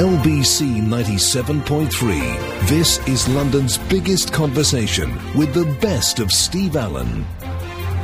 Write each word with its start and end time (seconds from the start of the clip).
LBC 0.00 0.80
97.3. 0.80 2.68
This 2.70 3.06
is 3.06 3.28
London's 3.28 3.76
biggest 3.76 4.32
conversation 4.32 5.12
with 5.36 5.52
the 5.52 5.66
best 5.82 6.20
of 6.20 6.32
Steve 6.32 6.74
Allen. 6.74 7.26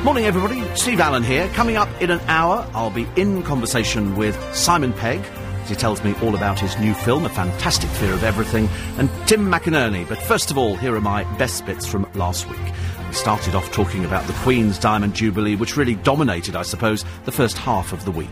Morning, 0.04 0.26
everybody. 0.26 0.62
Steve 0.76 1.00
Allen 1.00 1.22
here. 1.22 1.48
Coming 1.54 1.78
up 1.78 1.88
in 2.02 2.10
an 2.10 2.20
hour, 2.26 2.68
I'll 2.74 2.90
be 2.90 3.08
in 3.16 3.42
conversation 3.42 4.14
with 4.14 4.36
Simon 4.54 4.92
Pegg 4.92 5.24
he 5.68 5.74
tells 5.74 6.02
me 6.04 6.14
all 6.22 6.34
about 6.34 6.60
his 6.60 6.78
new 6.78 6.94
film, 6.94 7.24
A 7.24 7.28
Fantastic 7.28 7.90
Fear 7.90 8.14
of 8.14 8.24
Everything, 8.24 8.68
and 8.98 9.10
Tim 9.26 9.50
McInerney. 9.50 10.08
But 10.08 10.18
first 10.18 10.50
of 10.50 10.58
all, 10.58 10.76
here 10.76 10.94
are 10.94 11.00
my 11.00 11.24
best 11.38 11.66
bits 11.66 11.86
from 11.86 12.08
last 12.14 12.48
week. 12.48 12.72
We 13.08 13.14
started 13.14 13.54
off 13.54 13.70
talking 13.72 14.04
about 14.04 14.26
the 14.26 14.32
Queen's 14.34 14.78
Diamond 14.78 15.14
Jubilee, 15.14 15.56
which 15.56 15.76
really 15.76 15.96
dominated, 15.96 16.56
I 16.56 16.62
suppose, 16.62 17.04
the 17.24 17.32
first 17.32 17.58
half 17.58 17.92
of 17.92 18.04
the 18.04 18.10
week. 18.10 18.28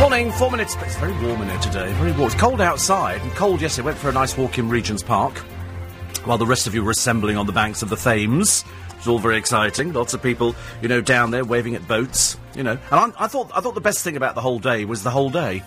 Morning, 0.00 0.30
four 0.32 0.50
minutes. 0.50 0.76
It's 0.82 0.96
very 0.96 1.12
warm 1.24 1.40
in 1.40 1.48
here 1.48 1.58
today. 1.58 1.90
Very 1.94 2.12
warm. 2.12 2.26
It's 2.26 2.34
cold 2.34 2.60
outside 2.60 3.22
and 3.22 3.32
cold 3.32 3.62
yesterday. 3.62 3.86
Went 3.86 3.98
for 3.98 4.10
a 4.10 4.12
nice 4.12 4.36
walk 4.36 4.58
in 4.58 4.68
Regent's 4.68 5.02
Park 5.02 5.38
while 6.24 6.36
the 6.36 6.46
rest 6.46 6.66
of 6.66 6.74
you 6.74 6.84
were 6.84 6.90
assembling 6.90 7.38
on 7.38 7.46
the 7.46 7.52
banks 7.52 7.80
of 7.80 7.88
the 7.88 7.96
Thames. 7.96 8.62
It's 8.90 9.06
all 9.06 9.18
very 9.18 9.38
exciting. 9.38 9.94
Lots 9.94 10.12
of 10.12 10.22
people, 10.22 10.54
you 10.82 10.88
know, 10.88 11.00
down 11.00 11.30
there 11.30 11.46
waving 11.46 11.74
at 11.74 11.88
boats. 11.88 12.36
You 12.54 12.62
know, 12.62 12.72
and 12.72 13.14
I, 13.16 13.24
I 13.24 13.26
thought 13.26 13.50
I 13.54 13.60
thought 13.60 13.74
the 13.74 13.80
best 13.80 14.04
thing 14.04 14.16
about 14.16 14.34
the 14.34 14.42
whole 14.42 14.58
day 14.58 14.84
was 14.84 15.02
the 15.02 15.10
whole 15.10 15.30
day. 15.30 15.62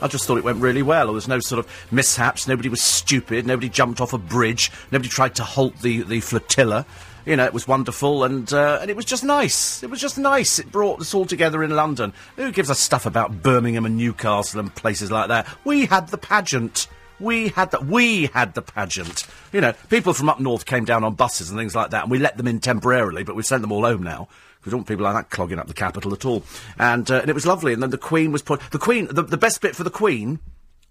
I 0.00 0.08
just 0.08 0.26
thought 0.26 0.38
it 0.38 0.44
went 0.44 0.60
really 0.60 0.82
well. 0.82 1.06
There 1.06 1.14
was 1.14 1.28
no 1.28 1.40
sort 1.40 1.58
of 1.58 1.86
mishaps. 1.90 2.48
Nobody 2.48 2.70
was 2.70 2.80
stupid. 2.80 3.46
Nobody 3.46 3.68
jumped 3.68 4.00
off 4.00 4.14
a 4.14 4.18
bridge. 4.18 4.72
Nobody 4.90 5.10
tried 5.10 5.34
to 5.36 5.44
halt 5.44 5.76
the, 5.82 6.02
the 6.02 6.20
flotilla. 6.20 6.86
You 7.26 7.34
know, 7.34 7.44
it 7.44 7.52
was 7.52 7.66
wonderful 7.66 8.22
and 8.22 8.50
uh, 8.52 8.78
and 8.80 8.88
it 8.88 8.94
was 8.94 9.04
just 9.04 9.24
nice. 9.24 9.82
It 9.82 9.90
was 9.90 10.00
just 10.00 10.16
nice. 10.16 10.60
It 10.60 10.70
brought 10.70 11.00
us 11.00 11.12
all 11.12 11.26
together 11.26 11.64
in 11.64 11.74
London. 11.74 12.12
Who 12.36 12.52
gives 12.52 12.70
us 12.70 12.78
stuff 12.78 13.04
about 13.04 13.42
Birmingham 13.42 13.84
and 13.84 13.96
Newcastle 13.96 14.60
and 14.60 14.72
places 14.72 15.10
like 15.10 15.28
that? 15.28 15.48
We 15.64 15.86
had 15.86 16.08
the 16.08 16.18
pageant. 16.18 16.86
We 17.18 17.48
had 17.48 17.72
the 17.72 17.80
we 17.80 18.26
had 18.26 18.54
the 18.54 18.62
pageant. 18.62 19.26
You 19.52 19.60
know, 19.60 19.72
people 19.90 20.14
from 20.14 20.28
up 20.28 20.38
north 20.38 20.66
came 20.66 20.84
down 20.84 21.02
on 21.02 21.14
buses 21.14 21.50
and 21.50 21.58
things 21.58 21.74
like 21.74 21.90
that, 21.90 22.02
and 22.04 22.12
we 22.12 22.20
let 22.20 22.36
them 22.36 22.46
in 22.46 22.60
temporarily, 22.60 23.24
but 23.24 23.34
we've 23.34 23.44
sent 23.44 23.62
them 23.62 23.72
all 23.72 23.84
home 23.84 24.04
now. 24.04 24.28
We 24.64 24.70
don't 24.70 24.80
want 24.80 24.88
people 24.88 25.04
like 25.04 25.14
that 25.14 25.30
clogging 25.30 25.58
up 25.58 25.66
the 25.66 25.74
capital 25.74 26.12
at 26.12 26.24
all. 26.24 26.42
And, 26.76 27.08
uh, 27.08 27.20
and 27.20 27.30
it 27.30 27.34
was 27.34 27.46
lovely. 27.46 27.72
And 27.72 27.80
then 27.80 27.90
the 27.90 27.98
Queen 27.98 28.32
was 28.32 28.42
put. 28.42 28.60
The 28.72 28.80
Queen. 28.80 29.06
The, 29.08 29.22
the 29.22 29.36
best 29.36 29.60
bit 29.60 29.76
for 29.76 29.84
the 29.84 29.90
Queen, 29.90 30.40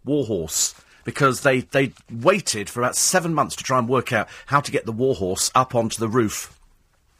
Warhorse 0.05 0.73
because 1.05 1.41
they, 1.41 1.61
they 1.61 1.93
waited 2.11 2.69
for 2.69 2.81
about 2.81 2.97
seven 2.97 3.33
months 3.33 3.55
to 3.55 3.63
try 3.63 3.79
and 3.79 3.87
work 3.87 4.11
out 4.11 4.27
how 4.47 4.59
to 4.59 4.71
get 4.71 4.85
the 4.85 4.91
warhorse 4.91 5.49
up 5.55 5.73
onto 5.73 5.99
the 5.99 6.09
roof 6.09 6.59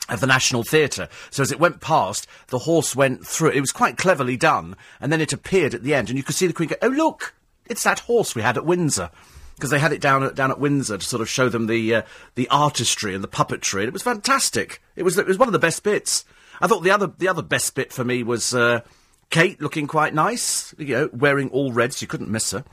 of 0.09 0.19
the 0.19 0.27
National 0.27 0.63
Theatre. 0.63 1.07
So 1.31 1.41
as 1.41 1.51
it 1.51 1.59
went 1.59 1.79
past, 1.79 2.27
the 2.47 2.59
horse 2.59 2.95
went 2.95 3.25
through. 3.25 3.51
It 3.51 3.61
was 3.61 3.71
quite 3.71 3.97
cleverly 3.97 4.35
done, 4.35 4.75
and 4.99 5.11
then 5.11 5.21
it 5.21 5.31
appeared 5.31 5.73
at 5.73 5.83
the 5.83 5.93
end, 5.93 6.09
and 6.09 6.17
you 6.17 6.23
could 6.23 6.35
see 6.35 6.47
the 6.47 6.53
Queen 6.53 6.69
go, 6.69 6.75
"Oh 6.81 6.87
look, 6.87 7.33
it's 7.65 7.83
that 7.83 8.01
horse 8.01 8.35
we 8.35 8.41
had 8.41 8.57
at 8.57 8.65
Windsor." 8.65 9.09
Because 9.55 9.69
they 9.69 9.79
had 9.79 9.93
it 9.93 10.01
down 10.01 10.21
at, 10.21 10.35
down 10.35 10.51
at 10.51 10.59
Windsor 10.59 10.97
to 10.97 11.05
sort 11.05 11.21
of 11.21 11.29
show 11.29 11.47
them 11.47 11.67
the 11.67 11.95
uh, 11.95 12.01
the 12.35 12.49
artistry 12.49 13.15
and 13.15 13.23
the 13.23 13.27
puppetry, 13.29 13.79
and 13.79 13.87
it 13.87 13.93
was 13.93 14.03
fantastic. 14.03 14.81
It 14.97 15.03
was 15.03 15.17
it 15.17 15.25
was 15.25 15.37
one 15.37 15.47
of 15.47 15.53
the 15.53 15.59
best 15.59 15.81
bits. 15.81 16.25
I 16.59 16.67
thought 16.67 16.83
the 16.83 16.91
other 16.91 17.07
the 17.07 17.29
other 17.29 17.41
best 17.41 17.73
bit 17.73 17.93
for 17.93 18.03
me 18.03 18.21
was 18.21 18.53
uh, 18.53 18.81
Kate 19.29 19.61
looking 19.61 19.87
quite 19.87 20.13
nice, 20.13 20.75
you 20.77 20.87
know, 20.87 21.09
wearing 21.13 21.49
all 21.49 21.71
red, 21.71 21.93
so 21.93 22.03
you 22.03 22.07
couldn't 22.07 22.29
miss 22.29 22.51
her 22.51 22.65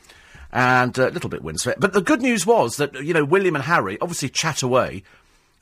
and 0.52 0.96
a 0.98 1.10
little 1.10 1.30
bit 1.30 1.42
windswept. 1.42 1.80
But 1.80 1.92
the 1.92 2.02
good 2.02 2.20
news 2.20 2.46
was 2.46 2.76
that, 2.76 2.94
you 3.02 3.14
know, 3.14 3.24
William 3.24 3.54
and 3.54 3.64
Harry 3.64 3.98
obviously 4.00 4.28
chat 4.28 4.62
away 4.62 5.02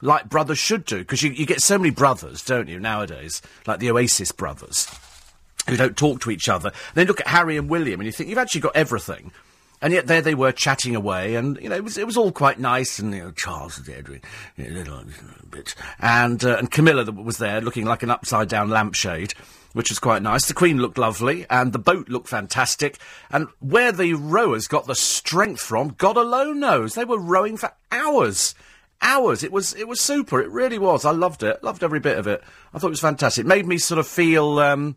like 0.02 0.28
brothers 0.28 0.58
should 0.58 0.84
do, 0.84 0.98
because 0.98 1.22
you, 1.22 1.30
you 1.30 1.46
get 1.46 1.60
so 1.60 1.78
many 1.78 1.90
brothers, 1.90 2.42
don't 2.42 2.68
you, 2.68 2.80
nowadays, 2.80 3.42
like 3.66 3.80
the 3.80 3.90
Oasis 3.90 4.32
brothers, 4.32 4.88
who 5.68 5.76
don't 5.76 5.96
talk 5.96 6.20
to 6.22 6.30
each 6.30 6.48
other. 6.48 6.68
And 6.68 6.94
Then 6.94 7.06
look 7.06 7.20
at 7.20 7.26
Harry 7.28 7.56
and 7.56 7.68
William, 7.68 8.00
and 8.00 8.06
you 8.06 8.12
think, 8.12 8.30
you've 8.30 8.38
actually 8.38 8.62
got 8.62 8.76
everything. 8.76 9.32
And 9.82 9.94
yet 9.94 10.06
there 10.06 10.20
they 10.20 10.34
were 10.34 10.52
chatting 10.52 10.94
away, 10.94 11.36
and 11.36 11.58
you 11.58 11.70
know 11.70 11.74
it 11.74 11.82
was 11.82 11.96
it 11.96 12.04
was 12.04 12.18
all 12.18 12.32
quite 12.32 12.58
nice. 12.58 12.98
And 12.98 13.14
you 13.14 13.22
know 13.22 13.30
Charles 13.30 13.78
and 13.78 13.88
Edwin, 13.88 14.20
you 14.58 14.64
know, 14.64 14.70
little, 14.78 14.96
little 14.96 15.48
bit, 15.50 15.74
and 15.98 16.44
uh, 16.44 16.58
and 16.58 16.70
Camilla 16.70 17.10
was 17.10 17.38
there 17.38 17.62
looking 17.62 17.86
like 17.86 18.02
an 18.02 18.10
upside 18.10 18.50
down 18.50 18.68
lampshade 18.68 19.32
which 19.72 19.90
was 19.90 19.98
quite 19.98 20.22
nice. 20.22 20.46
The 20.46 20.54
Queen 20.54 20.78
looked 20.78 20.98
lovely, 20.98 21.46
and 21.48 21.72
the 21.72 21.78
boat 21.78 22.08
looked 22.08 22.28
fantastic. 22.28 22.98
And 23.30 23.48
where 23.60 23.92
the 23.92 24.14
rowers 24.14 24.66
got 24.66 24.86
the 24.86 24.94
strength 24.94 25.60
from, 25.60 25.94
God 25.98 26.16
alone 26.16 26.60
knows. 26.60 26.94
They 26.94 27.04
were 27.04 27.18
rowing 27.18 27.56
for 27.56 27.72
hours. 27.92 28.54
Hours. 29.02 29.42
It 29.42 29.52
was 29.52 29.74
it 29.74 29.88
was 29.88 30.00
super. 30.00 30.40
It 30.40 30.50
really 30.50 30.78
was. 30.78 31.04
I 31.04 31.10
loved 31.10 31.42
it. 31.42 31.64
Loved 31.64 31.82
every 31.82 32.00
bit 32.00 32.18
of 32.18 32.26
it. 32.26 32.42
I 32.74 32.78
thought 32.78 32.88
it 32.88 32.90
was 32.90 33.00
fantastic. 33.00 33.44
It 33.44 33.48
made 33.48 33.66
me 33.66 33.78
sort 33.78 33.98
of 33.98 34.06
feel 34.06 34.58
um, 34.58 34.96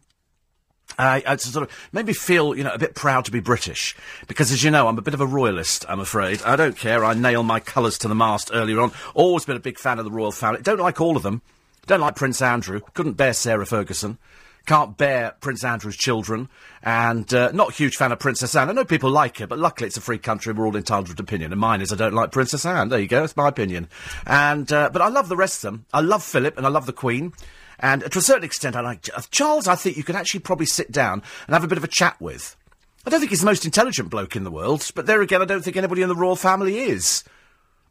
uh, 0.98 1.22
it 1.26 1.42
sort 1.42 1.68
of 1.68 1.90
made 1.92 2.06
me 2.06 2.14
feel, 2.14 2.56
you 2.56 2.64
know, 2.64 2.74
a 2.74 2.78
bit 2.78 2.96
proud 2.96 3.26
to 3.26 3.32
be 3.32 3.40
British. 3.40 3.96
Because, 4.28 4.52
as 4.52 4.64
you 4.64 4.72
know, 4.72 4.88
I'm 4.88 4.98
a 4.98 5.02
bit 5.02 5.14
of 5.14 5.22
a 5.22 5.26
royalist, 5.26 5.86
I'm 5.90 6.00
afraid. 6.00 6.42
I 6.44 6.56
don't 6.56 6.78
care. 6.78 7.04
I 7.04 7.14
nail 7.14 7.44
my 7.44 7.60
colours 7.60 7.98
to 8.00 8.08
the 8.08 8.16
mast 8.16 8.52
earlier 8.54 8.80
on. 8.80 8.92
Always 9.14 9.46
been 9.46 9.56
a 9.58 9.62
big 9.62 9.80
fan 9.80 10.00
of 10.00 10.06
the 10.06 10.12
royal 10.12 10.32
family. 10.32 10.62
Don't 10.62 10.80
like 10.80 11.02
all 11.02 11.18
of 11.18 11.24
them. 11.24 11.42
Don't 11.88 12.00
like 12.02 12.16
Prince 12.16 12.42
Andrew. 12.42 12.82
Couldn't 12.94 13.14
bear 13.14 13.34
Sarah 13.34 13.66
Ferguson. 13.66 14.18
Can't 14.66 14.98
bear 14.98 15.36
Prince 15.42 15.64
Andrew's 15.64 15.98
children. 15.98 16.48
And 16.82 17.32
uh, 17.34 17.52
not 17.52 17.72
a 17.72 17.74
huge 17.74 17.98
fan 17.98 18.12
of 18.12 18.20
Princess 18.20 18.56
Anne. 18.56 18.70
I 18.70 18.74
know 18.74 18.86
people 18.86 19.10
like 19.10 19.40
her, 19.40 19.48
but 19.48 19.60
luckily 19.60 19.88
it's 19.88 19.98
a 19.98 20.02
free 20.02 20.18
country. 20.18 20.54
We're 20.54 20.66
all 20.66 20.76
entitled 20.76 21.18
to 21.18 21.24
opinion. 21.24 21.52
And 21.52 21.60
mine 21.60 21.82
is 21.82 21.92
I 21.92 21.98
don't 21.98 22.14
like 22.14 22.32
Princess 22.32 22.66
Anne. 22.66 22.90
There 22.90 23.00
you 23.00 23.08
go. 23.08 23.22
That's 23.22 23.36
my 23.36 23.50
opinion. 23.50 23.90
And, 24.26 24.72
uh, 24.72 24.90
but 24.92 25.02
I 25.02 25.10
love 25.10 25.28
the 25.28 25.36
rest 25.36 25.64
of 25.64 25.72
them. 25.74 25.86
I 25.94 26.00
love 26.00 26.24
Philip 26.24 26.58
and 26.58 26.66
I 26.66 26.70
love 26.70 26.86
the 26.86 26.94
Queen. 26.94 27.34
And 27.80 28.10
to 28.10 28.20
a 28.20 28.22
certain 28.22 28.46
extent, 28.46 28.78
I 28.78 28.82
like 28.82 29.10
Charles. 29.32 29.68
I 29.68 29.76
think 29.76 29.98
you 29.98 30.04
could 30.04 30.16
actually 30.16 30.40
probably 30.40 30.66
sit 30.66 30.92
down 30.92 31.22
and 31.48 31.54
have 31.54 31.66
a 31.66 31.68
bit 31.68 31.78
of 31.78 31.84
a 31.84 31.90
chat 31.90 32.20
with. 32.22 32.56
I 33.06 33.10
don't 33.10 33.20
think 33.20 33.32
he's 33.32 33.42
the 33.42 33.46
most 33.46 33.66
intelligent 33.66 34.10
bloke 34.10 34.38
in 34.38 34.46
the 34.46 34.52
world, 34.52 34.90
but 34.96 35.06
there 35.06 35.22
again, 35.22 35.42
I 35.42 35.46
don't 35.46 35.62
think 35.62 35.76
anybody 35.76 36.02
in 36.02 36.08
the 36.08 36.16
royal 36.16 36.38
family 36.38 36.80
is. 36.80 37.26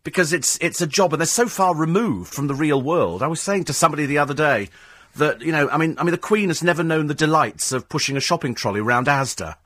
Because 0.05 0.33
it's 0.33 0.59
it's 0.61 0.81
a 0.81 0.87
job, 0.87 1.13
and 1.13 1.21
they're 1.21 1.27
so 1.27 1.47
far 1.47 1.77
removed 1.77 2.35
from 2.35 2.49
the 2.49 2.57
real 2.57 2.83
world. 2.83 3.23
I 3.23 3.29
was 3.29 3.41
saying 3.41 3.65
to 3.65 3.73
somebody 3.73 4.05
the 4.05 4.19
other 4.19 4.35
day 4.35 4.69
that 5.17 5.43
you 5.43 5.53
know, 5.53 5.69
I 5.69 5.77
mean, 5.79 5.97
I 5.99 6.05
mean, 6.05 6.13
the 6.13 6.19
Queen 6.19 6.49
has 6.49 6.63
never 6.63 6.83
known 6.83 7.07
the 7.07 7.15
delights 7.15 7.73
of 7.73 7.89
pushing 7.89 8.17
a 8.17 8.21
shopping 8.21 8.55
trolley 8.55 8.81
around 8.81 9.07
Asda. 9.07 9.57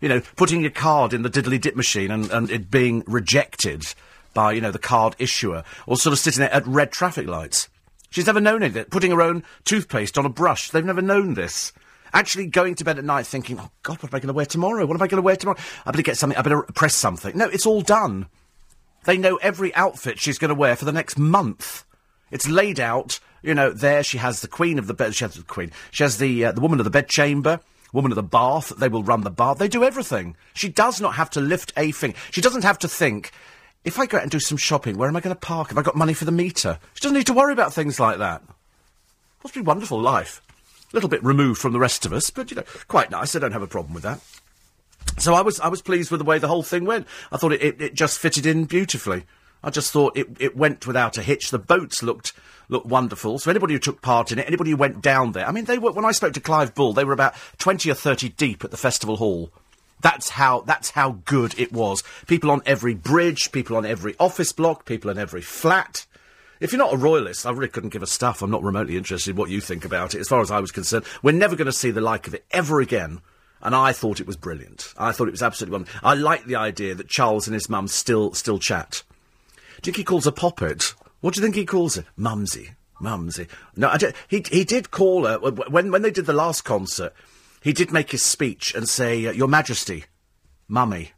You 0.00 0.08
know, 0.08 0.20
putting 0.36 0.62
your 0.62 0.70
card 0.70 1.12
in 1.12 1.22
the 1.22 1.30
diddly 1.30 1.60
dip 1.60 1.76
machine 1.76 2.10
and, 2.10 2.30
and 2.30 2.50
it 2.50 2.70
being 2.70 3.04
rejected 3.06 3.94
by 4.34 4.52
you 4.52 4.60
know 4.60 4.70
the 4.70 4.78
card 4.78 5.14
issuer, 5.18 5.64
or 5.86 5.96
sort 5.96 6.12
of 6.12 6.18
sitting 6.18 6.40
there 6.40 6.52
at 6.52 6.66
red 6.66 6.90
traffic 6.92 7.26
lights. 7.26 7.68
She's 8.10 8.26
never 8.26 8.40
known 8.40 8.62
it. 8.62 8.90
Putting 8.90 9.10
her 9.10 9.22
own 9.22 9.42
toothpaste 9.64 10.18
on 10.18 10.26
a 10.26 10.28
brush. 10.28 10.70
They've 10.70 10.84
never 10.84 11.00
known 11.00 11.32
this. 11.34 11.72
Actually 12.12 12.46
going 12.46 12.74
to 12.74 12.84
bed 12.84 12.98
at 12.98 13.04
night 13.04 13.26
thinking, 13.26 13.58
oh 13.58 13.70
God, 13.82 14.02
what 14.02 14.12
am 14.12 14.16
I 14.16 14.18
going 14.18 14.28
to 14.28 14.34
wear 14.34 14.44
tomorrow? 14.44 14.84
What 14.84 14.94
am 14.94 15.02
I 15.02 15.06
going 15.06 15.22
to 15.22 15.24
wear 15.24 15.34
tomorrow? 15.34 15.58
I 15.86 15.90
better 15.92 16.02
get 16.02 16.18
something, 16.18 16.36
I 16.36 16.42
better 16.42 16.62
press 16.74 16.94
something. 16.94 17.36
No, 17.36 17.48
it's 17.48 17.64
all 17.64 17.80
done. 17.80 18.26
They 19.04 19.16
know 19.16 19.36
every 19.36 19.74
outfit 19.74 20.18
she's 20.18 20.38
going 20.38 20.50
to 20.50 20.54
wear 20.54 20.76
for 20.76 20.84
the 20.84 20.92
next 20.92 21.18
month. 21.18 21.84
It's 22.32 22.48
laid 22.48 22.80
out, 22.80 23.20
you 23.42 23.54
know, 23.54 23.70
there 23.70 24.02
she 24.02 24.18
has 24.18 24.40
the 24.40 24.48
queen 24.48 24.78
of 24.78 24.88
the 24.88 24.94
bed, 24.94 25.14
she 25.14 25.24
has 25.24 25.34
the 25.34 25.42
queen, 25.42 25.70
she 25.92 26.02
has 26.02 26.18
the, 26.18 26.46
uh, 26.46 26.52
the 26.52 26.60
woman 26.60 26.80
of 26.80 26.84
the 26.84 26.90
bedchamber, 26.90 27.60
woman 27.92 28.10
of 28.10 28.16
the 28.16 28.22
bath, 28.22 28.72
they 28.78 28.88
will 28.88 29.04
run 29.04 29.20
the 29.20 29.30
bath, 29.30 29.58
they 29.58 29.68
do 29.68 29.84
everything. 29.84 30.34
She 30.54 30.68
does 30.68 31.00
not 31.00 31.14
have 31.14 31.30
to 31.30 31.40
lift 31.40 31.72
a 31.76 31.92
finger. 31.92 32.16
She 32.30 32.40
doesn't 32.40 32.64
have 32.64 32.78
to 32.80 32.88
think, 32.88 33.30
if 33.84 33.98
I 33.98 34.06
go 34.06 34.16
out 34.16 34.22
and 34.22 34.32
do 34.32 34.40
some 34.40 34.56
shopping, 34.56 34.96
where 34.96 35.08
am 35.08 35.16
I 35.16 35.20
going 35.20 35.36
to 35.36 35.40
park? 35.40 35.68
Have 35.68 35.78
I 35.78 35.82
got 35.82 35.94
money 35.94 36.14
for 36.14 36.24
the 36.24 36.32
meter? 36.32 36.78
She 36.94 37.02
doesn't 37.02 37.16
need 37.16 37.26
to 37.26 37.34
worry 37.34 37.52
about 37.52 37.74
things 37.74 38.00
like 38.00 38.18
that. 38.18 38.42
Must 39.44 39.54
be 39.54 39.60
a 39.60 39.64
wonderful 39.64 40.00
life. 40.00 40.40
A 40.92 40.96
little 40.96 41.10
bit 41.10 41.22
removed 41.22 41.60
from 41.60 41.72
the 41.72 41.80
rest 41.80 42.06
of 42.06 42.12
us, 42.12 42.30
but, 42.30 42.50
you 42.50 42.56
know, 42.56 42.64
quite 42.88 43.10
nice. 43.10 43.36
I 43.36 43.40
don't 43.40 43.52
have 43.52 43.62
a 43.62 43.66
problem 43.66 43.92
with 43.92 44.04
that. 44.04 44.20
So 45.18 45.34
I 45.34 45.42
was, 45.42 45.60
I 45.60 45.68
was 45.68 45.82
pleased 45.82 46.10
with 46.10 46.20
the 46.20 46.24
way 46.24 46.38
the 46.38 46.48
whole 46.48 46.62
thing 46.62 46.84
went. 46.84 47.06
I 47.30 47.36
thought 47.36 47.52
it, 47.52 47.62
it, 47.62 47.80
it 47.80 47.94
just 47.94 48.18
fitted 48.18 48.46
in 48.46 48.64
beautifully. 48.64 49.24
I 49.62 49.70
just 49.70 49.92
thought 49.92 50.16
it, 50.16 50.28
it 50.40 50.56
went 50.56 50.86
without 50.86 51.18
a 51.18 51.22
hitch. 51.22 51.50
The 51.50 51.58
boats 51.58 52.02
looked 52.02 52.32
looked 52.68 52.86
wonderful. 52.86 53.38
So 53.38 53.50
anybody 53.50 53.74
who 53.74 53.78
took 53.78 54.02
part 54.02 54.32
in 54.32 54.38
it, 54.38 54.46
anybody 54.46 54.70
who 54.70 54.76
went 54.76 55.02
down 55.02 55.32
there, 55.32 55.46
I 55.46 55.52
mean, 55.52 55.66
they 55.66 55.78
were 55.78 55.92
when 55.92 56.04
I 56.04 56.12
spoke 56.12 56.32
to 56.34 56.40
Clive 56.40 56.74
Bull, 56.74 56.92
they 56.92 57.04
were 57.04 57.12
about 57.12 57.34
twenty 57.58 57.90
or 57.90 57.94
thirty 57.94 58.28
deep 58.28 58.64
at 58.64 58.70
the 58.70 58.76
festival 58.76 59.16
hall. 59.16 59.50
That's 60.00 60.30
how 60.30 60.62
that's 60.62 60.90
how 60.90 61.20
good 61.24 61.58
it 61.58 61.72
was. 61.72 62.02
People 62.26 62.50
on 62.50 62.62
every 62.66 62.94
bridge, 62.94 63.52
people 63.52 63.76
on 63.76 63.86
every 63.86 64.16
office 64.18 64.52
block, 64.52 64.84
people 64.84 65.10
in 65.10 65.18
every 65.18 65.42
flat. 65.42 66.06
If 66.60 66.72
you're 66.72 66.78
not 66.78 66.94
a 66.94 66.96
royalist, 66.96 67.44
I 67.44 67.50
really 67.50 67.68
couldn't 67.68 67.90
give 67.90 68.04
a 68.04 68.06
stuff. 68.06 68.40
I'm 68.40 68.50
not 68.50 68.62
remotely 68.62 68.96
interested 68.96 69.30
in 69.30 69.36
what 69.36 69.50
you 69.50 69.60
think 69.60 69.84
about 69.84 70.14
it. 70.14 70.20
As 70.20 70.28
far 70.28 70.40
as 70.40 70.50
I 70.50 70.60
was 70.60 70.70
concerned, 70.70 71.04
we're 71.22 71.32
never 71.32 71.56
going 71.56 71.66
to 71.66 71.72
see 71.72 71.90
the 71.90 72.00
like 72.00 72.28
of 72.28 72.34
it 72.34 72.44
ever 72.52 72.80
again. 72.80 73.20
And 73.60 73.74
I 73.74 73.92
thought 73.92 74.20
it 74.20 74.26
was 74.26 74.36
brilliant. 74.36 74.92
I 74.96 75.12
thought 75.12 75.28
it 75.28 75.32
was 75.32 75.42
absolutely 75.42 75.72
wonderful. 75.72 76.00
I 76.02 76.14
like 76.14 76.44
the 76.44 76.56
idea 76.56 76.94
that 76.94 77.08
Charles 77.08 77.46
and 77.46 77.54
his 77.54 77.68
mum 77.68 77.88
still 77.88 78.32
still 78.34 78.58
chat. 78.58 79.02
Do 79.82 79.88
you 79.88 79.92
think 79.92 79.96
he 79.96 80.04
calls 80.04 80.24
her 80.24 80.30
Poppet? 80.30 80.94
What 81.20 81.34
do 81.34 81.40
you 81.40 81.44
think 81.44 81.56
he 81.56 81.66
calls 81.66 81.96
her? 81.96 82.04
Mumsy. 82.16 82.70
Mumsy. 83.00 83.48
No, 83.76 83.88
I 83.88 83.96
don't, 83.96 84.14
he 84.28 84.44
he 84.50 84.64
did 84.64 84.92
call 84.92 85.26
her 85.26 85.38
when 85.38 85.90
when 85.90 86.02
they 86.02 86.10
did 86.10 86.26
the 86.26 86.32
last 86.32 86.62
concert. 86.62 87.12
He 87.60 87.72
did 87.72 87.92
make 87.92 88.10
his 88.10 88.22
speech 88.22 88.74
and 88.74 88.88
say, 88.88 89.26
uh, 89.26 89.32
Your 89.32 89.48
Majesty, 89.48 90.04
Mummy. 90.68 91.12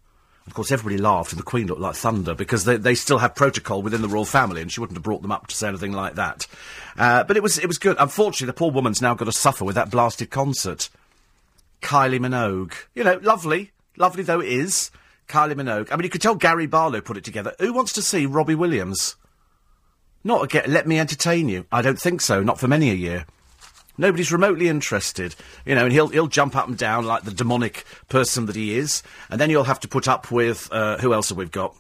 Of 0.46 0.52
course, 0.52 0.70
everybody 0.70 1.00
laughed, 1.00 1.32
and 1.32 1.38
the 1.38 1.44
Queen 1.44 1.66
looked 1.66 1.80
like 1.80 1.94
thunder 1.94 2.34
because 2.34 2.64
they, 2.64 2.76
they 2.76 2.94
still 2.94 3.16
have 3.16 3.34
protocol 3.34 3.80
within 3.80 4.02
the 4.02 4.08
royal 4.08 4.26
family, 4.26 4.60
and 4.60 4.70
she 4.70 4.78
wouldn't 4.78 4.96
have 4.96 5.02
brought 5.02 5.22
them 5.22 5.32
up 5.32 5.46
to 5.46 5.56
say 5.56 5.68
anything 5.68 5.92
like 5.92 6.16
that. 6.16 6.46
Uh, 6.98 7.24
but 7.24 7.36
it 7.36 7.42
was 7.42 7.58
it 7.58 7.66
was 7.66 7.78
good. 7.78 7.96
Unfortunately, 7.98 8.46
the 8.46 8.52
poor 8.52 8.70
woman's 8.70 9.00
now 9.00 9.14
got 9.14 9.24
to 9.24 9.32
suffer 9.32 9.64
with 9.64 9.74
that 9.74 9.90
blasted 9.90 10.30
concert. 10.30 10.90
Kylie 11.80 12.18
Minogue, 12.18 12.72
you 12.94 13.04
know, 13.04 13.18
lovely, 13.22 13.72
lovely 13.96 14.22
though 14.22 14.40
it 14.40 14.48
is. 14.48 14.90
Kylie 15.28 15.54
Minogue. 15.54 15.88
I 15.90 15.96
mean, 15.96 16.04
you 16.04 16.10
could 16.10 16.22
tell 16.22 16.34
Gary 16.34 16.66
Barlow 16.66 17.00
put 17.00 17.16
it 17.16 17.24
together. 17.24 17.54
Who 17.58 17.72
wants 17.72 17.92
to 17.94 18.02
see 18.02 18.26
Robbie 18.26 18.54
Williams? 18.54 19.16
Not 20.22 20.44
again. 20.44 20.64
Let 20.68 20.86
me 20.86 20.98
entertain 20.98 21.48
you. 21.48 21.66
I 21.70 21.82
don't 21.82 21.98
think 21.98 22.20
so. 22.20 22.42
Not 22.42 22.58
for 22.58 22.68
many 22.68 22.90
a 22.90 22.94
year. 22.94 23.26
Nobody's 23.96 24.32
remotely 24.32 24.68
interested, 24.68 25.36
you 25.64 25.74
know, 25.74 25.84
and 25.84 25.92
he'll 25.92 26.08
he'll 26.08 26.26
jump 26.26 26.56
up 26.56 26.66
and 26.66 26.76
down 26.76 27.04
like 27.04 27.22
the 27.22 27.30
demonic 27.30 27.84
person 28.08 28.46
that 28.46 28.56
he 28.56 28.76
is, 28.76 29.04
and 29.30 29.40
then 29.40 29.50
you'll 29.50 29.64
have 29.64 29.78
to 29.80 29.88
put 29.88 30.08
up 30.08 30.32
with 30.32 30.68
uh, 30.72 30.98
who 30.98 31.14
else 31.14 31.28
have 31.28 31.38
we 31.38 31.44
got? 31.44 31.76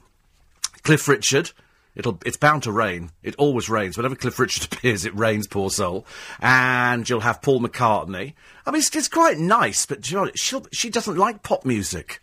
Cliff 0.82 1.08
Richard. 1.08 1.50
It'll 1.96 2.18
it's 2.24 2.36
bound 2.36 2.64
to 2.64 2.72
rain. 2.72 3.10
It 3.22 3.34
always 3.36 3.68
rains. 3.68 3.96
Whenever 3.96 4.14
Cliff 4.14 4.38
Richard 4.38 4.64
appears, 4.72 5.04
it 5.04 5.16
rains. 5.16 5.48
Poor 5.48 5.70
soul. 5.70 6.06
And 6.40 7.08
you'll 7.08 7.20
have 7.20 7.42
Paul 7.42 7.60
McCartney. 7.60 8.34
I 8.64 8.70
mean, 8.70 8.78
it's, 8.78 8.94
it's 8.94 9.08
quite 9.08 9.38
nice, 9.38 9.86
but 9.86 10.08
you 10.08 10.16
know, 10.16 10.30
she 10.36 10.60
she 10.72 10.90
doesn't 10.90 11.16
like 11.16 11.42
pop 11.42 11.64
music. 11.64 12.20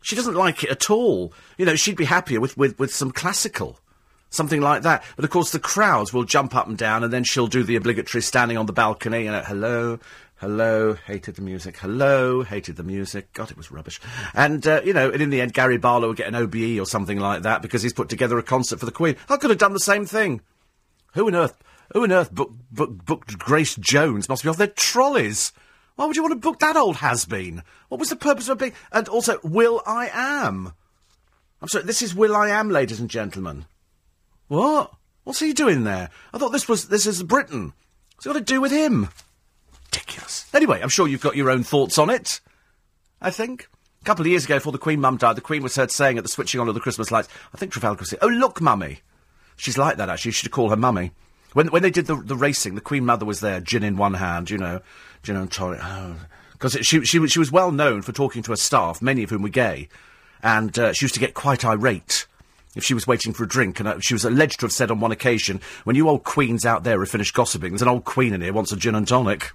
She 0.00 0.16
doesn't 0.16 0.34
like 0.34 0.64
it 0.64 0.70
at 0.70 0.90
all. 0.90 1.32
You 1.56 1.66
know, 1.66 1.76
she'd 1.76 1.96
be 1.96 2.04
happier 2.04 2.40
with 2.40 2.56
with, 2.56 2.78
with 2.78 2.94
some 2.94 3.10
classical 3.10 3.78
something 4.30 4.60
like 4.60 4.82
that. 4.82 5.04
But 5.16 5.24
of 5.24 5.30
course, 5.30 5.52
the 5.52 5.58
crowds 5.58 6.12
will 6.12 6.24
jump 6.24 6.54
up 6.54 6.68
and 6.68 6.76
down, 6.76 7.04
and 7.04 7.12
then 7.12 7.24
she'll 7.24 7.46
do 7.46 7.62
the 7.62 7.76
obligatory 7.76 8.22
standing 8.22 8.56
on 8.56 8.66
the 8.66 8.72
balcony 8.72 9.26
and 9.26 9.36
uh, 9.36 9.44
hello. 9.44 9.98
Hello, 10.40 10.92
hated 10.92 11.34
the 11.34 11.42
music. 11.42 11.78
Hello, 11.78 12.44
hated 12.44 12.76
the 12.76 12.84
music. 12.84 13.32
God, 13.32 13.50
it 13.50 13.56
was 13.56 13.72
rubbish. 13.72 14.00
And, 14.34 14.64
uh, 14.68 14.80
you 14.84 14.92
know, 14.92 15.10
and 15.10 15.20
in 15.20 15.30
the 15.30 15.40
end, 15.40 15.52
Gary 15.52 15.78
Barlow 15.78 16.06
will 16.06 16.14
get 16.14 16.28
an 16.28 16.36
OBE 16.36 16.78
or 16.78 16.86
something 16.86 17.18
like 17.18 17.42
that 17.42 17.60
because 17.60 17.82
he's 17.82 17.92
put 17.92 18.08
together 18.08 18.38
a 18.38 18.42
concert 18.44 18.78
for 18.78 18.86
the 18.86 18.92
Queen. 18.92 19.16
I 19.28 19.36
could 19.36 19.50
have 19.50 19.58
done 19.58 19.72
the 19.72 19.80
same 19.80 20.06
thing. 20.06 20.40
Who 21.14 21.26
on 21.26 21.34
earth, 21.34 21.60
who 21.92 22.04
on 22.04 22.12
earth 22.12 22.32
book, 22.32 22.52
book, 22.70 23.04
booked 23.04 23.36
Grace 23.36 23.74
Jones? 23.74 24.28
Must 24.28 24.44
be 24.44 24.48
off 24.48 24.58
their 24.58 24.68
trolleys. 24.68 25.52
Why 25.98 26.06
would 26.06 26.14
you 26.14 26.22
want 26.22 26.30
to 26.34 26.38
book 26.38 26.60
that 26.60 26.76
old 26.76 26.98
has-been? 26.98 27.64
What 27.88 27.98
was 27.98 28.08
the 28.08 28.14
purpose 28.14 28.48
of 28.48 28.58
being... 28.58 28.72
And 28.92 29.08
also, 29.08 29.40
will.i.am. 29.42 30.72
I'm 31.60 31.68
sorry, 31.68 31.86
this 31.86 32.02
is 32.02 32.14
will.i.am, 32.14 32.70
ladies 32.70 33.00
and 33.00 33.10
gentlemen. 33.10 33.64
What? 34.46 34.92
What's 35.24 35.40
he 35.40 35.52
doing 35.52 35.82
there? 35.82 36.10
I 36.32 36.38
thought 36.38 36.52
this 36.52 36.68
was 36.68 36.86
this 36.86 37.04
is 37.04 37.24
Britain. 37.24 37.72
What's 38.14 38.26
it 38.26 38.28
got 38.28 38.34
to 38.34 38.44
do 38.44 38.60
with 38.60 38.70
him? 38.70 39.08
Ridiculous. 39.86 40.48
Anyway, 40.54 40.80
I'm 40.80 40.88
sure 40.88 41.08
you've 41.08 41.20
got 41.20 41.34
your 41.34 41.50
own 41.50 41.64
thoughts 41.64 41.98
on 41.98 42.10
it. 42.10 42.40
I 43.20 43.32
think. 43.32 43.68
A 44.00 44.04
couple 44.04 44.22
of 44.22 44.28
years 44.28 44.44
ago, 44.44 44.58
before 44.58 44.70
the 44.70 44.78
Queen 44.78 45.00
Mum 45.00 45.16
died, 45.16 45.34
the 45.34 45.40
Queen 45.40 45.64
was 45.64 45.74
heard 45.74 45.90
saying 45.90 46.16
at 46.16 46.22
the 46.22 46.30
switching 46.30 46.60
on 46.60 46.68
of 46.68 46.74
the 46.74 46.80
Christmas 46.80 47.10
lights, 47.10 47.28
I 47.52 47.58
think 47.58 47.72
Trafalgar 47.72 48.04
said, 48.04 48.20
Oh, 48.22 48.28
look, 48.28 48.60
Mummy. 48.60 49.00
She's 49.56 49.76
like 49.76 49.96
that, 49.96 50.08
actually. 50.08 50.28
You 50.28 50.34
should 50.34 50.52
call 50.52 50.70
her 50.70 50.76
Mummy. 50.76 51.10
When, 51.54 51.66
when 51.68 51.82
they 51.82 51.90
did 51.90 52.06
the, 52.06 52.14
the 52.14 52.36
racing, 52.36 52.76
the 52.76 52.80
Queen 52.80 53.04
Mother 53.04 53.26
was 53.26 53.40
there, 53.40 53.60
gin 53.60 53.82
in 53.82 53.96
one 53.96 54.14
hand, 54.14 54.48
you 54.48 54.58
know, 54.58 54.80
gin 55.22 55.36
and 55.36 55.50
tonic. 55.50 55.80
Because 56.52 56.76
oh. 56.76 56.82
she, 56.82 57.04
she, 57.04 57.26
she 57.26 57.38
was 57.38 57.52
well 57.52 57.72
known 57.72 58.02
for 58.02 58.12
talking 58.12 58.42
to 58.42 58.52
her 58.52 58.56
staff, 58.56 59.02
many 59.02 59.22
of 59.22 59.30
whom 59.30 59.42
were 59.42 59.48
gay, 59.48 59.88
and 60.42 60.78
uh, 60.78 60.92
she 60.92 61.04
used 61.04 61.14
to 61.14 61.20
get 61.20 61.34
quite 61.34 61.64
irate 61.64 62.26
if 62.74 62.84
she 62.84 62.94
was 62.94 63.06
waiting 63.06 63.32
for 63.32 63.44
a 63.44 63.48
drink, 63.48 63.80
and 63.80 63.88
uh, 63.88 64.00
she 64.00 64.14
was 64.14 64.24
alleged 64.24 64.60
to 64.60 64.66
have 64.66 64.72
said 64.72 64.90
on 64.90 65.00
one 65.00 65.10
occasion, 65.12 65.60
when 65.84 65.96
you 65.96 66.08
old 66.08 66.24
queens 66.24 66.64
out 66.64 66.84
there 66.84 67.00
have 67.00 67.10
finished 67.10 67.34
gossiping, 67.34 67.72
there's 67.72 67.82
an 67.82 67.88
old 67.88 68.04
queen 68.04 68.32
in 68.32 68.40
here 68.40 68.52
wants 68.52 68.72
a 68.72 68.76
gin 68.76 68.94
and 68.94 69.08
tonic. 69.08 69.50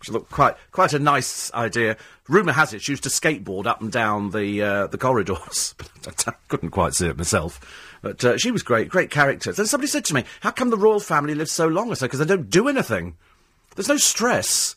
Which 0.00 0.10
looked 0.10 0.32
quite, 0.32 0.56
quite 0.70 0.92
a 0.92 0.98
nice 0.98 1.52
idea. 1.54 1.96
Rumour 2.28 2.52
has 2.52 2.74
it 2.74 2.82
she 2.82 2.92
used 2.92 3.04
to 3.04 3.08
skateboard 3.08 3.66
up 3.66 3.80
and 3.80 3.90
down 3.90 4.30
the, 4.30 4.60
uh, 4.60 4.86
the 4.88 4.98
corridors. 4.98 5.74
I 6.26 6.32
couldn't 6.48 6.70
quite 6.70 6.94
see 6.94 7.06
it 7.06 7.16
myself. 7.16 7.98
But 8.02 8.22
uh, 8.22 8.36
she 8.36 8.50
was 8.50 8.62
great, 8.62 8.90
great 8.90 9.10
character. 9.10 9.52
Then 9.52 9.64
somebody 9.64 9.88
said 9.88 10.04
to 10.06 10.14
me, 10.14 10.24
how 10.40 10.50
come 10.50 10.68
the 10.68 10.76
royal 10.76 11.00
family 11.00 11.34
lives 11.34 11.52
so 11.52 11.66
long? 11.68 11.90
I 11.90 11.94
said, 11.94 12.06
because 12.06 12.18
they 12.18 12.26
don't 12.26 12.50
do 12.50 12.68
anything. 12.68 13.16
There's 13.74 13.88
no 13.88 13.96
stress. 13.96 14.76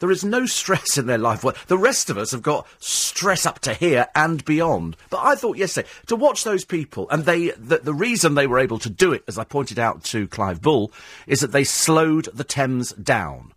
There 0.00 0.10
is 0.10 0.24
no 0.24 0.46
stress 0.46 0.96
in 0.96 1.06
their 1.06 1.18
life. 1.18 1.44
The 1.66 1.78
rest 1.78 2.08
of 2.08 2.16
us 2.16 2.30
have 2.32 2.42
got 2.42 2.66
stress 2.78 3.44
up 3.44 3.58
to 3.60 3.74
here 3.74 4.08
and 4.14 4.42
beyond. 4.46 4.96
But 5.10 5.20
I 5.22 5.34
thought 5.34 5.58
yesterday, 5.58 5.88
to 6.06 6.16
watch 6.16 6.42
those 6.42 6.64
people, 6.64 7.08
and 7.10 7.26
they, 7.26 7.50
the, 7.50 7.78
the 7.78 7.94
reason 7.94 8.34
they 8.34 8.46
were 8.46 8.58
able 8.58 8.78
to 8.78 8.90
do 8.90 9.12
it, 9.12 9.22
as 9.28 9.38
I 9.38 9.44
pointed 9.44 9.78
out 9.78 10.02
to 10.04 10.26
Clive 10.26 10.62
Bull, 10.62 10.90
is 11.26 11.40
that 11.40 11.52
they 11.52 11.64
slowed 11.64 12.30
the 12.32 12.44
Thames 12.44 12.92
down. 12.92 13.52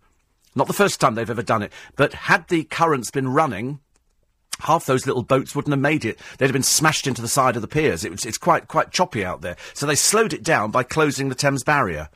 Not 0.54 0.66
the 0.66 0.74
first 0.74 1.00
time 1.00 1.14
they've 1.14 1.28
ever 1.28 1.42
done 1.42 1.62
it, 1.62 1.72
but 1.96 2.12
had 2.12 2.46
the 2.48 2.64
currents 2.64 3.10
been 3.10 3.28
running, 3.28 3.80
half 4.60 4.84
those 4.84 5.06
little 5.06 5.22
boats 5.22 5.56
wouldn't 5.56 5.72
have 5.72 5.80
made 5.80 6.04
it. 6.04 6.18
They'd 6.36 6.46
have 6.46 6.52
been 6.52 6.62
smashed 6.62 7.06
into 7.06 7.22
the 7.22 7.28
side 7.28 7.56
of 7.56 7.62
the 7.62 7.68
piers. 7.68 8.04
It 8.04 8.12
was, 8.12 8.26
it's 8.26 8.38
quite, 8.38 8.68
quite 8.68 8.92
choppy 8.92 9.24
out 9.24 9.40
there. 9.40 9.56
So 9.72 9.86
they 9.86 9.96
slowed 9.96 10.34
it 10.34 10.42
down 10.42 10.70
by 10.70 10.82
closing 10.82 11.30
the 11.30 11.34
Thames 11.34 11.64
barrier. 11.64 12.10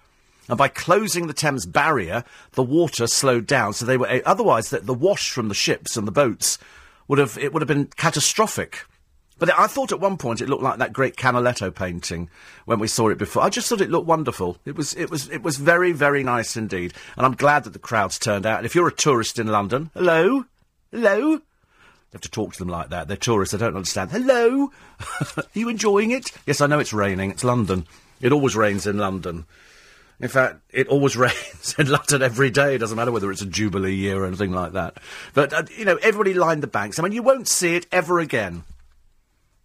And 0.48 0.56
by 0.56 0.68
closing 0.68 1.26
the 1.26 1.34
Thames 1.34 1.66
barrier, 1.66 2.24
the 2.52 2.62
water 2.62 3.06
slowed 3.06 3.46
down. 3.46 3.74
So 3.74 3.84
they 3.84 3.96
were 3.96 4.08
uh, 4.08 4.20
otherwise 4.24 4.70
the, 4.70 4.80
the 4.80 4.94
wash 4.94 5.30
from 5.30 5.48
the 5.48 5.54
ships 5.54 5.96
and 5.96 6.06
the 6.06 6.12
boats 6.12 6.58
would 7.06 7.18
have 7.18 7.36
it 7.38 7.52
would 7.52 7.62
have 7.62 7.68
been 7.68 7.86
catastrophic. 7.96 8.84
But 9.38 9.56
I 9.56 9.68
thought 9.68 9.92
at 9.92 10.00
one 10.00 10.16
point 10.16 10.40
it 10.40 10.48
looked 10.48 10.64
like 10.64 10.78
that 10.78 10.92
great 10.92 11.16
Canaletto 11.16 11.72
painting 11.72 12.28
when 12.64 12.80
we 12.80 12.88
saw 12.88 13.08
it 13.08 13.18
before. 13.18 13.42
I 13.42 13.50
just 13.50 13.68
thought 13.68 13.80
it 13.80 13.90
looked 13.90 14.08
wonderful. 14.08 14.58
It 14.64 14.76
was, 14.76 14.94
it 14.94 15.10
was, 15.10 15.30
it 15.30 15.42
was 15.44 15.58
very, 15.58 15.92
very 15.92 16.24
nice 16.24 16.56
indeed. 16.56 16.92
And 17.16 17.24
I'm 17.24 17.36
glad 17.36 17.62
that 17.64 17.72
the 17.72 17.78
crowds 17.78 18.18
turned 18.18 18.46
out. 18.46 18.58
And 18.58 18.66
if 18.66 18.74
you're 18.74 18.88
a 18.88 18.92
tourist 18.92 19.38
in 19.38 19.46
London, 19.46 19.90
hello, 19.94 20.44
hello, 20.90 21.18
you 21.28 21.42
have 22.14 22.22
to 22.22 22.30
talk 22.30 22.54
to 22.54 22.58
them 22.58 22.68
like 22.68 22.88
that. 22.88 23.06
They're 23.06 23.16
tourists. 23.16 23.52
They 23.52 23.58
don't 23.58 23.76
understand. 23.76 24.10
Hello, 24.10 24.72
are 25.36 25.44
you 25.52 25.68
enjoying 25.68 26.10
it? 26.10 26.32
Yes, 26.46 26.60
I 26.60 26.66
know 26.66 26.78
it's 26.80 26.92
raining. 26.92 27.30
It's 27.30 27.44
London. 27.44 27.86
It 28.20 28.32
always 28.32 28.56
rains 28.56 28.86
in 28.86 28.98
London. 28.98 29.44
In 30.20 30.28
fact, 30.28 30.60
it 30.70 30.88
always 30.88 31.16
rains 31.16 31.74
in 31.78 31.88
London 31.88 32.22
every 32.22 32.50
day. 32.50 32.74
It 32.74 32.78
doesn't 32.78 32.96
matter 32.96 33.12
whether 33.12 33.30
it's 33.30 33.42
a 33.42 33.46
Jubilee 33.46 33.94
year 33.94 34.22
or 34.22 34.26
anything 34.26 34.52
like 34.52 34.72
that. 34.72 34.98
But, 35.34 35.52
uh, 35.52 35.64
you 35.76 35.84
know, 35.84 35.96
everybody 35.96 36.34
lined 36.34 36.62
the 36.62 36.68
banks. 36.68 36.98
I 36.98 37.02
mean, 37.02 37.12
you 37.12 37.22
won't 37.22 37.48
see 37.48 37.76
it 37.76 37.86
ever 37.92 38.18
again. 38.18 38.64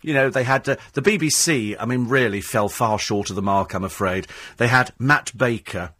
You 0.01 0.13
know, 0.13 0.29
they 0.29 0.43
had 0.43 0.67
uh, 0.67 0.75
the 0.93 1.01
BBC, 1.01 1.77
I 1.79 1.85
mean, 1.85 2.09
really 2.09 2.41
fell 2.41 2.67
far 2.67 2.99
short 2.99 3.29
of 3.29 3.35
the 3.35 3.41
mark, 3.41 3.73
I'm 3.73 3.85
afraid. 3.85 4.27
They 4.57 4.67
had 4.67 4.91
Matt 4.99 5.35
Baker 5.35 5.91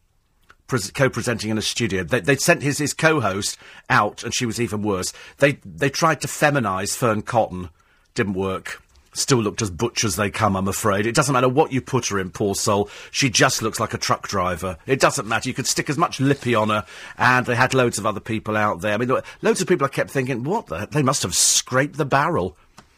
co 0.94 1.10
presenting 1.10 1.52
in 1.52 1.58
a 1.58 1.62
studio. 1.62 2.04
They, 2.04 2.22
would 2.22 2.42
sent 2.42 2.64
his, 2.64 2.80
his 2.80 2.94
co 2.94 3.22
host 3.22 3.58
out, 3.90 4.24
and 4.24 4.34
she 4.34 4.46
was 4.46 4.60
even 4.60 4.82
worse. 4.82 5.14
They, 5.38 5.54
they 5.66 5.90
tried 5.90 6.22
to 6.22 6.28
feminise 6.28 6.98
Fearne 6.98 7.22
Cotton. 7.22 7.70
Didn't 8.14 8.34
work 8.34 8.82
still 9.13 9.39
looked 9.39 9.62
as 9.62 9.69
butch 9.69 10.04
as 10.04 10.15
they 10.15 10.30
come, 10.30 10.56
I'm 10.56 10.68
afraid. 10.68 11.06
It 11.06 11.15
doesn't 11.15 11.33
matter 11.33 11.50
what 11.50 11.71
you 11.71 11.81
put 11.81 12.07
her 12.07 12.19
in, 12.19 12.30
poor 12.30 12.56
soul. 12.56 12.89
She 13.12 13.30
just 13.30 13.62
looks 13.62 13.80
like 13.80 13.94
a 13.94 13.98
truck 13.98 14.27
driver. 14.27 14.77
It 14.86 15.00
doesn't 15.00 15.27
matter. 15.27 15.50
You 15.50 15.56
could 15.56 15.68
stick 15.68 15.89
as 15.89 15.98
much 15.98 16.19
lippy 16.19 16.56
on 16.56 16.69
her, 16.69 16.86
and 17.18 17.45
they 17.45 17.56
had 17.56 17.74
loads 17.74 17.98
of 17.98 18.06
other 18.06 18.19
people 18.19 18.57
out 18.57 18.81
there. 18.81 18.94
I 18.94 18.98
mean, 18.98 19.10
loads 19.42 19.62
of 19.62 19.68
people 19.68 19.86
I 19.86 19.89
kept 19.89 20.12
thinking, 20.12 20.44
what 20.44 20.68
the? 20.68 20.88
They 20.92 21.04
must 21.04 21.24
have 21.24 21.36
scraped 21.36 21.98
the 21.98 22.06
barrel. 22.06 22.57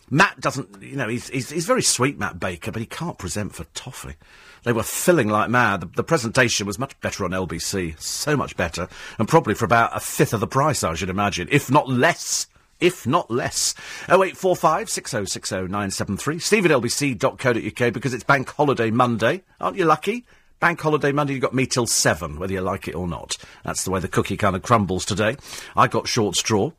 Matt 0.10 0.40
doesn't, 0.40 0.82
you 0.82 0.96
know, 0.96 1.08
he's, 1.08 1.30
he's, 1.30 1.50
he's 1.50 1.66
very 1.66 1.82
sweet, 1.82 2.20
Matt 2.20 2.40
Baker, 2.40 2.72
but 2.72 2.80
he 2.80 2.86
can't 2.86 3.18
present 3.18 3.56
for 3.56 3.64
toffee. 3.74 4.16
They 4.64 4.74
were 4.74 4.84
filling 4.84 5.30
like 5.30 5.50
mad. 5.50 5.82
The, 5.82 5.88
the, 5.88 6.04
presentation 6.04 6.68
was 6.68 6.80
much 6.80 7.00
better 7.02 7.26
on 7.26 7.32
LBC, 7.32 8.00
so 8.00 8.38
much 8.38 8.56
better, 8.56 8.88
and 9.18 9.28
probably 9.28 9.56
for 9.56 9.66
about 9.66 9.96
a 9.96 10.00
fifth 10.00 10.34
of 10.34 10.40
the 10.40 10.48
price, 10.48 10.84
I 10.84 10.94
should 10.94 11.10
imagine, 11.10 11.48
if 11.52 11.72
not 11.72 11.90
less 11.90 12.48
if 12.80 13.08
not 13.08 13.32
less. 13.32 13.74
0845 14.10 14.90
6060 14.90 15.56
973. 15.56 16.40
Steve 16.40 16.66
at 16.66 16.72
lbc.co.uk 16.72 17.94
because 17.94 18.14
it's 18.14 18.24
Bank 18.24 18.50
Holiday 18.50 18.92
Monday. 18.92 19.44
Aren't 19.60 19.78
you 19.78 19.86
lucky? 19.86 20.26
Bank 20.60 20.80
Holiday 20.80 21.12
Monday, 21.12 21.34
you've 21.34 21.42
got 21.42 21.54
me 21.54 21.66
till 21.66 21.86
seven, 21.86 22.40
whether 22.40 22.54
you 22.54 22.62
like 22.62 22.88
it 22.88 22.96
or 22.96 23.08
not. 23.08 23.38
That's 23.64 23.84
the 23.84 23.92
way 23.92 24.00
the 24.00 24.08
cookie 24.08 24.38
kind 24.38 24.56
of 24.56 24.62
crumbles 24.62 25.06
today. 25.06 25.36
I 25.76 25.88
got 25.88 26.08
short 26.08 26.36
straw. 26.36 26.72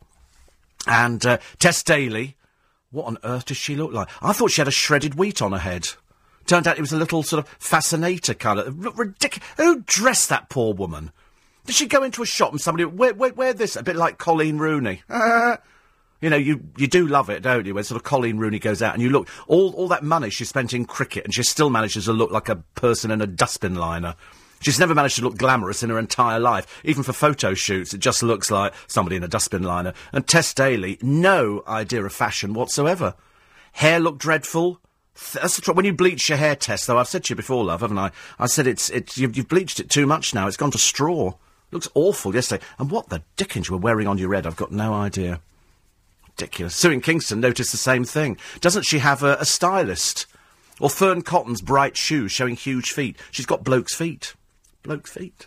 And 0.87 1.25
uh, 1.27 1.39
Tess 1.59 1.83
Daly, 1.83 2.37
what 2.91 3.07
on 3.07 3.19
earth 3.25 3.47
does 3.47 3.57
she 3.57 3.77
look 3.77 3.93
like? 3.93 4.09
I 4.23 4.33
thought 4.33 4.51
she 4.51 4.61
had 4.61 4.69
a 4.69 4.73
shredded 4.73 5.17
wheat 5.17 5.43
on 5.43 5.53
her 5.53 5.59
head. 5.59 5.89
Turned 6.47 6.67
out 6.67 6.79
it 6.79 6.81
was 6.81 6.93
a 6.93 6.97
little 6.97 7.23
sort 7.23 7.45
of 7.45 7.49
fascinator 7.59 8.35
colour. 8.35 8.71
Ridiculous. 8.71 9.49
Who 9.57 9.83
dressed 9.83 10.29
that 10.29 10.49
poor 10.49 10.73
woman? 10.73 11.11
Did 11.67 11.75
she 11.75 11.87
go 11.87 12.05
into 12.05 12.23
a 12.23 12.27
shop 12.27 12.53
and 12.53 12.61
somebody, 12.61 12.85
wear, 12.85 13.15
wear, 13.15 13.35
wear 13.35 13.53
this? 13.53 13.75
A 13.75 13.83
bit 13.83 13.97
like 13.97 14.19
Coleen 14.19 14.59
Rooney. 14.59 15.03
You 16.21 16.31
know, 16.31 16.37
you, 16.37 16.61
you 16.77 16.87
do 16.87 17.07
love 17.07 17.29
it, 17.29 17.43
don't 17.43 17.67
you? 17.67 17.75
When 17.75 17.85
sort 17.85 18.01
of 18.01 18.11
Coleen 18.11 18.39
Rooney 18.39 18.59
goes 18.59 18.81
out 18.81 18.95
and 18.95 19.03
you 19.03 19.11
look, 19.11 19.29
all, 19.47 19.73
all 19.75 19.89
that 19.89 20.03
money 20.03 20.31
she 20.31 20.45
spent 20.45 20.73
in 20.73 20.87
cricket 20.87 21.25
and 21.25 21.35
she 21.35 21.43
still 21.43 21.69
manages 21.69 22.07
to 22.07 22.13
look 22.13 22.31
like 22.31 22.49
a 22.49 22.57
person 22.75 23.11
in 23.11 23.21
a 23.21 23.27
dustbin 23.27 23.75
liner. 23.75 24.15
She's 24.61 24.81
never 24.81 24.95
managed 24.95 25.17
to 25.17 25.23
look 25.23 25.37
glamorous 25.37 25.83
in 25.83 25.91
her 25.91 25.99
entire 25.99 26.41
life. 26.41 26.81
Even 26.85 27.03
for 27.03 27.13
photo 27.13 27.53
shoots, 27.53 27.93
it 27.93 27.99
just 27.99 28.23
looks 28.23 28.51
like 28.51 28.73
somebody 28.87 29.17
in 29.17 29.23
a 29.23 29.29
dustbin 29.29 29.63
liner. 29.63 29.93
And 30.13 30.27
Tess 30.27 30.55
Daly, 30.55 30.99
no 31.03 31.63
idea 31.69 32.03
of 32.03 32.13
fashion 32.13 32.55
whatsoever. 32.55 33.15
Hair 33.73 34.01
looked 34.01 34.19
dreadful. 34.21 34.81
That's 35.35 35.57
the 35.57 35.63
tr- 35.63 35.73
when 35.73 35.85
you 35.85 35.93
bleach 35.93 36.31
your 36.31 36.39
hair, 36.39 36.57
Tess, 36.57 36.87
though, 36.87 36.99
I've 36.99 37.09
said 37.09 37.25
to 37.25 37.33
you 37.33 37.37
before, 37.37 37.65
love, 37.65 37.83
haven't 37.83 37.99
I? 37.99 38.11
I 38.39 38.47
said 38.47 38.67
it's, 38.67 38.89
it's, 38.89 39.19
you've, 39.19 39.37
you've 39.37 39.49
bleached 39.49 39.81
it 39.81 39.91
too 39.91 40.07
much 40.07 40.35
now. 40.35 40.47
It's 40.47 40.57
gone 40.57 40.71
to 40.71 40.79
straw. 40.79 41.35
Looks 41.71 41.89
awful 41.95 42.35
yesterday. 42.35 42.65
And 42.79 42.91
what 42.91 43.11
the 43.11 43.23
dickens 43.37 43.69
you 43.69 43.75
were 43.75 43.81
wearing 43.81 44.07
on 44.07 44.17
your 44.17 44.35
head, 44.35 44.47
I've 44.47 44.57
got 44.57 44.73
no 44.73 44.95
idea 44.95 45.41
ridiculous. 46.37 46.75
Sue 46.75 46.91
in 46.91 47.01
Kingston 47.01 47.41
noticed 47.41 47.73
the 47.73 47.79
same 47.79 48.05
thing. 48.05 48.37
Doesn't 48.61 48.85
she 48.85 48.99
have 48.99 49.23
a, 49.23 49.37
a 49.41 49.45
stylist? 49.45 50.27
Or 50.79 50.91
Fearne 50.91 51.23
Cotton's 51.23 51.63
bright 51.63 51.97
shoes 51.97 52.33
showing 52.33 52.57
huge 52.57 52.93
feet. 52.93 53.17
She's 53.31 53.47
got 53.47 53.65
bloke's 53.65 53.95
feet. 53.95 54.35
Bloke's 54.83 55.11
feet. 55.11 55.47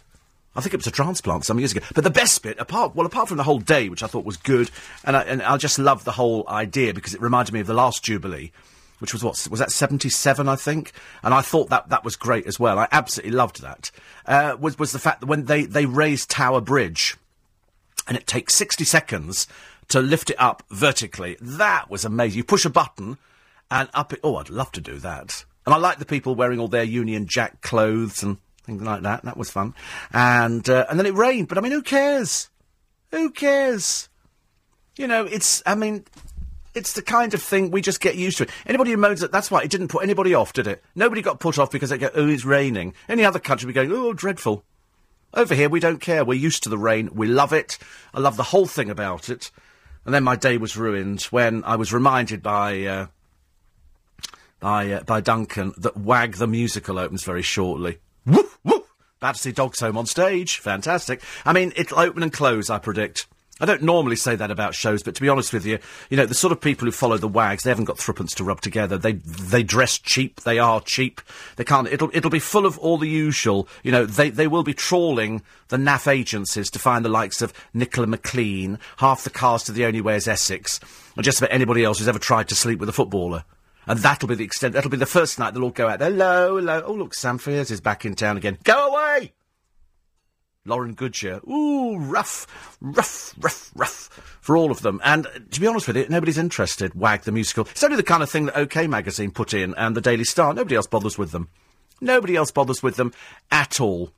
I 0.56 0.62
think 0.62 0.74
it 0.74 0.78
was 0.78 0.88
a 0.88 0.92
transplant 0.92 1.46
some 1.46 1.60
years 1.60 1.72
ago. 1.72 1.86
But 1.94 2.04
the 2.04 2.10
best 2.10 2.42
bit, 2.42 2.58
apart 2.58 2.96
well, 2.96 3.06
apart 3.06 3.28
from 3.28 3.38
the 3.38 3.44
whole 3.44 3.60
day, 3.60 3.88
which 3.88 4.02
I 4.02 4.08
thought 4.08 4.26
was 4.26 4.38
good, 4.38 4.72
and 5.06 5.16
I, 5.16 5.22
and 5.22 5.44
I 5.44 5.58
just 5.58 5.78
love 5.78 6.04
the 6.04 6.14
whole 6.14 6.44
idea 6.50 6.94
because 6.96 7.14
it 7.14 7.22
reminded 7.22 7.54
me 7.54 7.60
of 7.60 7.68
the 7.68 7.76
last 7.76 8.04
Jubilee, 8.04 8.52
which 8.98 9.14
was 9.14 9.24
what 9.24 9.48
was 9.52 9.60
that 9.60 9.72
seventy 9.72 10.10
seven, 10.10 10.50
I 10.50 10.56
think, 10.56 10.92
and 11.22 11.36
I 11.36 11.42
thought 11.42 11.70
that 11.70 11.90
that 11.90 12.04
was 12.04 12.16
great 12.16 12.48
as 12.48 12.60
well. 12.60 12.80
I 12.80 12.88
absolutely 12.92 13.38
loved 13.38 13.62
that. 13.62 13.92
Uh, 14.26 14.58
was 14.60 14.80
was 14.80 14.92
the 14.92 15.00
fact 15.00 15.20
that 15.20 15.28
when 15.28 15.46
they 15.46 15.66
they 15.66 15.86
raised 15.86 16.32
Tower 16.32 16.60
Bridge, 16.60 17.16
and 18.08 18.18
it 18.18 18.26
takes 18.26 18.56
sixty 18.56 18.84
seconds 18.84 19.48
to 19.90 20.02
lift 20.02 20.30
it 20.30 20.40
up 20.40 20.64
vertically. 20.70 21.38
That 21.42 21.90
was 21.90 22.06
amazing. 22.06 22.38
You 22.38 22.44
push 22.44 22.66
a 22.66 22.70
button, 22.70 23.18
and 23.70 23.90
up 23.94 24.14
it. 24.14 24.20
Oh, 24.24 24.38
I'd 24.38 24.50
love 24.50 24.72
to 24.74 24.82
do 24.82 24.98
that. 25.00 25.46
And 25.66 25.74
I 25.74 25.78
like 25.78 26.00
the 26.00 26.06
people 26.06 26.36
wearing 26.36 26.60
all 26.60 26.68
their 26.68 26.84
Union 26.84 27.28
Jack 27.28 27.62
clothes 27.62 28.24
and 28.24 28.38
things 28.64 28.82
like 28.82 29.04
that. 29.04 29.24
That 29.24 29.38
was 29.38 29.52
fun. 29.52 29.76
And 30.12 30.68
uh, 30.70 30.86
and 30.90 30.98
then 30.98 31.06
it 31.06 31.14
rained. 31.14 31.48
But 31.48 31.58
I 31.58 31.62
mean, 31.62 31.72
who 31.72 31.82
cares? 31.82 32.50
Who 33.12 33.32
cares? 33.32 34.10
You 34.98 35.08
know, 35.08 35.26
it's. 35.26 35.62
I 35.66 35.76
mean, 35.76 36.06
it's 36.74 36.94
the 36.94 37.02
kind 37.02 37.34
of 37.34 37.42
thing 37.42 37.72
we 37.72 37.82
just 37.82 38.02
get 38.02 38.16
used 38.16 38.38
to. 38.38 38.44
It. 38.44 38.52
Anybody 38.66 38.92
who 38.92 38.98
moans 38.98 39.22
that, 39.22 39.32
that's 39.32 39.52
why 39.52 39.62
it 39.62 39.72
didn't 39.72 39.90
put 39.90 40.04
anybody 40.04 40.34
off, 40.34 40.54
did 40.54 40.68
it? 40.68 40.84
Nobody 40.96 41.22
got 41.22 41.40
put 41.40 41.58
off 41.58 41.72
because 41.72 41.90
they 41.90 41.98
go, 41.98 42.10
oh, 42.14 42.28
it's 42.28 42.46
raining. 42.46 42.94
Any 43.08 43.26
other 43.26 43.40
country 43.40 43.66
would 43.66 43.74
be 43.74 43.88
going, 43.88 43.92
oh, 43.92 44.14
dreadful. 44.14 44.64
Over 45.34 45.54
here, 45.54 45.70
we 45.70 45.80
don't 45.80 46.02
care. 46.02 46.26
We're 46.26 46.40
used 46.40 46.64
to 46.64 46.70
the 46.70 46.78
rain. 46.78 47.10
We 47.14 47.28
love 47.28 47.54
it. 47.54 47.78
I 48.14 48.20
love 48.20 48.38
the 48.38 48.44
whole 48.44 48.66
thing 48.66 48.90
about 48.90 49.30
it. 49.30 49.52
And 50.10 50.14
then 50.16 50.24
my 50.24 50.36
day 50.36 50.58
was 50.58 50.76
ruined 50.76 51.22
when 51.26 51.64
I 51.66 51.76
was 51.76 51.94
reminded 51.94 52.42
by 52.42 52.84
uh, 52.84 53.08
by 54.60 54.94
uh, 54.94 55.04
by 55.04 55.22
Duncan 55.22 55.72
that 55.78 55.98
Wag 55.98 56.38
the 56.38 56.48
musical 56.48 56.98
opens 56.98 57.24
very 57.24 57.44
shortly. 57.44 58.00
Woo, 58.26 58.50
woo! 58.64 58.86
Bad 59.20 59.34
to 59.34 59.40
see 59.40 59.52
Dogs 59.52 59.82
Home 59.82 60.00
on 60.00 60.08
stage. 60.08 60.58
Fantastic. 60.58 61.22
I 61.46 61.54
mean, 61.54 61.74
it'll 61.76 62.00
open 62.00 62.24
and 62.24 62.34
close, 62.34 62.72
I 62.72 62.80
predict. 62.80 63.28
I 63.60 63.66
don't 63.66 63.82
normally 63.82 64.16
say 64.16 64.36
that 64.36 64.52
about 64.52 64.74
shows, 64.74 65.04
but 65.04 65.16
to 65.16 65.22
be 65.22 65.28
honest 65.28 65.52
with 65.52 65.66
you, 65.66 65.80
you 66.10 66.18
know, 66.18 66.26
the 66.26 66.34
sort 66.34 66.54
of 66.54 66.62
people 66.62 66.86
who 66.86 66.92
follow 66.92 67.18
the 67.18 67.28
wags, 67.28 67.64
they 67.64 67.70
haven't 67.70 67.86
got 67.86 67.98
threepence 67.98 68.34
to 68.36 68.44
rub 68.44 68.62
together. 68.62 68.98
They 68.98 69.14
they 69.14 69.64
dress 69.64 69.98
cheap. 69.98 70.42
They 70.42 70.60
are 70.60 70.80
cheap. 70.82 71.22
They 71.58 71.66
can't. 71.66 71.88
It'll 71.88 72.10
it'll 72.14 72.30
be 72.30 72.40
full 72.40 72.66
of 72.66 72.78
all 72.80 72.98
the 72.98 73.10
usual. 73.10 73.68
You 73.84 73.92
know, 73.92 74.06
they 74.06 74.30
they 74.30 74.48
will 74.48 74.64
be 74.64 74.74
trawling 74.74 75.42
the 75.68 75.78
naff 75.78 76.08
agencies 76.08 76.70
to 76.72 76.80
find 76.80 77.04
the 77.04 77.10
likes 77.10 77.42
of 77.42 77.54
Nicola 77.74 78.08
McLean, 78.08 78.80
half 78.98 79.24
the 79.24 79.30
cast 79.30 79.70
of 79.70 79.76
The 79.76 79.86
Only 79.86 80.02
Way 80.02 80.16
Is 80.16 80.28
Essex, 80.28 80.80
and 81.16 81.26
just 81.26 81.40
about 81.40 81.54
anybody 81.54 81.84
else 81.84 82.00
who's 82.00 82.08
ever 82.08 82.20
tried 82.20 82.48
to 82.50 82.56
sleep 82.56 82.80
with 82.80 82.90
a 82.90 82.94
footballer. 82.94 83.44
And 83.88 84.00
that'll 84.00 84.30
be 84.30 84.36
the 84.36 84.44
extent. 84.44 84.74
That'll 84.74 84.92
be 84.92 84.98
the 84.98 85.06
first 85.06 85.40
night 85.40 85.54
they'll 85.54 85.64
all 85.64 85.72
go 85.72 85.88
out. 85.90 86.00
Hello, 86.00 86.58
hello. 86.58 86.84
Oh 86.86 86.94
look, 86.94 87.14
Sam 87.14 87.40
Faiers 87.40 87.72
is 87.72 87.82
back 87.82 88.06
in 88.06 88.16
town 88.16 88.38
again. 88.38 88.58
Go 88.64 88.94
away. 88.94 89.34
Lauren 90.66 90.94
Goodger. 90.94 91.42
Ooh, 91.50 91.98
rough, 91.98 92.46
rough, 92.82 93.34
rough, 93.40 93.72
rough 93.76 94.10
for 94.42 94.58
all 94.58 94.72
of 94.72 94.82
them. 94.82 95.00
And 95.04 95.26
uh, 95.28 95.32
to 95.52 95.60
be 95.60 95.68
honest 95.68 95.88
with 95.88 95.98
you, 95.98 96.06
nobody's 96.10 96.38
interested. 96.38 96.94
Wag 96.94 97.22
the 97.22 97.32
musical. 97.32 97.66
It's 97.72 97.84
only 97.84 97.98
the 97.98 98.04
kind 98.04 98.24
of 98.24 98.30
thing 98.30 98.46
that 98.46 98.58
OK 98.58 98.88
magazine 98.88 99.32
put 99.32 99.54
in 99.54 99.74
and 99.76 99.96
the 99.96 100.02
Daily 100.02 100.24
Star. 100.24 100.54
Nobody 100.54 100.76
else 100.76 100.88
bothers 100.88 101.18
with 101.18 101.32
them. 101.32 101.50
Nobody 102.02 102.36
else 102.36 102.52
bothers 102.52 102.84
with 102.84 102.96
them 102.96 103.14
at 103.52 103.80
all. 103.82 104.12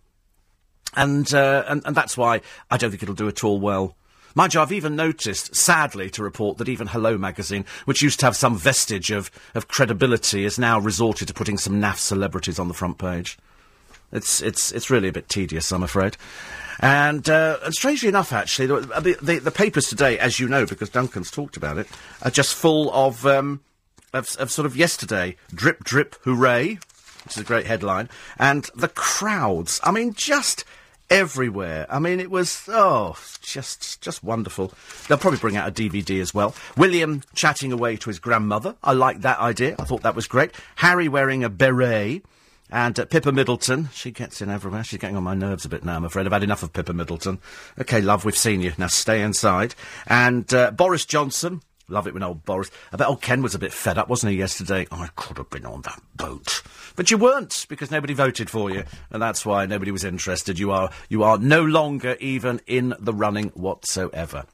And, 0.95 1.33
uh, 1.33 1.63
and, 1.67 1.81
and 1.85 1.95
that's 1.95 2.17
why 2.17 2.41
I 2.69 2.77
don't 2.77 2.91
think 2.91 3.01
it'll 3.03 3.15
do 3.15 3.27
at 3.27 3.43
all 3.43 3.59
well. 3.59 3.95
Mind 4.33 4.53
you, 4.53 4.61
I've 4.61 4.71
even 4.71 4.95
noticed, 4.95 5.55
sadly, 5.55 6.09
to 6.11 6.23
report 6.23 6.57
that 6.57 6.69
even 6.69 6.87
Hello 6.87 7.17
magazine, 7.17 7.65
which 7.85 8.01
used 8.01 8.19
to 8.21 8.25
have 8.25 8.35
some 8.35 8.57
vestige 8.57 9.11
of, 9.11 9.29
of 9.53 9.67
credibility, 9.67 10.43
has 10.43 10.57
now 10.57 10.79
resorted 10.79 11.27
to 11.27 11.33
putting 11.33 11.57
some 11.57 11.81
naff 11.81 11.97
celebrities 11.97 12.57
on 12.57 12.67
the 12.67 12.73
front 12.73 12.97
page. 12.97 13.37
It's 14.11 14.41
it's 14.41 14.71
it's 14.71 14.89
really 14.89 15.07
a 15.07 15.13
bit 15.13 15.29
tedious, 15.29 15.71
I'm 15.71 15.83
afraid. 15.83 16.17
And, 16.81 17.29
uh, 17.29 17.59
and 17.63 17.73
strangely 17.75 18.09
enough, 18.09 18.33
actually, 18.33 18.65
the, 18.65 19.17
the, 19.21 19.37
the, 19.37 19.51
papers 19.51 19.87
today, 19.87 20.17
as 20.17 20.39
you 20.39 20.47
know, 20.47 20.65
because 20.65 20.89
Duncan's 20.89 21.29
talked 21.29 21.55
about 21.55 21.77
it, 21.77 21.87
are 22.23 22.31
just 22.31 22.55
full 22.55 22.91
of, 22.91 23.23
um, 23.27 23.61
of, 24.13 24.35
of 24.37 24.49
sort 24.49 24.65
of 24.65 24.75
yesterday. 24.75 25.35
Drip, 25.53 25.83
drip, 25.83 26.15
hooray, 26.23 26.79
which 27.23 27.37
is 27.37 27.37
a 27.37 27.43
great 27.43 27.67
headline. 27.67 28.09
And 28.39 28.67
the 28.73 28.87
crowds, 28.87 29.79
I 29.83 29.91
mean, 29.91 30.15
just 30.15 30.65
everywhere. 31.11 31.85
I 31.87 31.99
mean, 31.99 32.19
it 32.19 32.31
was, 32.31 32.63
oh, 32.67 33.15
just, 33.41 34.01
just 34.01 34.23
wonderful. 34.23 34.73
They'll 35.07 35.19
probably 35.19 35.39
bring 35.39 35.57
out 35.57 35.69
a 35.69 35.71
DVD 35.71 36.19
as 36.19 36.33
well. 36.33 36.55
William 36.75 37.21
chatting 37.35 37.71
away 37.71 37.97
to 37.97 38.09
his 38.09 38.17
grandmother. 38.17 38.75
I 38.83 38.93
like 38.93 39.21
that 39.21 39.39
idea. 39.39 39.75
I 39.77 39.83
thought 39.83 40.01
that 40.01 40.15
was 40.15 40.25
great. 40.25 40.51
Harry 40.77 41.07
wearing 41.07 41.43
a 41.43 41.49
beret. 41.49 42.23
And 42.71 42.97
uh, 42.99 43.05
Pippa 43.05 43.31
Middleton, 43.31 43.89
she 43.93 44.11
gets 44.11 44.41
in 44.41 44.49
everywhere. 44.49 44.83
She's 44.83 44.99
getting 44.99 45.17
on 45.17 45.23
my 45.23 45.33
nerves 45.33 45.65
a 45.65 45.69
bit 45.69 45.83
now, 45.83 45.97
I'm 45.97 46.05
afraid. 46.05 46.25
I've 46.25 46.31
had 46.31 46.43
enough 46.43 46.63
of 46.63 46.71
Pippa 46.71 46.93
Middleton. 46.93 47.39
OK, 47.77 48.01
love, 48.01 48.23
we've 48.23 48.37
seen 48.37 48.61
you. 48.61 48.71
Now 48.77 48.87
stay 48.87 49.21
inside. 49.21 49.75
And 50.07 50.51
uh, 50.53 50.71
Boris 50.71 51.05
Johnson, 51.05 51.61
love 51.89 52.07
it 52.07 52.13
when 52.13 52.23
old 52.23 52.45
Boris. 52.45 52.71
I 52.93 52.97
bet 52.97 53.07
old 53.07 53.21
Ken 53.21 53.41
was 53.41 53.55
a 53.55 53.59
bit 53.59 53.73
fed 53.73 53.97
up, 53.97 54.07
wasn't 54.07 54.31
he, 54.31 54.39
yesterday? 54.39 54.87
Oh, 54.89 55.01
I 55.01 55.09
could 55.15 55.37
have 55.37 55.49
been 55.49 55.65
on 55.65 55.81
that 55.81 56.01
boat. 56.15 56.63
But 56.95 57.11
you 57.11 57.17
weren't, 57.17 57.65
because 57.69 57.91
nobody 57.91 58.13
voted 58.13 58.49
for 58.49 58.71
you. 58.71 58.83
And 59.09 59.21
that's 59.21 59.45
why 59.45 59.65
nobody 59.65 59.91
was 59.91 60.05
interested. 60.05 60.57
You 60.57 60.71
are, 60.71 60.91
you 61.09 61.23
are 61.23 61.37
no 61.37 61.63
longer 61.63 62.15
even 62.19 62.61
in 62.67 62.93
the 62.99 63.13
running 63.13 63.49
whatsoever. 63.49 64.45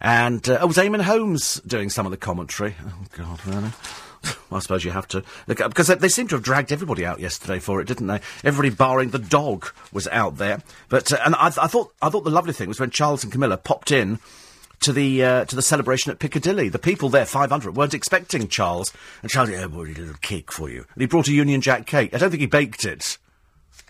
And 0.00 0.48
uh, 0.48 0.58
oh, 0.60 0.68
was 0.68 0.76
Eamonn 0.76 1.02
Holmes 1.02 1.60
doing 1.66 1.90
some 1.90 2.06
of 2.06 2.12
the 2.12 2.16
commentary? 2.16 2.76
Oh, 2.86 3.04
God, 3.16 3.44
really? 3.46 3.70
I 4.52 4.58
suppose 4.60 4.84
you 4.84 4.90
have 4.90 5.08
to. 5.08 5.22
Look 5.46 5.58
because 5.58 5.88
they, 5.88 6.08
seem 6.08 6.28
to 6.28 6.36
have 6.36 6.44
dragged 6.44 6.72
everybody 6.72 7.04
out 7.04 7.20
yesterday 7.20 7.58
for 7.58 7.80
it, 7.80 7.86
didn't 7.86 8.06
they? 8.06 8.20
Everybody 8.44 8.70
barring 8.70 9.10
the 9.10 9.18
dog 9.18 9.66
was 9.92 10.08
out 10.08 10.36
there. 10.36 10.62
But, 10.88 11.12
uh, 11.12 11.18
and 11.24 11.34
I, 11.34 11.46
I, 11.46 11.66
thought, 11.66 11.92
I 12.00 12.10
thought 12.10 12.24
the 12.24 12.30
lovely 12.30 12.52
thing 12.52 12.68
was 12.68 12.80
when 12.80 12.90
Charles 12.90 13.22
and 13.22 13.32
Camilla 13.32 13.56
popped 13.56 13.90
in 13.90 14.18
to 14.80 14.92
the, 14.92 15.24
uh, 15.24 15.44
to 15.46 15.56
the 15.56 15.62
celebration 15.62 16.12
at 16.12 16.18
Piccadilly. 16.18 16.68
The 16.68 16.78
people 16.78 17.08
there, 17.08 17.26
500, 17.26 17.76
weren't 17.76 17.94
expecting 17.94 18.48
Charles. 18.48 18.92
And 19.22 19.30
Charles, 19.30 19.50
yeah, 19.50 19.66
brought 19.66 19.88
a 19.88 19.92
little 19.92 20.14
cake 20.20 20.52
for 20.52 20.68
you. 20.68 20.86
And 20.94 21.00
he 21.00 21.06
brought 21.06 21.28
a 21.28 21.32
Union 21.32 21.60
Jack 21.60 21.86
cake. 21.86 22.14
I 22.14 22.18
don't 22.18 22.30
think 22.30 22.40
he 22.40 22.46
baked 22.46 22.84
it. 22.84 23.18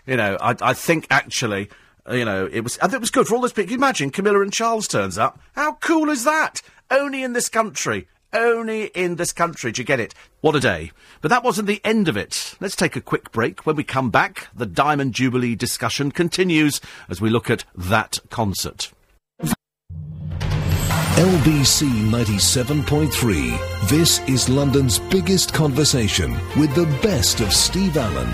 You 0.05 0.17
know, 0.17 0.37
I, 0.39 0.55
I 0.61 0.73
think 0.73 1.07
actually, 1.09 1.69
you 2.09 2.25
know, 2.25 2.49
it 2.51 2.61
was, 2.61 2.77
think 2.77 2.93
it 2.93 3.01
was 3.01 3.11
good 3.11 3.27
for 3.27 3.35
all 3.35 3.41
those 3.41 3.53
people. 3.53 3.73
Imagine 3.73 4.09
Camilla 4.09 4.41
and 4.41 4.53
Charles 4.53 4.87
turns 4.87 5.17
up. 5.17 5.39
How 5.53 5.73
cool 5.73 6.09
is 6.09 6.23
that? 6.23 6.61
Only 6.89 7.23
in 7.23 7.33
this 7.33 7.49
country. 7.49 8.07
Only 8.37 8.85
in 8.93 9.15
this 9.15 9.33
country. 9.33 9.71
Do 9.71 9.81
you 9.81 9.85
get 9.85 9.99
it? 9.99 10.13
What 10.41 10.55
a 10.55 10.59
day. 10.59 10.91
But 11.21 11.29
that 11.29 11.43
wasn't 11.43 11.67
the 11.67 11.81
end 11.83 12.07
of 12.07 12.15
it. 12.15 12.53
Let's 12.59 12.75
take 12.75 12.95
a 12.95 13.01
quick 13.01 13.31
break. 13.31 13.65
When 13.65 13.75
we 13.75 13.83
come 13.83 14.11
back, 14.11 14.49
the 14.55 14.67
Diamond 14.67 15.13
Jubilee 15.13 15.55
discussion 15.55 16.11
continues 16.11 16.79
as 17.09 17.19
we 17.19 17.31
look 17.31 17.49
at 17.49 17.65
that 17.75 18.19
concert. 18.29 18.91
LBC 21.15 21.89
97.3. 22.11 23.89
This 23.89 24.19
is 24.29 24.47
London's 24.47 24.99
biggest 24.99 25.51
conversation 25.51 26.33
with 26.59 26.75
the 26.75 26.85
best 27.01 27.39
of 27.39 27.51
Steve 27.51 27.97
Allen. 27.97 28.31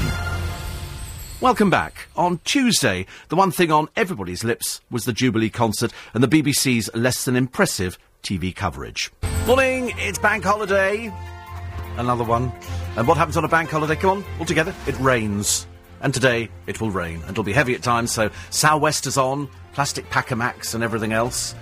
Welcome 1.39 1.69
back. 1.69 2.09
On 2.17 2.41
Tuesday, 2.43 3.05
the 3.29 3.37
one 3.37 3.51
thing 3.51 3.71
on 3.71 3.87
everybody's 3.95 4.43
lips 4.43 4.81
was 4.91 5.05
the 5.05 5.13
Jubilee 5.13 5.49
concert 5.49 5.93
and 6.13 6.21
the 6.21 6.27
BBC's 6.27 6.93
less 6.93 7.23
than 7.23 7.37
impressive 7.37 7.97
TV 8.21 8.53
coverage. 8.53 9.09
Morning, 9.45 9.91
it's 9.97 10.17
bank 10.17 10.45
holiday. 10.45 11.13
Another 11.97 12.23
one. 12.23 12.49
And 12.95 13.05
what 13.05 13.17
happens 13.17 13.35
on 13.35 13.43
a 13.43 13.49
bank 13.49 13.69
holiday? 13.69 13.97
Come 13.97 14.19
on, 14.19 14.25
all 14.39 14.45
together. 14.45 14.73
It 14.87 14.97
rains. 15.01 15.67
And 15.99 16.13
today 16.13 16.49
it 16.65 16.79
will 16.79 16.91
rain. 16.91 17.19
And 17.23 17.31
it'll 17.31 17.43
be 17.43 17.51
heavy 17.51 17.75
at 17.75 17.83
times, 17.83 18.09
so 18.09 18.29
sou'westers 18.51 19.17
on, 19.17 19.49
plastic 19.73 20.09
Pakamacs 20.09 20.73
and 20.73 20.81
everything 20.81 21.11
else. 21.11 21.55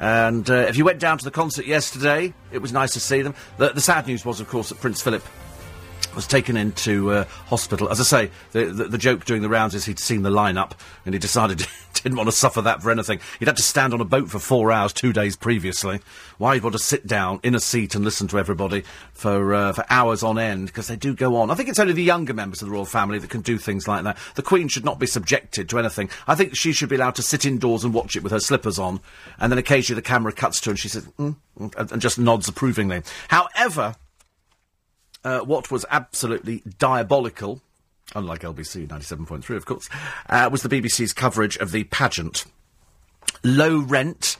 And 0.00 0.50
uh, 0.50 0.66
if 0.68 0.76
you 0.76 0.84
went 0.84 0.98
down 0.98 1.16
to 1.18 1.24
the 1.24 1.30
concert 1.30 1.64
yesterday, 1.64 2.34
it 2.50 2.58
was 2.58 2.72
nice 2.72 2.94
to 2.94 3.00
see 3.00 3.22
them. 3.22 3.36
The, 3.56 3.68
the 3.68 3.80
sad 3.80 4.08
news 4.08 4.24
was, 4.24 4.40
of 4.40 4.48
course, 4.48 4.70
that 4.70 4.80
Prince 4.80 5.00
Philip 5.00 5.22
was 6.14 6.26
taken 6.26 6.56
into 6.56 7.10
uh, 7.10 7.24
hospital. 7.46 7.88
As 7.88 8.00
I 8.00 8.04
say, 8.04 8.30
the, 8.52 8.66
the, 8.66 8.84
the 8.84 8.98
joke 8.98 9.24
during 9.24 9.42
the 9.42 9.48
rounds 9.48 9.74
is 9.74 9.84
he'd 9.84 9.98
seen 9.98 10.22
the 10.22 10.30
lineup 10.30 10.72
and 11.04 11.14
he 11.14 11.18
decided 11.18 11.66
didn't 12.02 12.16
want 12.16 12.28
to 12.28 12.36
suffer 12.36 12.62
that 12.62 12.82
for 12.82 12.90
anything. 12.90 13.20
He'd 13.38 13.48
had 13.48 13.56
to 13.56 13.62
stand 13.62 13.94
on 13.94 14.00
a 14.00 14.04
boat 14.04 14.30
for 14.30 14.38
four 14.38 14.72
hours 14.72 14.92
two 14.92 15.12
days 15.12 15.36
previously. 15.36 16.00
Why 16.38 16.54
he'd 16.54 16.62
want 16.62 16.74
to 16.74 16.82
sit 16.82 17.06
down 17.06 17.40
in 17.42 17.54
a 17.54 17.60
seat 17.60 17.94
and 17.94 18.04
listen 18.04 18.28
to 18.28 18.38
everybody 18.38 18.84
for 19.12 19.54
uh, 19.54 19.72
for 19.72 19.84
hours 19.90 20.22
on 20.22 20.38
end 20.38 20.66
because 20.66 20.86
they 20.86 20.96
do 20.96 21.14
go 21.14 21.36
on. 21.36 21.50
I 21.50 21.54
think 21.54 21.68
it's 21.68 21.78
only 21.78 21.92
the 21.92 22.02
younger 22.02 22.34
members 22.34 22.62
of 22.62 22.68
the 22.68 22.72
royal 22.72 22.84
family 22.84 23.18
that 23.18 23.30
can 23.30 23.40
do 23.40 23.58
things 23.58 23.88
like 23.88 24.04
that. 24.04 24.16
The 24.34 24.42
Queen 24.42 24.68
should 24.68 24.84
not 24.84 24.98
be 24.98 25.06
subjected 25.06 25.68
to 25.68 25.78
anything. 25.78 26.10
I 26.26 26.34
think 26.34 26.56
she 26.56 26.72
should 26.72 26.88
be 26.88 26.96
allowed 26.96 27.16
to 27.16 27.22
sit 27.22 27.44
indoors 27.44 27.84
and 27.84 27.94
watch 27.94 28.16
it 28.16 28.22
with 28.22 28.32
her 28.32 28.40
slippers 28.40 28.78
on, 28.78 29.00
and 29.38 29.50
then 29.50 29.58
occasionally 29.58 30.00
the 30.00 30.06
camera 30.06 30.32
cuts 30.32 30.60
to 30.60 30.70
her 30.70 30.72
and 30.72 30.78
she 30.78 30.88
says 30.88 31.04
mm, 31.18 31.36
mm, 31.58 31.92
and 31.92 32.02
just 32.02 32.18
nods 32.18 32.48
approvingly. 32.48 33.02
However. 33.28 33.96
Uh, 35.24 35.40
what 35.40 35.70
was 35.70 35.84
absolutely 35.90 36.62
diabolical 36.78 37.60
unlike 38.14 38.42
LBC 38.42 38.86
97.3, 38.86 39.56
of 39.56 39.66
course, 39.66 39.88
uh, 40.28 40.48
was 40.50 40.62
the 40.62 40.68
BBC's 40.68 41.12
coverage 41.12 41.56
of 41.58 41.72
the 41.72 41.84
pageant. 41.84 42.44
Low 43.42 43.78
rent, 43.78 44.36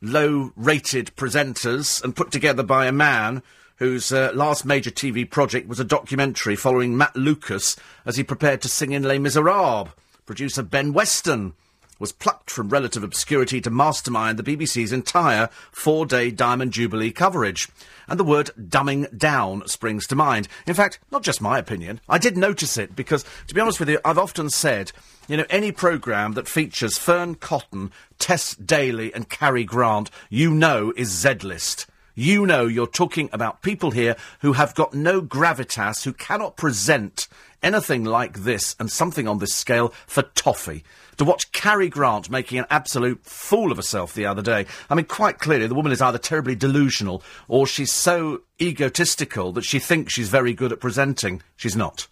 low 0.00 0.52
rated 0.56 1.14
presenters, 1.16 2.02
and 2.02 2.16
put 2.16 2.30
together 2.30 2.62
by 2.62 2.86
a 2.86 2.92
man 2.92 3.42
whose 3.76 4.12
uh, 4.12 4.30
last 4.34 4.64
major 4.64 4.90
TV 4.90 5.28
project 5.28 5.68
was 5.68 5.80
a 5.80 5.84
documentary 5.84 6.56
following 6.56 6.96
Matt 6.96 7.16
Lucas 7.16 7.76
as 8.04 8.16
he 8.16 8.24
prepared 8.24 8.60
to 8.62 8.68
sing 8.68 8.92
in 8.92 9.02
Les 9.02 9.18
Miserables. 9.18 9.88
Producer 10.26 10.62
Ben 10.62 10.92
Weston 10.92 11.54
was 12.00 12.10
plucked 12.10 12.50
from 12.50 12.70
relative 12.70 13.04
obscurity 13.04 13.60
to 13.60 13.70
mastermind 13.70 14.36
the 14.38 14.56
BBC's 14.56 14.90
entire 14.90 15.48
four 15.70 16.06
day 16.06 16.32
Diamond 16.32 16.72
Jubilee 16.72 17.12
coverage. 17.12 17.68
And 18.08 18.18
the 18.18 18.24
word 18.24 18.50
dumbing 18.58 19.16
down 19.16 19.68
springs 19.68 20.08
to 20.08 20.16
mind. 20.16 20.48
In 20.66 20.74
fact, 20.74 20.98
not 21.12 21.22
just 21.22 21.40
my 21.40 21.58
opinion. 21.58 22.00
I 22.08 22.18
did 22.18 22.36
notice 22.36 22.76
it 22.76 22.96
because, 22.96 23.24
to 23.46 23.54
be 23.54 23.60
honest 23.60 23.78
with 23.78 23.88
you, 23.88 24.00
I've 24.04 24.18
often 24.18 24.50
said, 24.50 24.90
you 25.28 25.36
know, 25.36 25.46
any 25.48 25.70
programme 25.70 26.32
that 26.32 26.48
features 26.48 26.98
Fearne 26.98 27.36
Cotton, 27.36 27.92
Tess 28.18 28.56
Daly, 28.56 29.14
and 29.14 29.28
Carrie 29.28 29.62
Grant, 29.62 30.10
you 30.28 30.50
know 30.50 30.92
is 30.96 31.08
Z-list. 31.08 31.86
You 32.20 32.44
know 32.44 32.66
you're 32.66 32.86
talking 32.86 33.30
about 33.32 33.62
people 33.62 33.92
here 33.92 34.14
who 34.40 34.52
have 34.52 34.74
got 34.74 34.92
no 34.92 35.22
gravitas, 35.22 36.04
who 36.04 36.12
cannot 36.12 36.58
present 36.58 37.28
anything 37.62 38.04
like 38.04 38.40
this 38.40 38.76
and 38.78 38.92
something 38.92 39.26
on 39.26 39.38
this 39.38 39.54
scale 39.54 39.94
for 40.06 40.24
toffee 40.34 40.84
to 41.16 41.24
watch 41.24 41.50
Carrie 41.52 41.88
Grant 41.88 42.28
making 42.28 42.58
an 42.58 42.66
absolute 42.68 43.24
fool 43.24 43.70
of 43.70 43.78
herself 43.78 44.12
the 44.12 44.26
other 44.26 44.42
day. 44.42 44.66
I 44.90 44.96
mean, 44.96 45.06
quite 45.06 45.38
clearly, 45.38 45.66
the 45.66 45.74
woman 45.74 45.92
is 45.92 46.02
either 46.02 46.18
terribly 46.18 46.54
delusional 46.54 47.22
or 47.48 47.66
she's 47.66 47.90
so 47.90 48.42
egotistical 48.60 49.52
that 49.52 49.64
she 49.64 49.78
thinks 49.78 50.12
she's 50.12 50.28
very 50.28 50.52
good 50.52 50.72
at 50.72 50.80
presenting. 50.80 51.40
She's 51.56 51.74
not. 51.74 52.06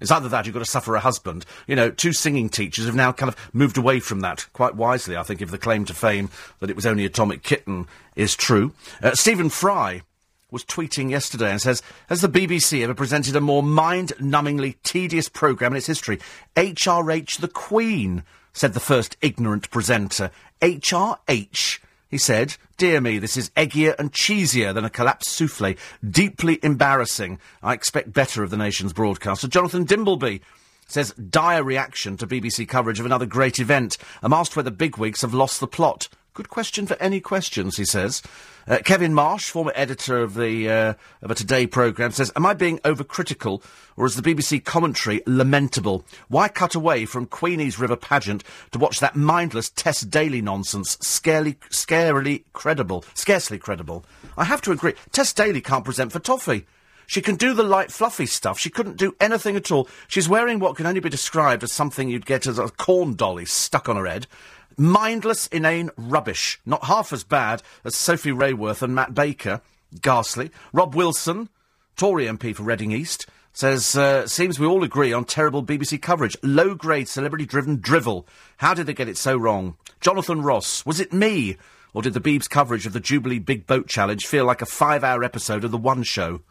It's 0.00 0.10
either 0.10 0.28
that, 0.28 0.46
you've 0.46 0.54
got 0.54 0.64
to 0.64 0.70
suffer 0.70 0.94
a 0.94 1.00
husband. 1.00 1.46
You 1.66 1.76
know, 1.76 1.90
two 1.90 2.12
singing 2.12 2.48
teachers 2.48 2.86
have 2.86 2.94
now 2.94 3.12
kind 3.12 3.32
of 3.32 3.54
moved 3.54 3.78
away 3.78 4.00
from 4.00 4.20
that, 4.20 4.46
quite 4.52 4.74
wisely, 4.74 5.16
I 5.16 5.22
think, 5.22 5.40
if 5.40 5.50
the 5.50 5.58
claim 5.58 5.84
to 5.86 5.94
fame 5.94 6.30
that 6.60 6.70
it 6.70 6.76
was 6.76 6.86
only 6.86 7.04
Atomic 7.04 7.42
Kitten 7.42 7.86
is 8.14 8.36
true. 8.36 8.72
Uh, 9.02 9.14
Stephen 9.14 9.48
Fry 9.48 10.02
was 10.50 10.64
tweeting 10.64 11.10
yesterday 11.10 11.50
and 11.50 11.60
says, 11.60 11.82
Has 12.08 12.20
the 12.20 12.28
BBC 12.28 12.82
ever 12.82 12.94
presented 12.94 13.36
a 13.36 13.40
more 13.40 13.62
mind 13.62 14.12
numbingly 14.20 14.76
tedious 14.82 15.28
programme 15.28 15.72
in 15.72 15.78
its 15.78 15.86
history? 15.86 16.18
HRH 16.56 17.38
the 17.38 17.48
Queen, 17.48 18.22
said 18.52 18.74
the 18.74 18.80
first 18.80 19.16
ignorant 19.20 19.70
presenter. 19.70 20.30
HRH? 20.60 21.78
He 22.08 22.18
said, 22.18 22.56
Dear 22.76 23.00
me, 23.00 23.18
this 23.18 23.36
is 23.36 23.50
eggier 23.50 23.94
and 23.98 24.12
cheesier 24.12 24.72
than 24.72 24.84
a 24.84 24.90
collapsed 24.90 25.30
souffle. 25.30 25.76
Deeply 26.08 26.60
embarrassing. 26.62 27.38
I 27.62 27.74
expect 27.74 28.12
better 28.12 28.42
of 28.42 28.50
the 28.50 28.56
nation's 28.56 28.92
broadcaster. 28.92 29.48
Jonathan 29.48 29.86
Dimbleby 29.86 30.40
says, 30.86 31.12
Dire 31.14 31.64
reaction 31.64 32.16
to 32.18 32.26
BBC 32.26 32.68
coverage 32.68 33.00
of 33.00 33.06
another 33.06 33.26
great 33.26 33.58
event. 33.58 33.98
I'm 34.22 34.32
asked 34.32 34.56
whether 34.56 34.70
bigwigs 34.70 35.22
have 35.22 35.34
lost 35.34 35.58
the 35.58 35.66
plot. 35.66 36.08
Good 36.36 36.50
question 36.50 36.86
for 36.86 36.98
any 37.00 37.18
questions, 37.18 37.78
he 37.78 37.86
says. 37.86 38.20
Uh, 38.68 38.76
Kevin 38.84 39.14
Marsh, 39.14 39.48
former 39.48 39.72
editor 39.74 40.18
of 40.18 40.34
the 40.34 40.68
uh, 40.68 40.94
of 41.22 41.30
a 41.30 41.34
Today 41.34 41.66
programme, 41.66 42.10
says, 42.10 42.30
"Am 42.36 42.44
I 42.44 42.52
being 42.52 42.78
overcritical, 42.80 43.62
or 43.96 44.04
is 44.04 44.16
the 44.16 44.22
BBC 44.22 44.62
commentary 44.62 45.22
lamentable? 45.26 46.04
Why 46.28 46.48
cut 46.48 46.74
away 46.74 47.06
from 47.06 47.24
Queenie's 47.24 47.78
River 47.78 47.96
pageant 47.96 48.44
to 48.72 48.78
watch 48.78 49.00
that 49.00 49.16
mindless 49.16 49.70
Tess 49.70 50.02
Daly 50.02 50.42
nonsense? 50.42 50.98
Scarily, 50.98 51.56
scarily 51.70 52.44
credible, 52.52 53.02
scarcely 53.14 53.58
credible. 53.58 54.04
I 54.36 54.44
have 54.44 54.60
to 54.62 54.72
agree. 54.72 54.92
Tess 55.12 55.32
Daly 55.32 55.62
can't 55.62 55.86
present 55.86 56.12
for 56.12 56.18
toffee." 56.18 56.66
She 57.06 57.22
can 57.22 57.36
do 57.36 57.54
the 57.54 57.62
light, 57.62 57.92
fluffy 57.92 58.26
stuff. 58.26 58.58
She 58.58 58.68
couldn't 58.68 58.96
do 58.96 59.14
anything 59.20 59.54
at 59.54 59.70
all. 59.70 59.88
She's 60.08 60.28
wearing 60.28 60.58
what 60.58 60.76
can 60.76 60.86
only 60.86 60.98
be 61.00 61.08
described 61.08 61.62
as 61.62 61.72
something 61.72 62.08
you'd 62.08 62.26
get 62.26 62.48
as 62.48 62.58
a 62.58 62.68
corn 62.68 63.14
dolly 63.14 63.44
stuck 63.44 63.88
on 63.88 63.94
her 63.94 64.06
head. 64.06 64.26
Mindless, 64.76 65.46
inane 65.46 65.90
rubbish. 65.96 66.60
Not 66.66 66.84
half 66.84 67.12
as 67.12 67.24
bad 67.24 67.62
as 67.84 67.96
Sophie 67.96 68.30
Raworth 68.30 68.82
and 68.82 68.94
Matt 68.94 69.14
Baker. 69.14 69.62
Ghastly. 70.02 70.50
Rob 70.72 70.94
Wilson, 70.94 71.48
Tory 71.96 72.26
MP 72.26 72.54
for 72.54 72.62
Reading 72.64 72.92
East, 72.92 73.26
says, 73.54 73.96
uh, 73.96 74.26
seems 74.26 74.58
we 74.58 74.66
all 74.66 74.84
agree 74.84 75.14
on 75.14 75.24
terrible 75.24 75.64
BBC 75.64 76.00
coverage. 76.02 76.36
Low 76.42 76.74
grade, 76.74 77.08
celebrity 77.08 77.46
driven 77.46 77.80
drivel. 77.80 78.26
How 78.58 78.74
did 78.74 78.84
they 78.86 78.92
get 78.92 79.08
it 79.08 79.16
so 79.16 79.36
wrong? 79.36 79.76
Jonathan 80.00 80.42
Ross, 80.42 80.84
was 80.84 81.00
it 81.00 81.12
me? 81.12 81.56
Or 81.94 82.02
did 82.02 82.12
the 82.12 82.20
Beebs 82.20 82.50
coverage 82.50 82.84
of 82.84 82.92
the 82.92 83.00
Jubilee 83.00 83.38
Big 83.38 83.66
Boat 83.66 83.88
Challenge 83.88 84.26
feel 84.26 84.44
like 84.44 84.60
a 84.60 84.66
five 84.66 85.02
hour 85.02 85.24
episode 85.24 85.64
of 85.64 85.70
The 85.70 85.78
One 85.78 86.02
Show? 86.02 86.42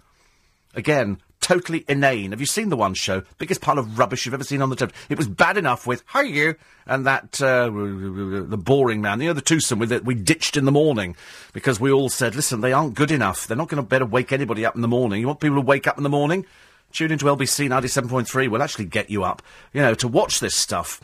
Again, 0.74 1.22
totally 1.46 1.86
inane. 1.88 2.32
Have 2.32 2.40
you 2.40 2.48
seen 2.48 2.70
the 2.70 2.76
one 2.76 2.96
show? 2.96 3.22
Biggest 3.38 3.62
pile 3.62 3.78
of 3.78 4.00
rubbish 4.00 4.26
you've 4.26 4.34
ever 4.34 4.44
seen 4.44 4.64
on 4.64 4.72
the 4.72 4.76
television. 4.76 5.06
It 5.10 5.18
was 5.18 5.28
bad 5.28 5.58
enough 5.58 5.86
with 5.86 6.04
"Hi 6.08 6.24
you" 6.24 6.56
and 6.88 7.06
that 7.06 7.40
uh, 7.40 7.70
the 7.70 8.58
boring 8.58 9.00
man. 9.02 9.22
You 9.22 9.28
know 9.28 9.34
the 9.34 9.42
twosome 9.42 9.78
with 9.78 9.92
it 9.92 10.04
we 10.04 10.16
ditched 10.16 10.58
in 10.58 10.66
the 10.66 10.72
morning 10.72 11.16
because 11.54 11.80
we 11.80 11.92
all 11.92 12.10
said, 12.10 12.34
"Listen, 12.36 12.62
they 12.62 12.74
aren't 12.74 12.96
good 12.96 13.12
enough. 13.12 13.46
They're 13.46 13.56
not 13.56 13.70
going 13.70 13.82
to 13.82 13.88
better 13.88 14.08
wake 14.08 14.32
anybody 14.32 14.66
up 14.66 14.74
in 14.74 14.82
the 14.82 14.88
morning. 14.88 15.22
You 15.22 15.28
want 15.28 15.40
people 15.40 15.58
to 15.58 15.62
wake 15.62 15.86
up 15.86 15.98
in 15.98 16.04
the 16.04 16.10
morning? 16.10 16.48
Tune 16.92 17.12
into 17.12 17.26
LBC 17.26 17.70
ninety 17.70 17.90
seven 17.90 18.10
point 18.10 18.28
three. 18.28 18.48
We'll 18.48 18.64
actually 18.64 18.86
get 18.86 19.12
you 19.12 19.24
up. 19.24 19.44
You 19.72 19.82
know 19.82 19.94
to 19.94 20.08
watch 20.08 20.40
this 20.40 20.56
stuff." 20.56 21.00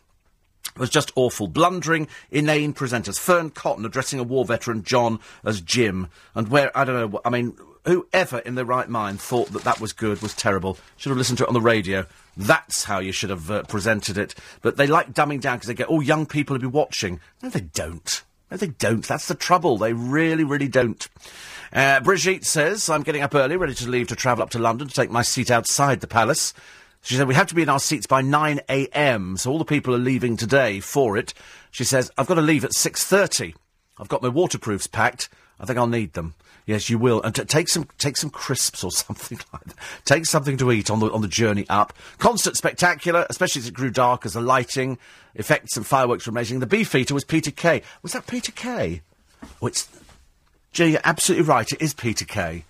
It 0.75 0.80
was 0.80 0.89
just 0.89 1.12
awful. 1.15 1.47
Blundering, 1.47 2.08
inane 2.32 2.73
presenters. 2.73 3.19
Fearne 3.19 3.49
Cotton 3.49 3.86
addressing 3.86 4.19
a 4.19 4.23
war 4.23 4.45
veteran, 4.45 4.84
John, 4.84 5.19
as 5.43 5.60
Jim. 5.60 6.08
And 6.34 6.47
where, 6.47 6.75
I 6.77 6.86
don't 6.86 7.12
know, 7.12 7.21
I 7.25 7.30
mean, 7.30 7.58
whoever 7.86 8.39
in 8.39 8.56
their 8.56 8.65
right 8.65 8.89
mind 8.89 9.20
thought 9.20 9.52
that 9.54 9.63
that 9.63 9.80
was 9.80 9.94
good 9.94 10.22
was 10.22 10.34
terrible. 10.34 10.78
Should 10.98 11.10
have 11.10 11.17
listened 11.17 11.38
to 11.39 11.44
it 11.46 11.48
on 11.48 11.54
the 11.54 11.62
radio. 11.62 12.06
That's 12.38 12.84
how 12.86 13.00
you 13.00 13.12
should 13.12 13.30
have 13.30 13.50
uh, 13.52 13.63
presented 13.63 14.17
it. 14.17 14.36
But 14.62 14.78
they 14.78 14.88
like 14.88 15.13
dumbing 15.13 15.41
down 15.41 15.58
because 15.58 15.67
they 15.67 15.74
get 15.74 15.88
all 15.88 16.02
young 16.02 16.26
people 16.26 16.56
to 16.56 16.60
be 16.60 16.67
watching. 16.67 17.20
No, 17.41 17.50
they 17.50 17.62
don't. 17.62 18.24
No, 18.50 18.58
they 18.58 18.67
don't. 18.67 19.06
That's 19.06 19.28
the 19.28 19.36
trouble. 19.36 19.78
They 19.78 19.94
really, 19.94 20.44
really 20.44 20.67
don't. 20.67 21.08
Uh, 21.74 22.02
Brigitte 22.02 22.46
says, 22.46 22.89
I'm 22.89 23.04
getting 23.04 23.22
up 23.22 23.34
early, 23.34 23.56
ready 23.56 23.74
to 23.76 23.89
leave 23.89 24.10
to 24.10 24.15
travel 24.15 24.44
up 24.44 24.50
to 24.52 24.60
London 24.60 24.88
to 24.88 24.94
take 24.94 25.10
my 25.10 25.22
seat 25.22 25.50
outside 25.50 26.02
the 26.02 26.08
palace. 26.08 26.54
She 27.02 27.15
said, 27.15 27.28
we 27.28 27.34
have 27.34 27.48
to 27.48 27.56
be 27.56 27.63
in 27.63 27.70
our 27.70 27.80
seats 27.80 28.06
by 28.06 28.22
9am, 28.22 29.39
so 29.39 29.52
all 29.52 29.58
the 29.58 29.65
people 29.65 29.96
are 29.96 30.00
leaving 30.00 30.38
today 30.38 30.80
for 30.80 31.17
it. 31.17 31.34
She 31.72 31.84
says, 31.84 32.12
I've 32.17 32.28
got 32.28 32.36
to 32.36 32.41
leave 32.41 32.63
at 32.63 32.72
6.30. 32.72 33.56
I've 33.98 34.10
got 34.10 34.22
my 34.22 34.28
waterproofs 34.28 34.86
packed. 34.86 35.30
I 35.60 35.65
think 35.65 35.80
I'll 35.80 35.88
need 35.88 36.13
them. 36.13 36.36
Yes, 36.71 36.89
you 36.89 36.97
will. 36.97 37.21
And 37.21 37.36
t- 37.36 37.43
take 37.43 37.67
some 37.67 37.86
take 37.97 38.15
some 38.15 38.29
crisps 38.29 38.81
or 38.81 38.91
something 38.91 39.38
like 39.51 39.65
that. 39.65 39.75
Take 40.05 40.25
something 40.25 40.55
to 40.55 40.71
eat 40.71 40.89
on 40.89 41.01
the 41.01 41.12
on 41.12 41.21
the 41.21 41.27
journey 41.27 41.65
up. 41.67 41.91
Concert 42.17 42.55
spectacular, 42.55 43.27
especially 43.29 43.60
as 43.60 43.67
it 43.67 43.73
grew 43.73 43.89
dark, 43.89 44.25
as 44.25 44.34
the 44.34 44.41
lighting, 44.41 44.97
effects, 45.36 45.75
and 45.75 45.86
fireworks 45.86 46.25
were 46.25 46.31
amazing. 46.31 46.62
The 46.62 46.65
Beefeater 46.65 47.13
was 47.13 47.25
Peter 47.25 47.51
Kay. 47.51 47.81
Was 48.03 48.13
that 48.13 48.25
Peter 48.25 48.53
Kay? 48.53 49.01
Oh, 49.62 49.67
it's. 49.67 49.89
Jay, 50.71 50.91
you're 50.91 51.01
absolutely 51.03 51.45
right. 51.45 51.69
It 51.69 51.81
is 51.81 51.93
Peter 51.93 52.23
Kay. 52.23 52.63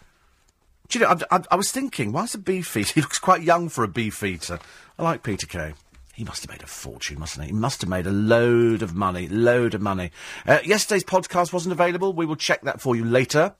Do 0.89 0.97
you 0.97 1.05
know? 1.05 1.15
I, 1.29 1.35
I, 1.35 1.43
I 1.51 1.55
was 1.55 1.71
thinking, 1.71 2.11
why 2.11 2.23
is 2.23 2.33
a 2.33 2.39
Beefeater? 2.39 2.91
He 2.95 3.01
looks 3.01 3.19
quite 3.19 3.43
young 3.43 3.69
for 3.69 3.83
a 3.83 3.87
Beefeater. 3.87 4.57
I 4.97 5.03
like 5.03 5.21
Peter 5.21 5.45
Kay. 5.45 5.73
He 6.13 6.25
must 6.25 6.43
have 6.43 6.51
made 6.51 6.61
a 6.61 6.67
fortune, 6.67 7.19
mustn't 7.19 7.43
he? 7.45 7.51
He 7.51 7.57
must 7.57 7.81
have 7.81 7.89
made 7.89 8.05
a 8.05 8.11
load 8.11 8.81
of 8.81 8.93
money, 8.93 9.27
load 9.27 9.73
of 9.73 9.81
money. 9.81 10.11
Uh, 10.45 10.59
yesterday's 10.63 11.03
podcast 11.03 11.53
wasn't 11.53 11.71
available. 11.71 12.13
We 12.13 12.25
will 12.25 12.35
check 12.35 12.61
that 12.63 12.81
for 12.81 12.95
you 12.95 13.05
later. 13.05 13.55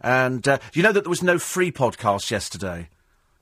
And 0.00 0.46
uh, 0.46 0.58
you 0.72 0.82
know 0.82 0.92
that 0.92 1.04
there 1.04 1.10
was 1.10 1.22
no 1.22 1.38
free 1.38 1.72
podcast 1.72 2.30
yesterday? 2.30 2.88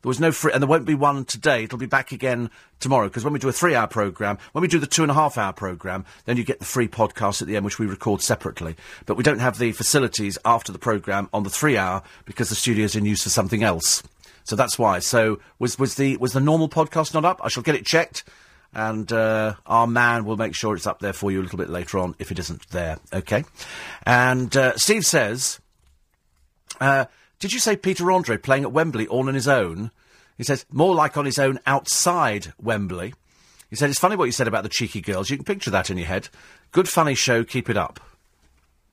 There 0.05 0.11
was 0.11 0.21
no 0.21 0.33
free, 0.33 0.53
and 0.53 0.63
there 0.63 0.69
won't 0.69 0.85
be 0.85 0.95
one 0.95 1.25
today. 1.25 1.65
It'll 1.65 1.79
be 1.79 1.87
back 1.87 2.13
again 2.13 2.51
tomorrow, 2.79 3.09
because 3.09 3.25
when 3.25 3.33
we 3.33 3.39
do 3.39 3.49
a 3.49 3.53
three 3.53 3.75
hour 3.75 3.87
programme, 3.87 4.37
when 4.53 4.61
we 4.61 4.69
do 4.69 4.79
the 4.79 4.87
two 4.87 5.03
and 5.03 5.11
a 5.11 5.15
half 5.15 5.39
hour 5.39 5.55
programme, 5.55 6.05
then 6.27 6.37
you 6.37 6.45
get 6.45 6.59
the 6.59 6.67
free 6.67 6.89
podcast 6.89 7.41
at 7.41 7.49
the 7.49 7.57
end, 7.57 7.65
which 7.65 7.79
we 7.79 7.87
record 7.87 8.21
separately. 8.21 8.77
But 9.07 9.17
we 9.17 9.23
don't 9.23 9.39
have 9.39 9.59
the 9.59 9.73
facilities 9.73 10.37
after 10.45 10.73
the 10.73 10.79
programme 10.79 11.31
on 11.33 11.43
the 11.43 11.49
three 11.51 11.79
hour, 11.79 12.03
because 12.27 12.51
the 12.51 12.55
studio's 12.55 12.95
in 12.95 13.07
use 13.07 13.23
for 13.23 13.31
something 13.31 13.63
else. 13.63 14.03
So 14.45 14.57
that's 14.57 14.79
why. 14.79 14.99
So 14.99 15.41
was, 15.59 15.79
was, 15.79 15.95
the, 15.95 16.19
was 16.19 16.35
the 16.35 16.41
normal 16.41 16.69
podcast 16.69 17.15
not 17.15 17.25
up? 17.25 17.41
I 17.43 17.49
shall 17.49 17.63
get 17.63 17.75
it 17.75 17.87
checked 17.87 18.25
and 18.75 19.11
uh, 19.13 19.55
our 19.67 19.87
man 19.87 20.25
will 20.25 20.37
make 20.37 20.55
sure 20.55 20.75
it's 20.75 20.87
up 20.87 20.99
there 20.99 21.13
for 21.13 21.31
you 21.31 21.41
a 21.41 21.45
little 21.45 21.59
bit 21.59 21.71
later 21.71 21.99
on 21.99 22.15
if 22.19 22.31
it 22.31 22.39
isn't 22.39 22.69
there. 22.71 22.99
Okay. 23.13 23.45
And 24.05 24.55
uh, 24.57 24.77
Steve 24.77 25.07
says 25.07 25.61
uh, 26.81 27.07
did 27.39 27.53
you 27.53 27.59
say 27.59 27.77
Peter 27.77 28.11
Andre 28.11 28.37
playing 28.37 28.65
at 28.65 28.73
Wembley 28.73 29.07
all 29.07 29.29
on 29.29 29.35
his 29.35 29.49
own? 29.49 29.91
He 30.37 30.45
says, 30.45 30.67
more 30.71 30.95
like 30.95 31.17
on 31.17 31.27
his 31.27 31.39
own 31.39 31.61
outside 31.67 32.53
Wembley. 32.61 33.15
He 33.71 33.77
said, 33.77 33.91
it's 33.91 33.99
funny 33.99 34.17
what 34.17 34.27
you 34.27 34.33
said 34.33 34.49
about 34.49 34.63
the 34.63 34.69
cheeky 34.69 35.01
girls. 35.01 35.31
You 35.31 35.37
can 35.37 35.45
picture 35.45 35.71
that 35.71 35.91
in 35.91 35.99
your 35.99 36.07
head. 36.07 36.29
Good 36.73 36.89
funny 36.89 37.15
show, 37.15 37.45
keep 37.45 37.71
it 37.71 37.77
up. 37.77 38.01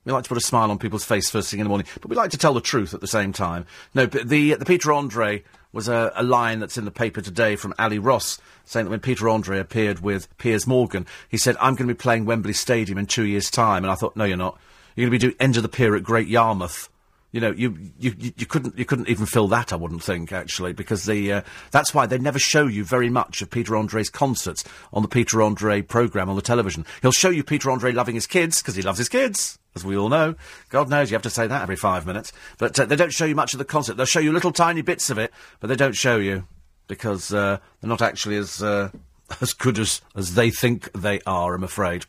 We 0.04 0.12
like 0.12 0.24
to 0.24 0.28
put 0.28 0.38
a 0.38 0.42
smile 0.42 0.70
on 0.70 0.78
people's 0.78 1.04
face 1.04 1.30
first 1.30 1.50
thing 1.50 1.60
in 1.60 1.64
the 1.64 1.68
morning, 1.68 1.86
but 2.00 2.08
we 2.08 2.16
like 2.16 2.32
to 2.32 2.38
tell 2.38 2.54
the 2.54 2.60
truth 2.60 2.92
at 2.92 3.00
the 3.00 3.06
same 3.06 3.32
time. 3.32 3.66
No, 3.94 4.06
but 4.06 4.28
the, 4.28 4.54
the 4.54 4.64
Peter 4.64 4.92
Andre 4.92 5.44
was 5.72 5.88
a, 5.88 6.12
a 6.16 6.24
line 6.24 6.58
that's 6.58 6.76
in 6.76 6.84
the 6.84 6.90
paper 6.90 7.20
today 7.20 7.54
from 7.54 7.74
Ally 7.78 7.98
Ross, 7.98 8.38
saying 8.64 8.86
that 8.86 8.90
when 8.90 9.00
Peter 9.00 9.28
Andre 9.28 9.60
appeared 9.60 10.00
with 10.00 10.36
Piers 10.38 10.66
Morgan, 10.66 11.06
he 11.28 11.38
said, 11.38 11.56
I'm 11.60 11.74
going 11.74 11.86
to 11.86 11.94
be 11.94 11.98
playing 11.98 12.24
Wembley 12.24 12.52
Stadium 12.52 12.98
in 12.98 13.06
two 13.06 13.24
years' 13.24 13.50
time. 13.50 13.84
And 13.84 13.90
I 13.90 13.94
thought, 13.94 14.16
no, 14.16 14.24
you're 14.24 14.36
not. 14.36 14.58
You're 14.96 15.08
going 15.08 15.18
to 15.18 15.26
be 15.26 15.30
doing 15.30 15.40
End 15.40 15.56
of 15.56 15.62
the 15.62 15.68
Pier 15.68 15.94
at 15.94 16.02
Great 16.02 16.28
Yarmouth. 16.28 16.88
You 17.32 17.40
know, 17.40 17.50
you, 17.50 17.76
you, 17.98 18.14
you 18.18 18.46
couldn't 18.46 18.78
you 18.78 18.84
couldn't 18.84 19.08
even 19.08 19.24
fill 19.24 19.48
that. 19.48 19.72
I 19.72 19.76
wouldn't 19.76 20.02
think 20.02 20.32
actually, 20.32 20.74
because 20.74 21.06
the 21.06 21.32
uh, 21.32 21.42
that's 21.70 21.94
why 21.94 22.04
they 22.04 22.18
never 22.18 22.38
show 22.38 22.66
you 22.66 22.84
very 22.84 23.08
much 23.08 23.40
of 23.40 23.50
Peter 23.50 23.74
Andre's 23.74 24.10
concerts 24.10 24.64
on 24.92 25.00
the 25.00 25.08
Peter 25.08 25.40
Andre 25.40 25.80
program 25.80 26.28
on 26.28 26.36
the 26.36 26.42
television. 26.42 26.84
He'll 27.00 27.10
show 27.10 27.30
you 27.30 27.42
Peter 27.42 27.70
Andre 27.70 27.92
loving 27.92 28.16
his 28.16 28.26
kids 28.26 28.60
because 28.60 28.76
he 28.76 28.82
loves 28.82 28.98
his 28.98 29.08
kids, 29.08 29.58
as 29.74 29.82
we 29.82 29.96
all 29.96 30.10
know. 30.10 30.34
God 30.68 30.90
knows 30.90 31.10
you 31.10 31.14
have 31.14 31.22
to 31.22 31.30
say 31.30 31.46
that 31.46 31.62
every 31.62 31.76
five 31.76 32.06
minutes. 32.06 32.32
But 32.58 32.78
uh, 32.78 32.84
they 32.84 32.96
don't 32.96 33.12
show 33.12 33.24
you 33.24 33.34
much 33.34 33.54
of 33.54 33.58
the 33.58 33.64
concert. 33.64 33.96
They'll 33.96 34.04
show 34.04 34.20
you 34.20 34.32
little 34.32 34.52
tiny 34.52 34.82
bits 34.82 35.08
of 35.08 35.16
it, 35.16 35.32
but 35.58 35.68
they 35.68 35.76
don't 35.76 35.96
show 35.96 36.18
you 36.18 36.46
because 36.86 37.32
uh, 37.32 37.56
they're 37.80 37.88
not 37.88 38.02
actually 38.02 38.36
as 38.36 38.62
uh, 38.62 38.90
as 39.40 39.52
good 39.52 39.78
as, 39.78 40.00
as 40.14 40.34
they 40.34 40.50
think 40.50 40.92
they 40.92 41.20
are, 41.26 41.54
I'm 41.54 41.64
afraid. 41.64 42.06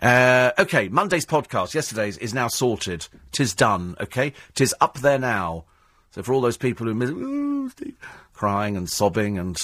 Uh, 0.00 0.52
okay, 0.58 0.88
Monday's 0.88 1.26
podcast, 1.26 1.74
yesterday's, 1.74 2.18
is 2.18 2.34
now 2.34 2.48
sorted. 2.48 3.08
Tis 3.32 3.54
done, 3.54 3.96
okay? 4.00 4.32
Tis 4.54 4.74
up 4.80 4.98
there 4.98 5.18
now. 5.18 5.64
So 6.12 6.22
for 6.22 6.32
all 6.32 6.40
those 6.40 6.56
people 6.56 6.86
who 6.86 6.94
miss, 6.94 7.72
crying 8.32 8.76
and 8.76 8.88
sobbing 8.88 9.38
and 9.38 9.56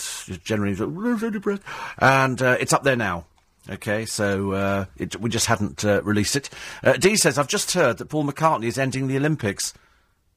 generally 0.44 0.76
"Oh, 0.78 1.16
so 1.18 1.30
depressed, 1.30 1.62
and 1.98 2.40
uh, 2.42 2.56
it's 2.60 2.72
up 2.72 2.82
there 2.84 2.94
now. 2.94 3.24
Okay, 3.68 4.06
so 4.06 4.52
uh, 4.52 4.84
it, 4.96 5.20
we 5.20 5.28
just 5.28 5.46
hadn't 5.46 5.84
uh, 5.84 6.02
released 6.02 6.36
it. 6.36 6.50
Uh, 6.84 6.92
Dee 6.92 7.16
says, 7.16 7.36
I've 7.36 7.48
just 7.48 7.72
heard 7.72 7.98
that 7.98 8.10
Paul 8.10 8.24
McCartney 8.24 8.66
is 8.66 8.78
ending 8.78 9.08
the 9.08 9.16
Olympics. 9.16 9.74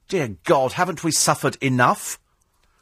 Dear 0.07 0.37
God, 0.45 0.73
haven't 0.73 1.03
we 1.03 1.11
suffered 1.11 1.57
enough? 1.61 2.17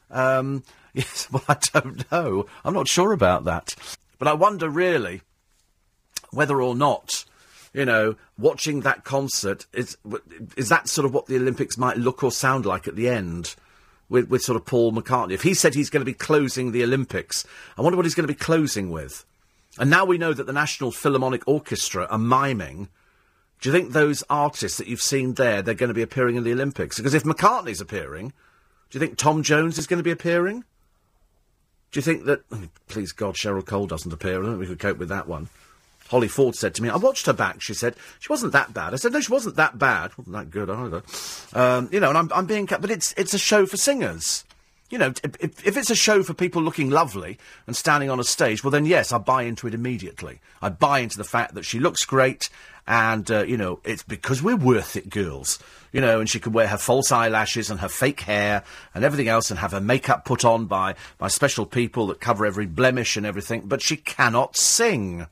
Um, 0.09 0.63
yes, 1.01 1.27
well, 1.31 1.43
I 1.47 1.57
don't 1.73 2.11
know. 2.11 2.47
I'm 2.65 2.73
not 2.73 2.87
sure 2.87 3.11
about 3.11 3.43
that. 3.43 3.75
But 4.17 4.27
I 4.27 4.33
wonder, 4.33 4.67
really, 4.67 5.21
whether 6.31 6.59
or 6.59 6.75
not, 6.75 7.23
you 7.71 7.85
know, 7.85 8.15
watching 8.39 8.81
that 8.81 9.03
concert 9.03 9.67
is 9.73 9.95
is 10.55 10.69
that 10.69 10.89
sort 10.89 11.05
of 11.05 11.13
what 11.13 11.27
the 11.27 11.35
Olympics 11.35 11.77
might 11.77 11.97
look 11.97 12.23
or 12.23 12.31
sound 12.31 12.65
like 12.65 12.87
at 12.87 12.95
the 12.95 13.07
end 13.09 13.55
with 14.09 14.27
with 14.27 14.41
sort 14.41 14.55
of 14.55 14.65
Paul 14.65 14.91
McCartney. 14.91 15.33
If 15.33 15.43
he 15.43 15.53
said 15.53 15.75
he's 15.75 15.91
going 15.91 16.01
to 16.01 16.05
be 16.05 16.13
closing 16.13 16.71
the 16.71 16.83
Olympics, 16.83 17.45
I 17.77 17.83
wonder 17.83 17.95
what 17.95 18.07
he's 18.07 18.15
going 18.15 18.27
to 18.27 18.33
be 18.33 18.39
closing 18.39 18.89
with. 18.89 19.23
And 19.77 19.91
now 19.91 20.03
we 20.03 20.17
know 20.17 20.33
that 20.33 20.47
the 20.47 20.53
National 20.53 20.91
Philharmonic 20.91 21.47
Orchestra 21.47 22.07
are 22.09 22.17
miming. 22.17 22.89
Do 23.61 23.69
you 23.69 23.73
think 23.73 23.91
those 23.91 24.23
artists 24.31 24.79
that 24.79 24.87
you've 24.87 25.01
seen 25.01 25.35
there, 25.35 25.61
they're 25.61 25.75
going 25.75 25.89
to 25.89 25.93
be 25.93 26.01
appearing 26.01 26.37
in 26.37 26.43
the 26.43 26.53
Olympics? 26.53 26.97
Because 26.97 27.13
if 27.13 27.23
McCartney's 27.23 27.81
appearing, 27.81 28.29
do 28.89 28.97
you 28.97 28.99
think 28.99 29.17
Tom 29.17 29.43
Jones 29.43 29.77
is 29.77 29.85
going 29.85 29.99
to 29.99 30.03
be 30.03 30.11
appearing? 30.11 30.63
Do 31.91 31.97
you 31.97 32.01
think 32.01 32.25
that, 32.25 32.41
please 32.87 33.11
God, 33.11 33.35
Cheryl 33.35 33.65
Cole 33.65 33.87
doesn't 33.87 34.11
appear? 34.11 34.39
I 34.39 34.45
don't 34.45 34.51
think 34.51 34.59
we 34.59 34.67
could 34.67 34.79
cope 34.79 34.97
with 34.97 35.09
that 35.09 35.27
one. 35.27 35.49
Holly 36.09 36.27
Ford 36.27 36.55
said 36.55 36.73
to 36.75 36.81
me, 36.81 36.89
I 36.89 36.95
watched 36.95 37.25
her 37.25 37.33
back, 37.33 37.61
she 37.61 37.73
said. 37.73 37.95
She 38.19 38.27
wasn't 38.29 38.53
that 38.53 38.73
bad. 38.73 38.93
I 38.93 38.97
said, 38.97 39.11
no, 39.11 39.19
she 39.19 39.31
wasn't 39.31 39.57
that 39.57 39.77
bad. 39.77 40.17
Wasn't 40.17 40.35
that 40.35 40.49
good 40.51 40.69
either. 40.69 41.03
Um, 41.53 41.89
you 41.91 41.99
know, 41.99 42.09
and 42.09 42.17
I'm, 42.17 42.31
I'm 42.33 42.45
being, 42.45 42.65
ca- 42.67 42.77
but 42.79 42.91
it's, 42.91 43.13
it's 43.17 43.33
a 43.33 43.37
show 43.37 43.65
for 43.65 43.75
singers. 43.77 44.45
You 44.89 44.97
know, 44.97 45.13
if, 45.23 45.67
if, 45.67 45.75
it's 45.75 45.89
a 45.89 45.95
show 45.95 46.23
for 46.23 46.33
people 46.33 46.61
looking 46.61 46.89
lovely 46.89 47.37
and 47.65 47.75
standing 47.75 48.09
on 48.09 48.21
a 48.21 48.23
stage, 48.23 48.63
well 48.63 48.71
then 48.71 48.85
yes, 48.85 49.11
I 49.11 49.17
buy 49.17 49.43
into 49.43 49.67
it 49.67 49.73
immediately. 49.73 50.39
I 50.61 50.69
buy 50.69 50.99
into 50.99 51.17
the 51.17 51.25
fact 51.25 51.55
that 51.55 51.65
she 51.65 51.79
looks 51.79 52.05
great 52.05 52.49
and, 52.87 53.29
uh, 53.29 53.43
you 53.43 53.57
know, 53.57 53.81
it's 53.83 54.03
because 54.03 54.41
we're 54.41 54.55
worth 54.55 54.95
it, 54.95 55.09
girls. 55.09 55.59
You 55.91 55.99
know, 55.99 56.19
and 56.19 56.29
she 56.29 56.39
could 56.39 56.53
wear 56.53 56.67
her 56.67 56.77
false 56.77 57.11
eyelashes 57.11 57.69
and 57.69 57.79
her 57.79 57.89
fake 57.89 58.21
hair 58.21 58.63
and 58.95 59.03
everything 59.03 59.27
else 59.27 59.49
and 59.49 59.59
have 59.59 59.71
her 59.71 59.81
makeup 59.81 60.25
put 60.25 60.45
on 60.45 60.65
by, 60.65 60.95
by 61.17 61.27
special 61.27 61.65
people 61.65 62.07
that 62.07 62.21
cover 62.21 62.45
every 62.45 62.65
blemish 62.65 63.17
and 63.17 63.25
everything, 63.25 63.63
but 63.65 63.81
she 63.81 63.97
cannot 63.97 64.55
sing. 64.55 65.27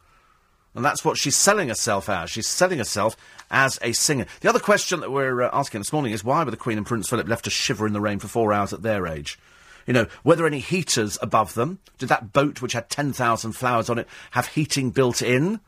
And 0.74 0.84
that's 0.84 1.06
what 1.06 1.18
she's 1.18 1.38
selling 1.38 1.70
herself 1.70 2.10
as. 2.10 2.30
She's 2.30 2.48
selling 2.48 2.80
herself 2.80 3.16
as 3.50 3.80
a 3.82 3.94
singer. 3.94 4.26
The 4.42 4.50
other 4.50 4.60
question 4.60 5.00
that 5.02 5.12
we're 5.12 5.44
uh, 5.44 5.50
asking 5.54 5.82
this 5.82 5.94
morning 5.94 6.14
is 6.14 6.24
why 6.24 6.44
were 6.44 6.52
the 6.52 6.58
Queen 6.58 6.78
and 6.78 6.86
Prince 6.86 7.10
Philip 7.10 7.28
left 7.28 7.46
to 7.46 7.50
shiver 7.50 7.88
in 7.88 7.94
the 7.94 8.02
rain 8.02 8.20
for 8.20 8.28
four 8.28 8.54
hours 8.54 8.74
at 8.74 8.82
their 8.82 9.08
age? 9.08 9.40
You 9.86 9.94
know, 9.94 10.08
were 10.24 10.36
there 10.36 10.48
any 10.48 10.60
heaters 10.60 11.18
above 11.22 11.54
them? 11.54 11.80
Did 11.98 12.10
that 12.10 12.34
boat, 12.34 12.62
which 12.62 12.74
had 12.74 12.90
10,000 12.90 13.52
flowers 13.52 13.90
on 13.90 14.00
it, 14.00 14.08
have 14.32 14.48
heating 14.48 14.90
built 14.90 15.22
in? 15.22 15.60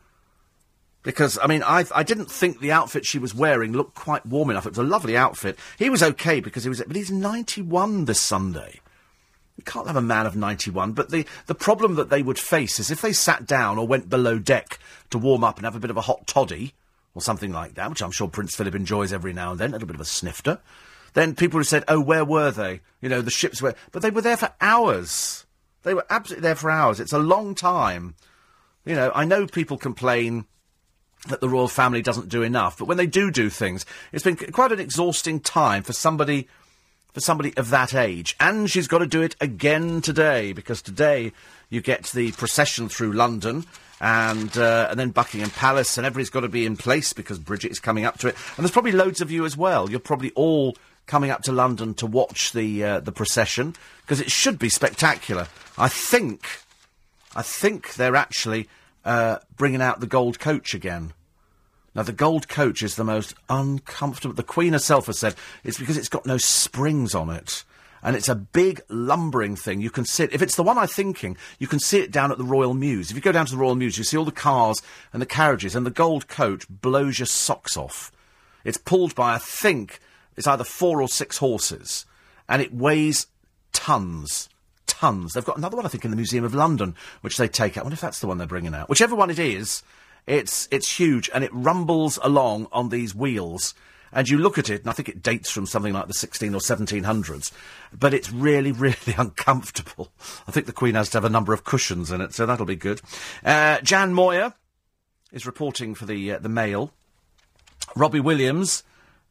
Because, 1.04 1.38
I 1.40 1.46
mean, 1.46 1.62
I, 1.62 1.84
I 1.94 2.02
didn't 2.02 2.30
think 2.30 2.58
the 2.58 2.72
outfit 2.72 3.06
she 3.06 3.20
was 3.20 3.34
wearing 3.34 3.72
looked 3.72 3.94
quite 3.94 4.26
warm 4.26 4.50
enough. 4.50 4.66
It 4.66 4.70
was 4.70 4.78
a 4.78 4.82
lovely 4.82 5.16
outfit. 5.16 5.58
He 5.78 5.88
was 5.88 6.02
okay 6.02 6.40
because 6.40 6.64
he 6.64 6.68
was, 6.68 6.82
but 6.84 6.96
he's 6.96 7.10
91 7.10 8.06
this 8.06 8.20
Sunday. 8.20 8.80
You 9.56 9.64
can't 9.64 9.86
have 9.86 9.96
a 9.96 10.02
man 10.02 10.26
of 10.26 10.36
91, 10.36 10.92
but 10.92 11.10
the, 11.10 11.24
the 11.46 11.54
problem 11.54 11.94
that 11.96 12.10
they 12.10 12.22
would 12.22 12.38
face 12.38 12.78
is 12.78 12.90
if 12.90 13.00
they 13.00 13.12
sat 13.12 13.46
down 13.46 13.78
or 13.78 13.86
went 13.86 14.08
below 14.08 14.38
deck 14.38 14.78
to 15.10 15.18
warm 15.18 15.42
up 15.42 15.56
and 15.56 15.64
have 15.64 15.74
a 15.74 15.80
bit 15.80 15.90
of 15.90 15.96
a 15.96 16.02
hot 16.02 16.26
toddy, 16.26 16.74
or 17.18 17.20
something 17.20 17.52
like 17.52 17.74
that, 17.74 17.90
which 17.90 18.00
I'm 18.00 18.12
sure 18.12 18.28
Prince 18.28 18.54
Philip 18.54 18.76
enjoys 18.76 19.12
every 19.12 19.32
now 19.32 19.50
and 19.50 19.58
then, 19.58 19.70
a 19.70 19.72
little 19.72 19.88
bit 19.88 19.96
of 19.96 20.00
a 20.00 20.04
snifter, 20.04 20.60
then 21.14 21.34
people 21.34 21.58
have 21.58 21.66
said, 21.66 21.82
oh, 21.88 22.00
where 22.00 22.24
were 22.24 22.52
they? 22.52 22.80
You 23.00 23.08
know, 23.08 23.20
the 23.22 23.30
ships 23.30 23.60
were... 23.60 23.74
But 23.90 24.02
they 24.02 24.10
were 24.10 24.22
there 24.22 24.36
for 24.36 24.52
hours. 24.60 25.44
They 25.82 25.94
were 25.94 26.06
absolutely 26.08 26.42
there 26.42 26.54
for 26.54 26.70
hours. 26.70 27.00
It's 27.00 27.12
a 27.12 27.18
long 27.18 27.56
time. 27.56 28.14
You 28.84 28.94
know, 28.94 29.10
I 29.12 29.24
know 29.24 29.48
people 29.48 29.78
complain 29.78 30.44
that 31.28 31.40
the 31.40 31.48
royal 31.48 31.66
family 31.66 32.02
doesn't 32.02 32.28
do 32.28 32.44
enough, 32.44 32.78
but 32.78 32.86
when 32.86 32.96
they 32.96 33.06
do 33.06 33.32
do 33.32 33.50
things, 33.50 33.84
it's 34.12 34.22
been 34.22 34.36
quite 34.36 34.70
an 34.70 34.78
exhausting 34.78 35.40
time 35.40 35.82
for 35.82 35.92
somebody 35.92 36.46
for 37.12 37.20
somebody 37.20 37.56
of 37.56 37.70
that 37.70 37.94
age. 37.94 38.36
And 38.38 38.70
she's 38.70 38.86
got 38.86 38.98
to 38.98 39.06
do 39.06 39.22
it 39.22 39.34
again 39.40 40.02
today, 40.02 40.52
because 40.52 40.82
today 40.82 41.32
you 41.68 41.80
get 41.80 42.04
the 42.04 42.30
procession 42.32 42.88
through 42.88 43.12
London 43.12 43.64
and, 44.00 44.56
uh, 44.56 44.88
and 44.90 44.98
then 44.98 45.10
Buckingham 45.10 45.50
Palace, 45.50 45.98
and 45.98 46.06
everybody's 46.06 46.30
got 46.30 46.40
to 46.40 46.48
be 46.48 46.66
in 46.66 46.76
place 46.76 47.12
because 47.12 47.38
Bridget 47.38 47.70
is 47.70 47.80
coming 47.80 48.04
up 48.04 48.18
to 48.18 48.28
it. 48.28 48.36
And 48.56 48.64
there's 48.64 48.70
probably 48.70 48.92
loads 48.92 49.20
of 49.20 49.30
you 49.30 49.44
as 49.44 49.56
well. 49.56 49.90
You're 49.90 50.00
probably 50.00 50.30
all 50.32 50.76
coming 51.06 51.30
up 51.30 51.42
to 51.42 51.52
London 51.52 51.94
to 51.94 52.06
watch 52.06 52.52
the, 52.52 52.84
uh, 52.84 53.00
the 53.00 53.12
procession, 53.12 53.74
because 54.02 54.20
it 54.20 54.30
should 54.30 54.58
be 54.58 54.68
spectacular. 54.68 55.48
I 55.76 55.88
think, 55.88 56.46
I 57.34 57.42
think 57.42 57.94
they're 57.94 58.16
actually 58.16 58.68
uh, 59.04 59.38
bringing 59.56 59.80
out 59.80 60.00
the 60.00 60.06
gold 60.06 60.38
coach 60.38 60.74
again. 60.74 61.12
Now, 61.94 62.02
the 62.02 62.12
gold 62.12 62.48
coach 62.48 62.82
is 62.82 62.96
the 62.96 63.04
most 63.04 63.34
uncomfortable. 63.48 64.34
The 64.34 64.42
Queen 64.42 64.72
herself 64.72 65.06
has 65.06 65.18
said 65.18 65.34
it's 65.64 65.78
because 65.78 65.96
it's 65.96 66.08
got 66.10 66.26
no 66.26 66.36
springs 66.36 67.14
on 67.14 67.30
it. 67.30 67.64
And 68.02 68.14
it's 68.14 68.28
a 68.28 68.34
big 68.34 68.80
lumbering 68.88 69.56
thing. 69.56 69.80
You 69.80 69.90
can 69.90 70.04
sit, 70.04 70.32
if 70.32 70.42
it's 70.42 70.56
the 70.56 70.62
one 70.62 70.78
I'm 70.78 70.86
thinking, 70.86 71.36
you 71.58 71.66
can 71.66 71.80
see 71.80 72.00
it 72.00 72.12
down 72.12 72.30
at 72.30 72.38
the 72.38 72.44
Royal 72.44 72.74
Mews. 72.74 73.10
If 73.10 73.16
you 73.16 73.22
go 73.22 73.32
down 73.32 73.46
to 73.46 73.52
the 73.52 73.58
Royal 73.58 73.74
Mews, 73.74 73.98
you 73.98 74.04
see 74.04 74.16
all 74.16 74.24
the 74.24 74.32
cars 74.32 74.80
and 75.12 75.20
the 75.20 75.26
carriages, 75.26 75.74
and 75.74 75.84
the 75.84 75.90
gold 75.90 76.28
coach 76.28 76.66
blows 76.68 77.18
your 77.18 77.26
socks 77.26 77.76
off. 77.76 78.12
It's 78.64 78.78
pulled 78.78 79.14
by, 79.14 79.34
I 79.34 79.38
think, 79.38 80.00
it's 80.36 80.46
either 80.46 80.64
four 80.64 81.02
or 81.02 81.08
six 81.08 81.38
horses, 81.38 82.06
and 82.48 82.62
it 82.62 82.72
weighs 82.72 83.26
tons. 83.72 84.48
Tons. 84.86 85.32
They've 85.32 85.44
got 85.44 85.58
another 85.58 85.76
one, 85.76 85.86
I 85.86 85.88
think, 85.88 86.04
in 86.04 86.10
the 86.10 86.16
Museum 86.16 86.44
of 86.44 86.54
London, 86.54 86.94
which 87.20 87.36
they 87.36 87.48
take 87.48 87.76
out. 87.76 87.82
I 87.82 87.84
wonder 87.84 87.94
if 87.94 88.00
that's 88.00 88.20
the 88.20 88.26
one 88.26 88.38
they're 88.38 88.46
bringing 88.46 88.74
out. 88.74 88.88
Whichever 88.88 89.14
one 89.14 89.30
it 89.30 89.38
is, 89.38 89.82
it's, 90.26 90.68
it's 90.70 90.98
huge, 90.98 91.28
and 91.34 91.42
it 91.42 91.50
rumbles 91.52 92.18
along 92.22 92.68
on 92.72 92.88
these 92.88 93.14
wheels. 93.14 93.74
And 94.12 94.28
you 94.28 94.38
look 94.38 94.58
at 94.58 94.70
it, 94.70 94.82
and 94.82 94.90
I 94.90 94.92
think 94.92 95.08
it 95.08 95.22
dates 95.22 95.50
from 95.50 95.66
something 95.66 95.92
like 95.92 96.06
the 96.06 96.14
16 96.14 96.54
or 96.54 96.60
1700s, 96.60 97.52
but 97.96 98.14
it's 98.14 98.30
really, 98.32 98.72
really 98.86 99.14
uncomfortable. 99.16 100.10
I 100.46 100.52
think 100.52 100.66
the 100.66 100.72
Queen 100.72 100.94
has 100.94 101.10
to 101.10 101.18
have 101.18 101.24
a 101.24 101.30
number 101.30 101.52
of 101.52 101.64
cushions 101.64 102.10
in 102.10 102.20
it, 102.20 102.34
so 102.34 102.46
that'll 102.46 102.66
be 102.66 102.76
good. 102.76 103.00
Uh, 103.44 103.80
Jan 103.80 104.12
Moir 104.12 104.54
is 105.32 105.46
reporting 105.46 105.94
for 105.94 106.06
the, 106.06 106.32
uh, 106.32 106.38
the 106.38 106.48
Mail. 106.48 106.92
Robbie 107.94 108.20
Williams, 108.20 108.82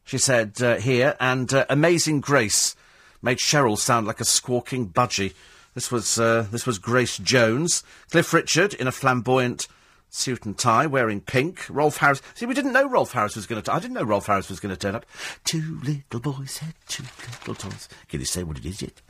she 0.04 0.18
said 0.18 0.60
uh, 0.62 0.76
here, 0.76 1.16
and 1.20 1.52
uh, 1.52 1.66
Amazing 1.68 2.20
Grace 2.20 2.74
made 3.22 3.38
Cheryl 3.38 3.78
sound 3.78 4.06
like 4.06 4.20
a 4.20 4.24
squawking 4.24 4.88
budgie. 4.90 5.34
This 5.74 5.92
was 5.92 6.18
uh, 6.18 6.46
this 6.50 6.66
was 6.66 6.78
Grace 6.78 7.18
Jones, 7.18 7.84
Cliff 8.10 8.32
Richard 8.32 8.74
in 8.74 8.86
a 8.86 8.92
flamboyant 8.92 9.68
suit 10.10 10.46
and 10.46 10.56
tie, 10.58 10.86
wearing 10.86 11.20
pink. 11.20 11.66
Rolf 11.68 11.98
Harris. 11.98 12.22
See, 12.34 12.46
we 12.46 12.54
didn't 12.54 12.72
know 12.72 12.88
Rolf 12.88 13.12
Harris 13.12 13.36
was 13.36 13.46
going 13.46 13.62
to. 13.62 13.72
I 13.72 13.78
didn't 13.78 13.94
know 13.94 14.02
Rolf 14.02 14.26
Harris 14.26 14.48
was 14.48 14.60
going 14.60 14.74
to 14.74 14.80
turn 14.80 14.94
up. 14.94 15.06
Two 15.44 15.80
little 15.82 16.20
boys 16.20 16.58
had 16.58 16.74
two 16.88 17.04
little 17.46 17.54
toys. 17.54 17.88
Can 18.08 18.20
you 18.20 18.26
say 18.26 18.42
what 18.42 18.58
it 18.58 18.66
is 18.66 18.82
yet? 18.82 19.00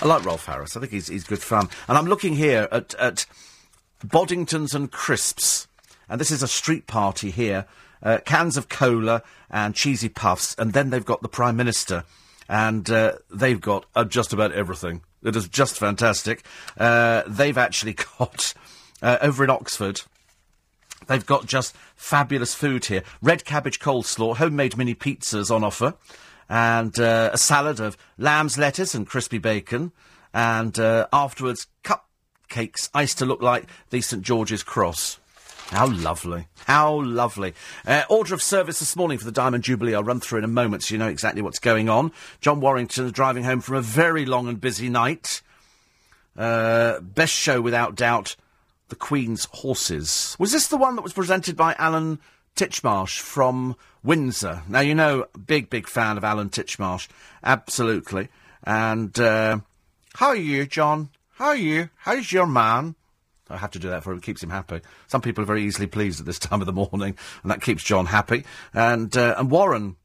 I 0.00 0.06
like 0.06 0.24
Rolf 0.24 0.46
Harris. 0.46 0.76
I 0.76 0.80
think 0.80 0.92
he's 0.92 1.08
he's 1.08 1.24
good 1.24 1.42
fun. 1.42 1.68
And 1.88 1.98
I'm 1.98 2.06
looking 2.06 2.36
here 2.36 2.68
at 2.70 2.94
at 2.94 3.26
Boddingtons 4.04 4.74
and 4.74 4.90
crisps, 4.90 5.66
and 6.08 6.20
this 6.20 6.30
is 6.30 6.42
a 6.42 6.48
street 6.48 6.86
party 6.86 7.30
here. 7.30 7.66
Uh, 8.00 8.18
cans 8.24 8.56
of 8.56 8.68
cola 8.68 9.24
and 9.50 9.74
cheesy 9.74 10.08
puffs, 10.08 10.54
and 10.56 10.72
then 10.72 10.90
they've 10.90 11.04
got 11.04 11.20
the 11.20 11.28
Prime 11.28 11.56
Minister, 11.56 12.04
and 12.48 12.88
uh, 12.90 13.14
they've 13.28 13.60
got 13.60 13.86
uh, 13.96 14.04
just 14.04 14.32
about 14.32 14.52
everything. 14.52 15.02
It 15.24 15.34
is 15.34 15.48
just 15.48 15.76
fantastic. 15.76 16.44
Uh, 16.76 17.24
they've 17.26 17.58
actually 17.58 17.94
got 18.18 18.54
uh, 19.02 19.18
over 19.20 19.44
in 19.44 19.50
Oxford. 19.50 20.02
They've 21.06 21.24
got 21.24 21.46
just 21.46 21.74
fabulous 21.96 22.54
food 22.54 22.86
here. 22.86 23.02
Red 23.22 23.44
cabbage 23.44 23.80
coleslaw, 23.80 24.36
homemade 24.36 24.76
mini 24.76 24.94
pizzas 24.94 25.50
on 25.50 25.64
offer, 25.64 25.94
and 26.48 26.98
uh, 26.98 27.30
a 27.32 27.38
salad 27.38 27.80
of 27.80 27.96
lamb's 28.18 28.58
lettuce 28.58 28.94
and 28.94 29.06
crispy 29.06 29.38
bacon, 29.38 29.92
and 30.34 30.78
uh, 30.78 31.06
afterwards 31.12 31.66
cupcakes 31.82 32.90
iced 32.94 33.18
to 33.18 33.26
look 33.26 33.42
like 33.42 33.66
the 33.90 34.00
St 34.00 34.22
George's 34.22 34.62
Cross. 34.62 35.18
How 35.70 35.86
lovely. 35.86 36.46
How 36.66 37.02
lovely. 37.02 37.52
Uh, 37.86 38.02
order 38.08 38.32
of 38.32 38.42
service 38.42 38.78
this 38.78 38.96
morning 38.96 39.18
for 39.18 39.26
the 39.26 39.32
Diamond 39.32 39.64
Jubilee. 39.64 39.94
I'll 39.94 40.02
run 40.02 40.18
through 40.18 40.38
in 40.38 40.44
a 40.44 40.48
moment 40.48 40.82
so 40.82 40.94
you 40.94 40.98
know 40.98 41.08
exactly 41.08 41.42
what's 41.42 41.58
going 41.58 41.90
on. 41.90 42.10
John 42.40 42.60
Warrington 42.60 43.04
is 43.04 43.12
driving 43.12 43.44
home 43.44 43.60
from 43.60 43.76
a 43.76 43.82
very 43.82 44.24
long 44.24 44.48
and 44.48 44.58
busy 44.58 44.88
night. 44.88 45.42
Uh, 46.38 47.00
best 47.00 47.34
show, 47.34 47.60
without 47.60 47.96
doubt, 47.96 48.36
The 48.88 48.96
Queen's 48.96 49.46
Horses. 49.52 50.36
Was 50.38 50.52
this 50.52 50.68
the 50.68 50.76
one 50.76 50.96
that 50.96 51.02
was 51.02 51.12
presented 51.12 51.56
by 51.56 51.74
Alan 51.78 52.18
Titchmarsh 52.56 53.20
from 53.20 53.76
Windsor? 54.02 54.62
Now, 54.68 54.80
you 54.80 54.94
know, 54.94 55.26
big, 55.46 55.70
big 55.70 55.86
fan 55.86 56.16
of 56.16 56.24
Alan 56.24 56.50
Titchmarsh. 56.50 57.08
Absolutely. 57.42 58.28
And, 58.64 59.18
uh, 59.18 59.60
how 60.14 60.28
are 60.28 60.36
you, 60.36 60.66
John? 60.66 61.10
How 61.34 61.48
are 61.48 61.56
you? 61.56 61.90
How's 61.96 62.32
your 62.32 62.46
man? 62.46 62.96
I 63.50 63.56
have 63.56 63.70
to 63.72 63.78
do 63.78 63.88
that 63.90 64.02
for 64.02 64.12
him. 64.12 64.18
It 64.18 64.24
keeps 64.24 64.42
him 64.42 64.50
happy. 64.50 64.80
Some 65.06 65.22
people 65.22 65.42
are 65.42 65.46
very 65.46 65.64
easily 65.64 65.86
pleased 65.86 66.20
at 66.20 66.26
this 66.26 66.38
time 66.40 66.60
of 66.60 66.66
the 66.66 66.72
morning, 66.72 67.16
and 67.42 67.50
that 67.50 67.62
keeps 67.62 67.82
John 67.82 68.06
happy. 68.06 68.44
And 68.74 69.16
uh, 69.16 69.34
and 69.38 69.50
Warren 69.50 69.96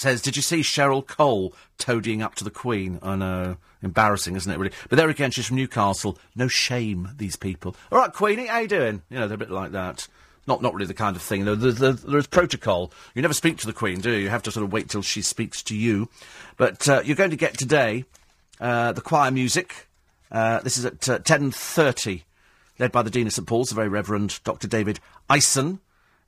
says, 0.00 0.22
"Did 0.22 0.36
you 0.36 0.42
see 0.42 0.60
Cheryl 0.60 1.06
Cole 1.06 1.54
toadying 1.78 2.22
up 2.22 2.34
to 2.36 2.44
the 2.44 2.50
Queen?" 2.50 2.98
I 3.02 3.16
know, 3.16 3.56
embarrassing, 3.82 4.36
isn't 4.36 4.50
it? 4.50 4.58
Really. 4.58 4.74
But 4.88 4.96
there 4.96 5.08
again, 5.08 5.30
she's 5.30 5.46
from 5.46 5.56
Newcastle. 5.56 6.18
No 6.34 6.48
shame, 6.48 7.10
these 7.16 7.36
people. 7.36 7.76
All 7.90 7.98
right, 7.98 8.12
Queenie, 8.12 8.46
how 8.46 8.58
you 8.60 8.68
doing? 8.68 9.02
You 9.10 9.18
know, 9.18 9.28
they're 9.28 9.36
a 9.36 9.38
bit 9.38 9.50
like 9.50 9.72
that. 9.72 10.08
Not, 10.46 10.62
not 10.62 10.72
really 10.72 10.86
the 10.86 10.94
kind 10.94 11.14
of 11.14 11.20
thing. 11.20 11.44
There's, 11.44 12.26
protocol. 12.26 12.90
You 13.14 13.20
never 13.20 13.34
speak 13.34 13.58
to 13.58 13.66
the 13.66 13.72
Queen, 13.74 14.00
do 14.00 14.10
you? 14.10 14.16
You 14.16 14.28
have 14.30 14.42
to 14.44 14.50
sort 14.50 14.64
of 14.64 14.72
wait 14.72 14.88
till 14.88 15.02
she 15.02 15.20
speaks 15.20 15.62
to 15.64 15.76
you. 15.76 16.08
But 16.56 16.88
uh, 16.88 17.02
you're 17.04 17.16
going 17.16 17.30
to 17.30 17.36
get 17.36 17.58
today 17.58 18.06
uh, 18.58 18.92
the 18.92 19.02
choir 19.02 19.30
music. 19.30 19.88
Uh, 20.32 20.60
this 20.60 20.78
is 20.78 20.86
at 20.86 21.06
uh, 21.06 21.18
10.30, 21.18 22.22
led 22.78 22.92
by 22.92 23.02
the 23.02 23.10
Dean 23.10 23.26
of 23.26 23.34
St 23.34 23.46
Paul's, 23.46 23.68
the 23.68 23.74
very 23.74 23.88
Reverend 23.90 24.40
Dr 24.42 24.66
David 24.66 25.00
Ison. 25.30 25.80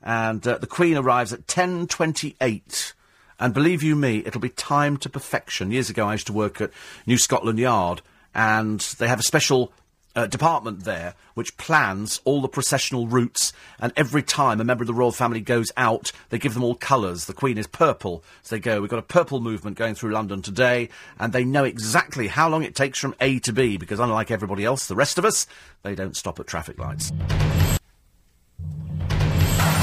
And 0.03 0.47
uh, 0.47 0.59
the 0.59 0.67
Queen 0.67 0.99
arrives 0.99 1.33
at 1.33 1.47
10.28. 1.47 2.93
And 3.41 3.55
believe 3.55 3.83
you 3.83 3.97
me, 3.97 4.23
it'll 4.27 4.41
be 4.41 4.51
timed 4.51 5.01
to 5.03 5.09
perfection. 5.09 5.71
Years 5.71 5.89
ago, 5.89 6.07
I 6.07 6.13
used 6.13 6.27
to 6.27 6.33
work 6.33 6.61
at 6.61 6.71
New 7.07 7.17
Scotland 7.17 7.59
Yard, 7.59 8.03
and 8.35 8.81
they 8.99 9.09
have 9.09 9.19
a 9.19 9.25
special 9.25 9.73
uh, 10.15 10.27
department 10.27 10.85
there 10.85 11.15
which 11.35 11.57
plans 11.57 12.21
all 12.25 12.43
the 12.43 12.49
processional 12.49 13.07
routes, 13.07 13.53
and 13.79 13.93
every 13.97 14.23
time 14.23 14.61
a 14.61 14.65
member 14.65 14.83
of 14.83 14.89
the 14.89 14.95
royal 14.95 15.13
family 15.13 15.41
goes 15.41 15.73
out, 15.77 16.13
they 16.29 16.39
give 16.39 16.53
them 16.53 16.65
all 16.65 16.75
colours. 16.75 17.25
The 17.25 17.33
Queen 17.33 17.57
is 17.57 17.67
purple, 17.67 18.23
so 18.43 18.57
they 18.57 18.61
go. 18.61 18.81
We've 18.81 18.91
got 18.91 18.99
a 18.99 19.03
purple 19.03 19.41
movement 19.41 19.79
going 19.79 19.95
through 19.95 20.13
London 20.13 20.43
today, 20.43 20.91
and 21.19 21.33
they 21.33 21.45
know 21.45 21.65
exactly 21.65 22.29
how 22.29 22.49
long 22.49 22.63
it 22.63 22.75
takes 22.75 22.99
from 22.99 23.15
A 23.21 23.39
to 23.41 23.53
B, 23.53 23.79
because 23.79 24.01
unlike 24.01 24.31
everybody 24.31 24.65
else, 24.65 24.87
the 24.87 24.97
rest 24.97 25.17
of 25.17 25.25
us, 25.25 25.47
they 25.83 25.95
don't 25.95 26.17
stop 26.17 26.39
at 26.39 26.47
traffic 26.47 26.79
lights. 26.79 27.11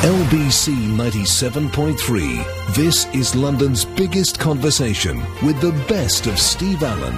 LBC 0.03 0.73
97.3. 0.95 2.75
This 2.75 3.07
is 3.15 3.35
London's 3.35 3.83
biggest 3.83 4.39
conversation 4.39 5.17
with 5.43 5.59
the 5.59 5.71
best 5.87 6.27
of 6.27 6.37
Steve 6.37 6.83
Allen. 6.83 7.17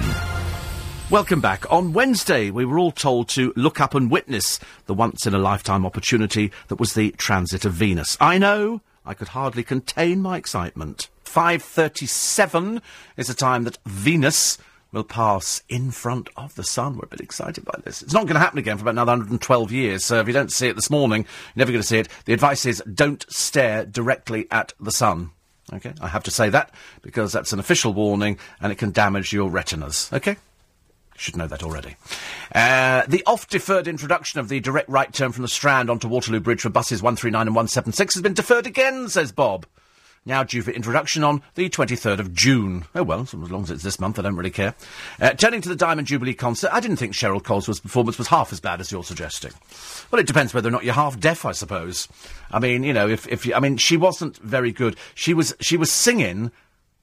Welcome 1.10 1.42
back. 1.42 1.70
On 1.70 1.92
Wednesday, 1.92 2.50
we 2.50 2.64
were 2.64 2.78
all 2.78 2.90
told 2.90 3.28
to 3.30 3.52
look 3.54 3.82
up 3.82 3.94
and 3.94 4.10
witness 4.10 4.58
the 4.86 4.94
once 4.94 5.26
in 5.26 5.34
a 5.34 5.38
lifetime 5.38 5.84
opportunity 5.84 6.50
that 6.68 6.80
was 6.80 6.94
the 6.94 7.10
transit 7.12 7.66
of 7.66 7.74
Venus. 7.74 8.16
I 8.18 8.38
know, 8.38 8.80
I 9.04 9.12
could 9.12 9.28
hardly 9.28 9.62
contain 9.62 10.22
my 10.22 10.38
excitement. 10.38 11.10
5.37 11.26 12.80
is 13.18 13.26
the 13.26 13.34
time 13.34 13.64
that 13.64 13.78
Venus 13.84 14.56
will 14.92 15.04
pass 15.04 15.62
in 15.68 15.90
front 15.90 16.28
of 16.36 16.54
the 16.54 16.64
sun. 16.64 16.96
We're 16.96 17.04
a 17.04 17.08
bit 17.08 17.20
excited 17.20 17.64
by 17.64 17.78
this. 17.84 18.02
It's 18.02 18.12
not 18.12 18.24
going 18.24 18.34
to 18.34 18.40
happen 18.40 18.58
again 18.58 18.76
for 18.76 18.82
about 18.82 18.94
another 18.94 19.12
112 19.12 19.72
years, 19.72 20.04
so 20.04 20.20
if 20.20 20.26
you 20.26 20.32
don't 20.32 20.52
see 20.52 20.68
it 20.68 20.76
this 20.76 20.90
morning, 20.90 21.22
you're 21.22 21.60
never 21.62 21.72
going 21.72 21.82
to 21.82 21.86
see 21.86 21.98
it. 21.98 22.08
The 22.24 22.32
advice 22.32 22.66
is 22.66 22.82
don't 22.92 23.24
stare 23.28 23.84
directly 23.84 24.46
at 24.50 24.72
the 24.80 24.92
sun. 24.92 25.30
Okay? 25.72 25.92
I 26.00 26.08
have 26.08 26.24
to 26.24 26.30
say 26.30 26.48
that 26.48 26.74
because 27.02 27.32
that's 27.32 27.52
an 27.52 27.60
official 27.60 27.92
warning 27.92 28.38
and 28.60 28.72
it 28.72 28.76
can 28.76 28.90
damage 28.90 29.32
your 29.32 29.48
retinas. 29.48 30.10
Okay? 30.12 30.36
Should 31.16 31.36
know 31.36 31.46
that 31.46 31.62
already. 31.62 31.96
Uh, 32.54 33.04
the 33.06 33.22
oft-deferred 33.26 33.86
introduction 33.86 34.40
of 34.40 34.48
the 34.48 34.58
direct 34.58 34.88
right 34.88 35.12
turn 35.12 35.32
from 35.32 35.42
the 35.42 35.48
Strand 35.48 35.90
onto 35.90 36.08
Waterloo 36.08 36.40
Bridge 36.40 36.62
for 36.62 36.70
buses 36.70 37.02
139 37.02 37.46
and 37.46 37.54
176 37.54 38.14
has 38.14 38.22
been 38.22 38.32
deferred 38.32 38.66
again, 38.66 39.08
says 39.08 39.30
Bob 39.30 39.66
now 40.26 40.42
due 40.42 40.62
for 40.62 40.70
introduction 40.70 41.24
on 41.24 41.42
the 41.54 41.68
23rd 41.68 42.18
of 42.18 42.32
June. 42.32 42.84
Oh 42.94 43.02
well, 43.02 43.20
as 43.20 43.34
long 43.34 43.62
as 43.62 43.70
it's 43.70 43.82
this 43.82 44.00
month, 44.00 44.18
I 44.18 44.22
don't 44.22 44.36
really 44.36 44.50
care. 44.50 44.74
Uh, 45.20 45.30
turning 45.30 45.60
to 45.62 45.68
the 45.68 45.76
Diamond 45.76 46.06
Jubilee 46.06 46.34
concert, 46.34 46.70
I 46.72 46.80
didn't 46.80 46.98
think 46.98 47.14
Cheryl 47.14 47.42
Cole's 47.42 47.80
performance 47.80 48.18
was 48.18 48.28
half 48.28 48.52
as 48.52 48.60
bad 48.60 48.80
as 48.80 48.92
you're 48.92 49.04
suggesting. 49.04 49.52
Well, 50.10 50.20
it 50.20 50.26
depends 50.26 50.52
whether 50.52 50.68
or 50.68 50.72
not 50.72 50.84
you're 50.84 50.94
half 50.94 51.18
deaf, 51.18 51.44
I 51.44 51.52
suppose. 51.52 52.08
I 52.50 52.58
mean, 52.58 52.84
you 52.84 52.92
know, 52.92 53.08
if, 53.08 53.26
if 53.28 53.46
you, 53.46 53.54
I 53.54 53.60
mean, 53.60 53.76
she 53.76 53.96
wasn't 53.96 54.36
very 54.38 54.72
good. 54.72 54.96
She 55.14 55.34
was, 55.34 55.54
she 55.60 55.76
was 55.76 55.90
singing 55.90 56.50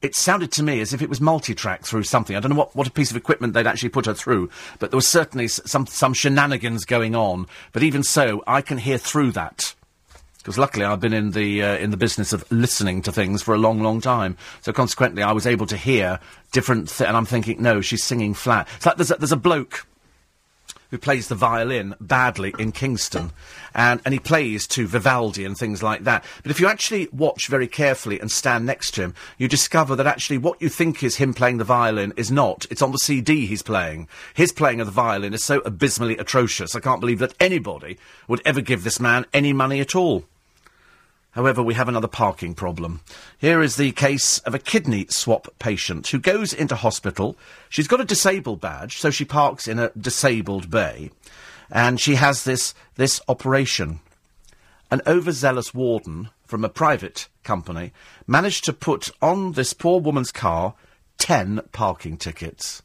it 0.02 0.16
sounded 0.16 0.52
to 0.52 0.64
me 0.64 0.80
as 0.80 0.94
if 0.94 1.02
it 1.02 1.10
was 1.10 1.20
multi-track 1.20 1.84
through 1.84 2.04
something. 2.04 2.36
I 2.36 2.40
don't 2.40 2.52
know 2.52 2.58
what, 2.58 2.76
what 2.76 2.88
a 2.88 2.92
piece 2.92 3.10
of 3.10 3.18
equipment 3.18 3.54
they'd 3.54 3.66
actually 3.66 3.90
put 3.90 4.06
her 4.06 4.14
through, 4.14 4.50
but 4.78 4.92
there 4.92 4.98
was 4.98 5.08
certainly 5.08 5.48
some, 5.48 5.88
some 5.88 6.14
shenanigans 6.14 6.86
going 6.86 7.16
on. 7.16 7.48
But 7.72 7.82
even 7.82 8.04
so, 8.04 8.44
I 8.46 8.62
can 8.62 8.78
hear 8.78 9.00
through 9.00 9.32
that 9.32 9.74
because 10.48 10.58
luckily 10.58 10.86
I've 10.86 11.02
been 11.02 11.12
in 11.12 11.32
the 11.32 11.62
uh, 11.62 11.76
in 11.76 11.92
the 11.92 11.98
business 11.98 12.32
of 12.32 12.50
listening 12.50 13.02
to 13.02 13.12
things 13.12 13.42
for 13.42 13.54
a 13.54 13.58
long, 13.58 13.82
long 13.82 14.00
time. 14.00 14.38
So 14.62 14.72
consequently, 14.72 15.22
I 15.22 15.34
was 15.34 15.46
able 15.46 15.66
to 15.66 15.76
hear 15.76 16.22
different. 16.54 16.88
Th- 16.88 17.06
and 17.06 17.18
I'm 17.18 17.26
thinking, 17.26 17.62
no, 17.62 17.82
she's 17.82 18.02
singing 18.02 18.34
flat. 18.34 18.66
It's 18.78 18.86
like 18.86 18.96
there's 18.96 19.12
a, 19.12 19.16
there's 19.16 19.34
a 19.34 19.36
bloke 19.36 19.86
who 20.90 20.98
plays 20.98 21.28
the 21.28 21.36
violin 21.36 21.96
badly 22.00 22.54
in 22.58 22.72
Kingston, 22.72 23.32
and, 23.76 24.00
and 24.06 24.14
he 24.14 24.22
plays 24.22 24.68
to 24.68 24.88
Vivaldi 24.88 25.44
and 25.44 25.58
things 25.58 25.84
like 25.84 26.06
that. 26.06 26.24
But 26.44 26.52
if 26.52 26.62
you 26.62 26.68
actually 26.68 27.10
watch 27.12 27.50
very 27.50 27.68
carefully 27.68 28.18
and 28.18 28.32
stand 28.32 28.66
next 28.66 28.92
to 28.92 29.02
him, 29.02 29.16
you 29.38 29.50
discover 29.50 29.98
that 29.98 30.08
actually 30.08 30.38
what 30.38 30.62
you 30.62 30.70
think 30.70 31.04
is 31.04 31.18
him 31.18 31.34
playing 31.34 31.58
the 31.58 31.66
violin 31.66 32.14
is 32.16 32.32
not. 32.32 32.66
It's 32.72 32.82
on 32.82 32.94
the 32.94 33.00
CD 33.00 33.48
he's 33.48 33.64
playing. 33.64 34.08
His 34.34 34.54
playing 34.54 34.80
of 34.80 34.88
the 34.88 34.94
violin 34.94 35.34
is 35.34 35.44
so 35.44 35.60
abysmally 35.66 36.18
atrocious. 36.18 36.74
I 36.74 36.80
can't 36.80 37.02
believe 37.02 37.20
that 37.20 37.36
anybody 37.38 37.98
would 38.30 38.42
ever 38.46 38.62
give 38.62 38.86
this 38.86 39.02
man 39.02 39.26
any 39.34 39.52
money 39.52 39.82
at 39.82 39.94
all. 39.94 40.24
However, 41.38 41.62
we 41.62 41.76
have 41.76 41.88
another 41.88 42.08
parking 42.08 42.56
problem. 42.56 43.02
Here 43.38 43.62
is 43.62 43.76
the 43.76 43.91
case 43.91 44.39
of 44.39 44.56
a 44.56 44.60
kidney 44.60 45.06
swap 45.10 45.47
patient 45.60 46.08
who 46.08 46.17
goes 46.17 46.52
into 46.52 46.76
hospital. 46.76 47.38
She's 47.69 47.88
got 47.88 48.02
a 48.02 48.06
disabled 48.06 48.60
badge, 48.60 48.97
so 48.97 49.12
she 49.12 49.23
parks 49.23 49.67
in 49.67 49.78
a 49.78 49.91
disabled 49.91 50.71
bay, 50.71 51.12
and 51.69 52.00
she 52.00 52.15
has 52.15 52.43
this, 52.43 52.73
this 52.95 53.21
operation. 53.28 54.00
An 54.89 55.04
overzealous 55.06 55.76
warden 55.76 56.32
from 56.47 56.65
a 56.65 56.69
private 56.69 57.28
company 57.43 57.93
managed 58.26 58.63
to 58.65 58.73
put 58.73 59.12
on 59.21 59.52
this 59.52 59.73
poor 59.73 60.00
woman's 60.00 60.32
car 60.32 60.73
ten 61.19 61.62
parking 61.71 62.17
tickets. 62.17 62.82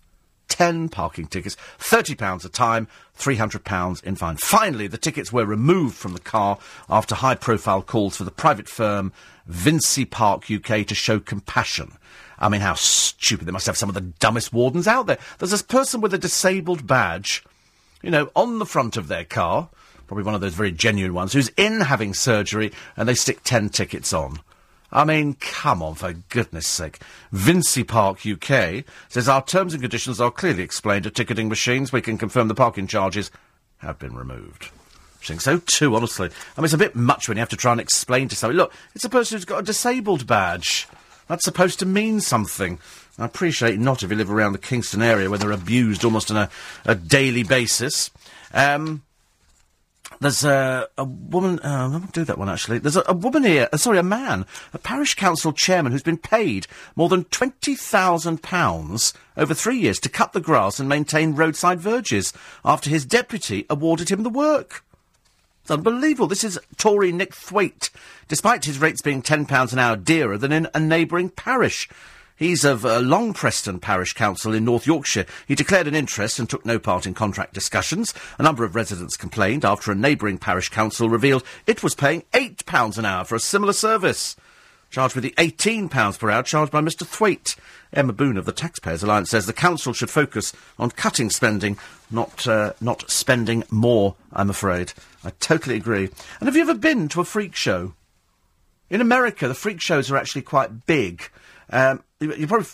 10 0.53 0.91
parking 0.91 1.27
tickets, 1.27 1.57
£30 1.79 2.45
a 2.45 2.49
time, 2.51 2.87
£300 3.19 4.05
in 4.05 4.17
fine. 4.17 4.37
Finally, 4.37 4.87
the 4.87 4.99
tickets 4.99 5.33
were 5.33 5.47
removed 5.47 5.97
from 5.97 6.13
the 6.13 6.21
car 6.21 6.59
after 6.91 7.15
high 7.15 7.35
profile 7.35 7.81
calls 7.81 8.19
for 8.19 8.25
the 8.25 8.31
private 8.31 8.69
firm 8.69 9.13
Vinci 9.47 10.05
Park 10.05 10.51
UK 10.51 10.87
to 10.87 10.95
show 10.95 11.19
compassion. 11.19 11.93
I 12.39 12.51
mean, 12.51 12.61
how 12.61 12.75
stupid. 12.75 13.47
They 13.47 13.53
must 13.53 13.65
have 13.65 13.79
some 13.79 13.89
of 13.89 13.95
the 13.95 14.03
dumbest 14.03 14.53
wardens 14.53 14.87
out 14.87 15.07
there. 15.07 15.19
There's 15.39 15.53
this 15.53 15.63
person 15.63 16.03
with 16.03 16.13
a 16.13 16.19
disabled 16.19 16.87
badge, 16.87 17.43
you 18.03 18.11
know, 18.11 18.31
on 18.37 18.59
the 18.59 18.67
front 18.67 18.99
of 18.99 19.09
their 19.09 19.25
car, 19.25 19.71
probably 20.07 20.25
one 20.25 20.35
of 20.35 20.43
those 20.43 20.55
very 20.55 20.73
genuine 20.73 21.15
ones, 21.15 21.33
who's 21.33 21.49
in 21.57 21.81
having 21.81 22.13
surgery, 22.13 22.73
and 22.95 23.09
they 23.09 23.15
stick 23.15 23.41
10 23.43 23.71
tickets 23.71 24.13
on. 24.13 24.41
I 24.93 25.05
mean, 25.05 25.35
come 25.35 25.83
on, 25.83 25.95
for 25.95 26.13
goodness 26.13 26.67
sake. 26.67 27.01
Vinci 27.33 27.83
Park 27.83 28.27
UK 28.27 28.85
says 29.09 29.29
our 29.29 29.43
terms 29.43 29.73
and 29.73 29.83
conditions 29.83 30.21
are 30.21 30.31
clearly 30.31 30.63
explained 30.63 31.07
at 31.07 31.15
ticketing 31.15 31.49
machines. 31.49 31.93
We 31.93 32.03
can 32.03 32.19
confirm 32.19 32.49
the 32.49 32.55
parking 32.55 32.87
charges 32.87 33.31
have 33.79 33.99
been 33.99 34.15
removed. 34.15 34.71
I 35.23 35.25
think 35.25 35.41
so 35.41 35.59
too, 35.59 35.95
honestly. 35.97 36.29
I 36.29 36.61
mean, 36.61 36.65
it's 36.67 36.75
a 36.75 36.79
bit 36.79 36.95
much 36.95 37.29
when 37.29 37.37
you 37.37 37.41
have 37.41 37.49
to 37.51 37.57
try 37.57 37.73
and 37.73 37.81
explain 37.81 38.29
to 38.29 38.37
somebody, 38.37 38.59
look, 38.59 38.73
it's 38.95 39.05
a 39.05 39.09
person 39.09 39.37
who's 39.37 39.45
got 39.45 39.61
a 39.61 39.65
disabled 39.65 40.27
badge. 40.27 40.89
That's 41.29 41.45
supposed 41.45 41.79
to 41.79 41.87
mean 41.87 42.21
something. 42.21 42.79
I 43.19 43.25
appreciate 43.25 43.79
not 43.79 44.03
if 44.03 44.11
you 44.11 44.17
live 44.17 44.31
around 44.31 44.53
the 44.53 44.59
Kingston 44.59 45.01
area 45.01 45.31
where 45.31 45.39
they're 45.39 45.53
abused 45.53 46.05
almost 46.05 46.31
on 46.31 46.37
a, 46.37 46.51
a 46.85 46.95
daily 46.95 47.45
basis. 47.45 48.11
Um, 48.53 49.03
there's 50.23 50.45
a, 50.45 50.89
a 50.97 51.05
woman. 51.05 51.59
Uh, 51.61 51.87
I 51.87 51.87
won't 51.89 52.13
do 52.13 52.25
that 52.25 52.39
one 52.39 52.49
actually. 52.49 52.79
There's 52.79 52.97
a, 52.97 53.05
a 53.07 53.15
woman 53.15 53.45
here. 53.45 53.69
Uh, 53.73 53.77
sorry, 53.77 53.99
a 53.99 54.03
man, 54.03 54.47
a 54.73 54.79
parish 54.79 55.15
council 55.15 55.53
chairman 55.53 55.93
who's 55.93 56.03
been 56.03 56.19
paid 56.19 56.67
more 56.97 57.09
than 57.09 57.25
twenty 57.25 57.75
thousand 57.75 58.43
pounds 58.43 59.15
over 59.37 59.55
three 59.55 59.79
years 59.79 59.99
to 60.01 60.09
cut 60.09 60.33
the 60.33 60.41
grass 60.41 60.79
and 60.79 60.89
maintain 60.89 61.35
roadside 61.35 61.81
verges 61.81 62.33
after 62.65 62.91
his 62.91 63.05
deputy 63.05 63.67
awarded 63.69 64.11
him 64.11 64.23
the 64.23 64.31
work. 64.31 64.85
It's 65.63 65.71
unbelievable. 65.71 66.27
This 66.27 66.43
is 66.43 66.59
Tory 66.77 67.13
Nick 67.13 67.35
Thwaite, 67.35 67.91
despite 68.27 68.65
his 68.65 68.81
rates 68.81 69.01
being 69.01 69.23
£10 69.23 69.73
an 69.73 69.79
hour 69.79 69.95
dearer 69.95 70.37
than 70.37 70.51
in 70.51 70.67
a 70.75 70.81
neighbouring 70.81 71.31
parish. 71.31 71.89
He's 72.37 72.65
of 72.65 72.85
uh, 72.85 73.01
Long 73.01 73.33
Preston 73.35 73.79
Parish 73.79 74.15
Council 74.15 74.55
in 74.55 74.65
North 74.65 74.87
Yorkshire. 74.87 75.27
He 75.47 75.55
declared 75.55 75.87
an 75.87 75.95
interest 75.95 76.39
and 76.39 76.49
took 76.49 76.67
no 76.67 76.79
part 76.79 77.07
in 77.07 77.15
contract 77.15 77.55
discussions. 77.55 78.15
A 78.39 78.43
number 78.43 78.65
of 78.65 78.75
residents 78.75 79.17
complained 79.17 79.65
after 79.65 79.93
a 79.93 79.97
neighbouring 79.97 80.39
parish 80.39 80.69
council 80.69 81.09
revealed 81.09 81.45
it 81.67 81.83
was 81.83 81.95
paying 81.95 82.23
£8 82.33 82.99
an 82.99 83.05
hour 83.05 83.25
for 83.25 83.35
a 83.37 83.41
similar 83.41 83.73
service. 83.73 84.37
Charged 84.91 85.15
with 85.15 85.25
the 85.25 85.35
£18 85.39 86.19
per 86.19 86.31
hour 86.31 86.43
charged 86.43 86.73
by 86.73 86.81
Mr 86.81 87.07
Thwaite. 87.07 87.57
Emma 87.95 88.13
Boon 88.13 88.37
of 88.37 88.45
the 88.45 88.53
Taxpayers 88.53 89.03
Alliance 89.03 89.31
says 89.31 89.47
the 89.47 89.53
council 89.53 89.93
should 89.93 90.11
focus 90.11 90.53
on 90.79 90.91
cutting 90.91 91.31
spending, 91.31 91.79
not, 92.11 92.47
uh, 92.47 92.73
not 92.81 93.11
spending 93.11 93.65
more, 93.71 94.17
I'm 94.33 94.51
afraid. 94.51 94.93
I 95.25 95.31
totally 95.41 95.77
agree. 95.77 96.11
And 96.41 96.49
have 96.49 96.57
you 96.57 96.63
ever 96.63 96.75
been 96.75 97.09
to 97.09 97.21
a 97.21 97.25
freak 97.25 97.55
show? 97.55 97.95
In 98.91 99.01
America, 99.01 99.49
the 99.49 99.55
freak 99.55 99.81
shows 99.81 100.11
are 100.11 100.17
actually 100.19 100.43
quite 100.43 100.85
big. 100.87 101.31
Um, 101.73 102.05
you 102.21 102.47
probably 102.47 102.69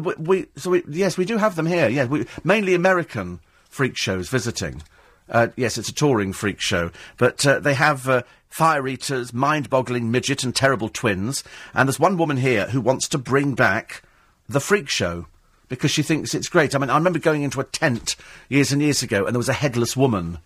we, 0.00 0.14
we 0.14 0.46
so 0.56 0.70
we, 0.70 0.82
yes 0.88 1.18
we 1.18 1.24
do 1.24 1.36
have 1.36 1.56
them 1.56 1.66
here. 1.66 1.88
Yeah, 1.88 2.06
we, 2.06 2.26
mainly 2.44 2.74
American 2.74 3.40
freak 3.68 3.96
shows 3.96 4.28
visiting. 4.28 4.82
Uh, 5.28 5.48
yes, 5.56 5.76
it's 5.76 5.88
a 5.88 5.94
touring 5.94 6.32
freak 6.32 6.60
show, 6.60 6.90
but 7.18 7.44
uh, 7.44 7.58
they 7.58 7.74
have 7.74 8.08
uh, 8.08 8.22
fire 8.48 8.86
eaters, 8.86 9.32
mind-boggling 9.32 10.08
midget, 10.08 10.44
and 10.44 10.54
terrible 10.54 10.88
twins. 10.88 11.42
And 11.74 11.88
there's 11.88 11.98
one 11.98 12.16
woman 12.16 12.36
here 12.36 12.68
who 12.68 12.80
wants 12.80 13.08
to 13.08 13.18
bring 13.18 13.54
back 13.54 14.02
the 14.48 14.60
freak 14.60 14.88
show 14.88 15.26
because 15.68 15.90
she 15.90 16.04
thinks 16.04 16.32
it's 16.32 16.48
great. 16.48 16.74
I 16.74 16.78
mean, 16.78 16.90
I 16.90 16.96
remember 16.96 17.18
going 17.18 17.42
into 17.42 17.60
a 17.60 17.64
tent 17.64 18.14
years 18.48 18.70
and 18.70 18.80
years 18.80 19.02
ago, 19.02 19.26
and 19.26 19.34
there 19.34 19.38
was 19.40 19.48
a 19.48 19.52
headless 19.54 19.96
woman 19.96 20.38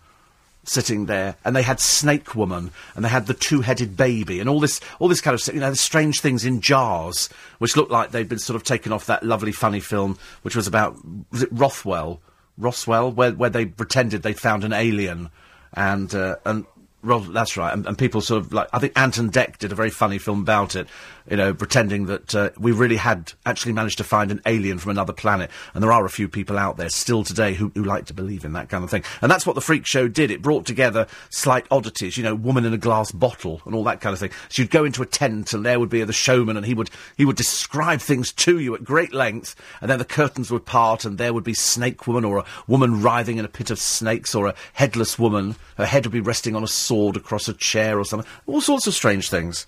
sitting 0.63 1.07
there, 1.07 1.35
and 1.43 1.55
they 1.55 1.63
had 1.63 1.79
Snake 1.79 2.35
Woman, 2.35 2.71
and 2.95 3.03
they 3.03 3.09
had 3.09 3.27
the 3.27 3.33
two-headed 3.33 3.97
baby, 3.97 4.39
and 4.39 4.47
all 4.47 4.59
this, 4.59 4.79
all 4.99 5.07
this 5.07 5.21
kind 5.21 5.33
of, 5.33 5.53
you 5.53 5.59
know, 5.59 5.73
strange 5.73 6.19
things 6.19 6.45
in 6.45 6.61
jars, 6.61 7.29
which 7.57 7.75
looked 7.75 7.91
like 7.91 8.11
they'd 8.11 8.29
been 8.29 8.39
sort 8.39 8.55
of 8.55 8.63
taken 8.63 8.91
off 8.91 9.05
that 9.07 9.23
lovely, 9.23 9.51
funny 9.51 9.79
film, 9.79 10.17
which 10.43 10.55
was 10.55 10.67
about, 10.67 10.97
was 11.31 11.43
it 11.43 11.49
Rothwell, 11.51 12.19
Roswell, 12.57 13.11
where 13.11 13.31
where 13.31 13.49
they 13.49 13.65
pretended 13.65 14.23
they'd 14.23 14.39
found 14.39 14.63
an 14.63 14.73
alien, 14.73 15.29
and 15.73 16.13
uh, 16.13 16.35
and 16.45 16.65
well, 17.03 17.19
that's 17.19 17.57
right. 17.57 17.73
And, 17.73 17.85
and, 17.87 17.97
people 17.97 18.21
sort 18.21 18.43
of 18.43 18.53
like, 18.53 18.67
I 18.71 18.79
think 18.79 18.93
Anton 18.95 19.25
and 19.25 19.33
Dec 19.33 19.57
did 19.57 19.71
a 19.71 19.75
very 19.75 19.89
funny 19.89 20.19
film 20.19 20.41
about 20.41 20.75
it, 20.75 20.87
you 21.29 21.37
know, 21.37 21.53
pretending 21.53 22.05
that 22.05 22.35
uh, 22.35 22.49
we 22.57 22.71
really 22.71 22.95
had 22.95 23.33
actually 23.45 23.73
managed 23.73 23.97
to 23.97 24.03
find 24.03 24.31
an 24.31 24.41
alien 24.45 24.77
from 24.79 24.91
another 24.91 25.13
planet. 25.13 25.49
And 25.73 25.83
there 25.83 25.91
are 25.91 26.05
a 26.05 26.09
few 26.09 26.27
people 26.27 26.57
out 26.57 26.77
there 26.77 26.89
still 26.89 27.23
today 27.23 27.53
who, 27.53 27.71
who 27.75 27.83
like 27.83 28.05
to 28.05 28.13
believe 28.13 28.45
in 28.45 28.53
that 28.53 28.69
kind 28.69 28.83
of 28.83 28.89
thing. 28.89 29.03
And 29.21 29.31
that's 29.31 29.45
what 29.45 29.55
the 29.55 29.61
Freak 29.61 29.85
Show 29.85 30.07
did. 30.07 30.31
It 30.31 30.41
brought 30.41 30.65
together 30.65 31.07
slight 31.29 31.65
oddities, 31.71 32.17
you 32.17 32.23
know, 32.23 32.35
woman 32.35 32.65
in 32.65 32.73
a 32.73 32.77
glass 32.77 33.11
bottle 33.11 33.61
and 33.65 33.75
all 33.75 33.83
that 33.85 34.01
kind 34.01 34.13
of 34.13 34.19
thing. 34.19 34.31
So 34.49 34.61
you'd 34.61 34.71
go 34.71 34.83
into 34.83 35.01
a 35.01 35.05
tent 35.05 35.53
and 35.53 35.65
there 35.65 35.79
would 35.79 35.89
be 35.89 36.03
the 36.03 36.13
showman 36.13 36.57
and 36.57 36.65
he 36.65 36.73
would, 36.73 36.89
he 37.17 37.25
would 37.25 37.35
describe 37.35 38.01
things 38.01 38.31
to 38.33 38.59
you 38.59 38.75
at 38.75 38.83
great 38.83 39.13
length. 39.13 39.55
And 39.81 39.89
then 39.89 39.99
the 39.99 40.05
curtains 40.05 40.51
would 40.51 40.65
part 40.65 41.05
and 41.05 41.17
there 41.17 41.33
would 41.33 41.43
be 41.43 41.53
Snake 41.53 42.07
Woman 42.07 42.25
or 42.25 42.39
a 42.39 42.45
woman 42.67 43.01
writhing 43.01 43.37
in 43.37 43.45
a 43.45 43.49
pit 43.49 43.71
of 43.71 43.79
snakes 43.79 44.35
or 44.35 44.47
a 44.47 44.55
headless 44.73 45.17
woman. 45.19 45.55
Her 45.77 45.85
head 45.85 46.05
would 46.05 46.13
be 46.13 46.19
resting 46.19 46.55
on 46.55 46.63
a 46.63 46.67
sword 46.67 47.15
across 47.15 47.47
a 47.47 47.53
chair 47.53 47.99
or 47.99 48.05
something. 48.05 48.29
All 48.47 48.61
sorts 48.61 48.87
of 48.87 48.93
strange 48.93 49.29
things. 49.29 49.65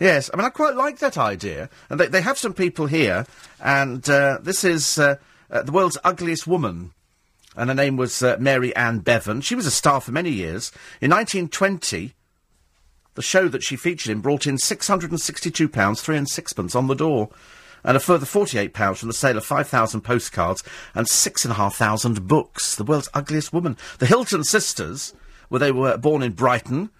Yes, 0.00 0.30
I 0.32 0.36
mean, 0.36 0.46
I 0.46 0.50
quite 0.50 0.74
like 0.74 0.98
that 0.98 1.16
idea. 1.16 1.70
And 1.88 2.00
they, 2.00 2.06
they 2.06 2.20
have 2.20 2.38
some 2.38 2.52
people 2.52 2.86
here, 2.86 3.26
and 3.60 4.08
uh, 4.08 4.38
this 4.42 4.64
is 4.64 4.98
uh, 4.98 5.16
uh, 5.50 5.62
the 5.62 5.72
world's 5.72 5.98
ugliest 6.04 6.46
woman. 6.46 6.92
And 7.56 7.70
her 7.70 7.74
name 7.74 7.96
was 7.96 8.20
uh, 8.22 8.36
Mary 8.40 8.74
Ann 8.74 8.98
Bevan. 8.98 9.40
She 9.40 9.54
was 9.54 9.66
a 9.66 9.70
star 9.70 10.00
for 10.00 10.10
many 10.10 10.30
years. 10.30 10.72
In 11.00 11.10
1920, 11.10 12.12
the 13.14 13.22
show 13.22 13.46
that 13.48 13.62
she 13.62 13.76
featured 13.76 14.10
in 14.10 14.20
brought 14.20 14.46
in 14.46 14.56
£662, 14.56 16.00
three 16.00 16.16
and 16.16 16.28
sixpence 16.28 16.74
on 16.74 16.88
the 16.88 16.94
door, 16.94 17.30
and 17.84 17.96
a 17.96 18.00
further 18.00 18.26
£48 18.26 18.96
from 18.96 19.08
the 19.08 19.14
sale 19.14 19.36
of 19.36 19.44
5,000 19.44 20.00
postcards 20.00 20.64
and 20.94 21.06
6,500 21.06 22.26
books. 22.26 22.74
The 22.74 22.84
world's 22.84 23.10
ugliest 23.14 23.52
woman. 23.52 23.76
The 23.98 24.06
Hilton 24.06 24.42
sisters 24.42 25.14
where 25.48 25.60
they 25.60 25.70
were 25.70 25.96
born 25.98 26.22
in 26.22 26.32
Brighton, 26.32 26.90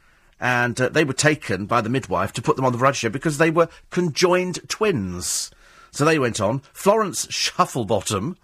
and 0.44 0.78
uh, 0.78 0.90
they 0.90 1.04
were 1.04 1.14
taken 1.14 1.64
by 1.64 1.80
the 1.80 1.88
midwife 1.88 2.30
to 2.34 2.42
put 2.42 2.56
them 2.56 2.66
on 2.66 2.72
the 2.72 2.76
variety 2.76 2.98
show 2.98 3.08
because 3.08 3.38
they 3.38 3.50
were 3.50 3.70
conjoined 3.88 4.60
twins. 4.68 5.50
So 5.90 6.04
they 6.04 6.18
went 6.18 6.38
on. 6.38 6.60
Florence 6.74 7.26
Shufflebottom. 7.28 8.36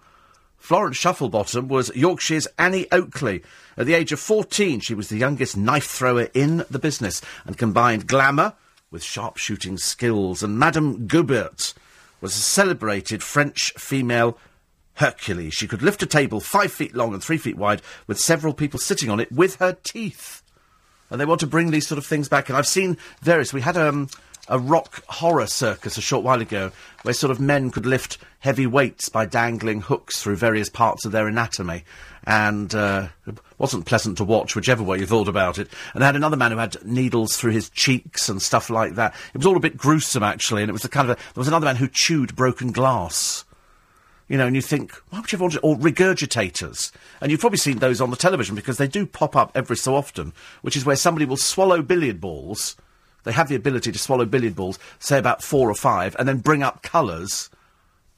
Florence 0.57 0.97
Shufflebottom 0.99 1.69
was 1.69 1.95
Yorkshire's 1.95 2.49
Annie 2.59 2.87
Oakley. 2.91 3.43
At 3.77 3.85
the 3.85 3.93
age 3.93 4.13
of 4.13 4.21
14, 4.21 4.81
she 4.81 4.95
was 4.95 5.11
the 5.11 5.19
youngest 5.19 5.59
knife 5.59 5.89
thrower 5.89 6.29
in 6.33 6.65
the 6.71 6.79
business 6.79 7.21
and 7.45 7.59
combined 7.59 8.07
glamour 8.07 8.55
with 8.91 9.05
sharpshooting 9.05 9.77
skills. 9.77 10.43
And 10.43 10.59
Madame 10.59 11.07
Goubert 11.07 11.75
was 12.23 12.35
a 12.35 12.41
celebrated 12.41 13.23
French 13.23 13.75
female 13.77 14.39
Hercules. 14.95 15.53
She 15.53 15.69
could 15.69 15.83
lift 15.83 16.03
a 16.03 16.07
table 16.07 16.41
five 16.41 16.73
feet 16.73 16.95
long 16.95 17.13
and 17.13 17.23
three 17.23 17.39
feet 17.39 17.59
wide 17.59 17.83
with 18.07 18.19
several 18.19 18.55
people 18.55 18.81
sitting 18.81 19.11
on 19.11 19.21
it 19.21 19.31
with 19.31 19.57
her 19.57 19.77
teeth. 19.83 20.40
And 21.11 21.21
they 21.21 21.25
want 21.25 21.41
to 21.41 21.47
bring 21.47 21.71
these 21.71 21.87
sort 21.87 21.99
of 21.99 22.07
things 22.07 22.29
back. 22.29 22.49
And 22.49 22.57
I've 22.57 22.67
seen 22.67 22.97
various. 23.21 23.53
We 23.53 23.61
had 23.61 23.77
um, 23.77 24.09
a 24.49 24.59
rock 24.59 25.05
horror 25.09 25.47
circus 25.47 25.97
a 25.97 26.01
short 26.01 26.25
while 26.25 26.41
ago 26.41 26.73
where 27.03 27.15
sort 27.15 27.31
of 27.31 27.41
men 27.41 27.71
could 27.71 27.87
lift 27.87 28.19
heavy 28.41 28.67
weights 28.67 29.09
by 29.09 29.27
dangling 29.27 29.81
hooks 29.81 30.21
through 30.21 30.37
various 30.37 30.69
parts 30.69 31.05
of 31.05 31.13
their 31.13 31.29
anatomy. 31.29 31.85
And 32.25 32.75
uh, 32.75 33.09
it 33.27 33.39
wasn't 33.59 33.87
pleasant 33.87 34.19
to 34.19 34.25
watch, 34.25 34.55
whichever 34.55 34.83
way 34.83 34.99
you 34.99 35.07
thought 35.07 35.29
about 35.29 35.59
it. 35.59 35.69
And 35.95 36.03
they 36.03 36.07
had 36.07 36.17
another 36.17 36.37
man 36.37 36.53
who 36.53 36.59
had 36.59 36.85
needles 36.85 37.37
through 37.37 37.53
his 37.53 37.71
cheeks 37.71 38.29
and 38.29 38.43
stuff 38.43 38.71
like 38.71 38.97
that. 38.97 39.15
It 39.33 39.39
was 39.39 39.47
all 39.47 39.57
a 39.57 39.61
bit 39.61 39.77
gruesome, 39.77 40.23
actually. 40.23 40.63
And 40.63 40.69
it 40.69 40.75
was 40.75 40.83
the 40.83 40.89
kind 40.89 41.11
of 41.11 41.17
a, 41.17 41.21
there 41.21 41.41
was 41.41 41.49
another 41.49 41.67
man 41.67 41.77
who 41.77 41.89
chewed 41.89 42.37
broken 42.37 42.73
glass. 42.73 43.45
You 44.31 44.39
know, 44.39 44.47
and 44.47 44.55
you 44.55 44.63
think, 44.63 44.93
why 45.11 45.19
would 45.19 45.33
you 45.33 45.39
want 45.39 45.55
to, 45.55 45.61
or 45.61 45.75
regurgitators. 45.75 46.93
And 47.21 47.33
you've 47.33 47.41
probably 47.41 47.59
seen 47.59 47.81
those 47.81 48.01
on 48.01 48.11
the 48.11 48.17
television 48.17 48.55
because 48.55 48.79
they 48.79 48.87
do 48.87 49.05
pop 49.05 49.35
up 49.35 49.51
every 49.57 49.77
so 49.77 49.97
often, 49.97 50.33
which 50.63 50.77
is 50.77 50.85
where 50.85 50.95
somebody 50.95 51.27
will 51.27 51.37
swallow 51.37 51.83
billiard 51.83 52.21
balls. 52.21 52.77
They 53.25 53.33
have 53.33 53.49
the 53.49 53.57
ability 53.57 53.91
to 53.91 53.99
swallow 53.99 54.25
billiard 54.25 54.55
balls, 54.55 54.79
say 55.01 55.19
about 55.19 55.43
four 55.43 55.69
or 55.69 55.75
five, 55.75 56.15
and 56.17 56.29
then 56.29 56.39
bring 56.39 56.63
up 56.63 56.85
colours 56.85 57.51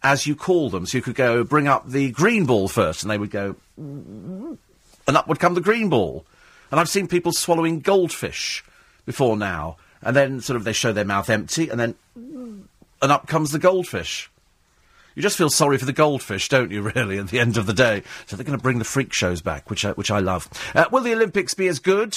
as 0.03 0.27
you 0.27 0.37
call 0.37 0.69
them. 0.69 0.85
So 0.85 0.99
you 0.99 1.03
could 1.03 1.15
go, 1.15 1.45
bring 1.45 1.67
up 1.67 1.89
the 1.89 2.11
green 2.11 2.45
ball 2.45 2.69
first, 2.69 3.03
and 3.03 3.11
they 3.11 3.17
would 3.17 3.31
go, 3.31 3.57
and 3.79 4.59
up 5.07 5.29
would 5.29 5.41
come 5.41 5.55
the 5.55 5.63
green 5.63 5.89
ball. 5.89 6.27
And 6.71 6.79
I've 6.79 6.91
seen 6.91 7.09
people 7.09 7.33
swallowing 7.33 7.81
goldfish 7.81 8.63
before 9.07 9.39
now, 9.39 9.79
and 10.03 10.15
then 10.15 10.43
sort 10.43 10.59
of 10.59 10.65
they 10.65 10.75
show 10.75 10.93
their 10.93 11.07
mouth 11.07 11.31
empty, 11.31 11.71
and 11.71 11.81
then, 11.81 11.95
and 12.15 12.69
up 13.01 13.29
comes 13.29 13.51
the 13.51 13.59
goldfish. 13.59 14.29
You 15.15 15.23
just 15.23 15.37
feel 15.37 15.51
sorry 15.51 15.79
for 15.79 15.85
the 15.85 15.93
goldfish, 15.93 16.49
don't 16.49 16.71
you, 16.71 16.83
really, 16.95 17.19
at 17.19 17.29
the 17.29 17.41
end 17.41 17.57
of 17.57 17.67
the 17.67 17.75
day? 17.75 18.03
So 18.27 18.37
they're 18.37 18.45
going 18.45 18.59
to 18.59 18.63
bring 18.63 18.79
the 18.79 18.85
freak 18.85 19.13
shows 19.13 19.43
back, 19.43 19.71
which 19.71 19.85
I, 19.85 19.93
which 19.93 20.11
I 20.11 20.21
love. 20.21 20.49
Uh, 20.75 20.87
will 20.91 21.03
the 21.03 21.15
Olympics 21.15 21.55
be 21.55 21.69
as 21.69 21.79
good 21.79 22.17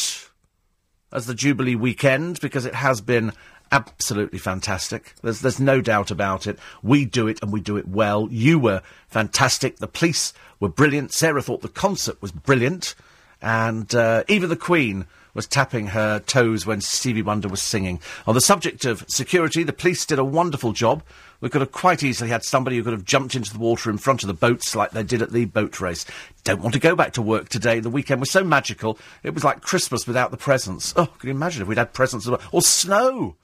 as 1.11 1.25
the 1.25 1.33
Jubilee 1.33 1.75
weekend? 1.75 2.39
Because 2.39 2.65
it 2.65 2.75
has 2.75 3.01
been 3.01 3.33
absolutely 3.71 4.39
fantastic. 4.39 5.13
There's, 5.21 5.41
there's 5.41 5.59
no 5.59 5.81
doubt 5.81 6.11
about 6.11 6.47
it. 6.47 6.59
We 6.81 7.05
do 7.05 7.27
it 7.27 7.41
and 7.41 7.51
we 7.51 7.61
do 7.61 7.77
it 7.77 7.87
well. 7.87 8.27
You 8.31 8.59
were 8.59 8.81
fantastic. 9.07 9.77
The 9.77 9.87
police 9.87 10.33
were 10.59 10.69
brilliant. 10.69 11.11
Sarah 11.11 11.41
thought 11.41 11.61
the 11.61 11.67
concert 11.67 12.21
was 12.21 12.31
brilliant. 12.31 12.95
And 13.41 13.93
uh, 13.93 14.23
even 14.27 14.49
the 14.49 14.55
Queen 14.55 15.07
was 15.35 15.45
tapping 15.45 15.87
her 15.87 16.19
toes 16.19 16.65
when 16.65 16.81
Stevie 16.81 17.21
Wonder 17.21 17.47
was 17.47 17.61
singing. 17.61 17.99
On 18.25 18.33
the 18.33 18.41
subject 18.41 18.85
of 18.85 19.05
security, 19.07 19.61
the 19.61 19.73
police 19.73 20.03
did 20.05 20.17
a 20.17 20.23
wonderful 20.23 20.73
job. 20.73 21.03
We 21.41 21.49
could 21.49 21.61
have 21.61 21.73
quite 21.73 22.01
easily 22.01 22.31
had 22.31 22.43
somebody 22.43 22.77
who 22.77 22.83
could 22.83 22.93
have 22.93 23.05
jumped 23.05 23.35
into 23.35 23.53
the 23.53 23.59
water 23.59 23.91
in 23.91 23.99
front 23.99 24.23
of 24.23 24.27
the 24.27 24.33
boats 24.33 24.75
like 24.75 24.91
they 24.91 25.03
did 25.03 25.21
at 25.21 25.31
the 25.31 25.45
boat 25.45 25.79
race. 25.79 26.05
Don't 26.43 26.61
want 26.61 26.73
to 26.73 26.79
go 26.79 26.95
back 26.95 27.13
to 27.13 27.21
work 27.21 27.49
today. 27.49 27.79
The 27.79 27.89
weekend 27.89 28.21
was 28.21 28.31
so 28.31 28.43
magical. 28.43 28.97
It 29.21 29.33
was 29.33 29.43
like 29.43 29.61
Christmas 29.61 30.07
without 30.07 30.31
the 30.31 30.37
presents. 30.37 30.93
Oh, 30.95 31.05
can 31.05 31.27
you 31.27 31.35
imagine 31.35 31.61
if 31.61 31.67
we'd 31.67 31.77
had 31.77 31.93
presents 31.93 32.25
as 32.25 32.31
well? 32.31 32.41
Or 32.51 32.61
snow. 32.61 33.35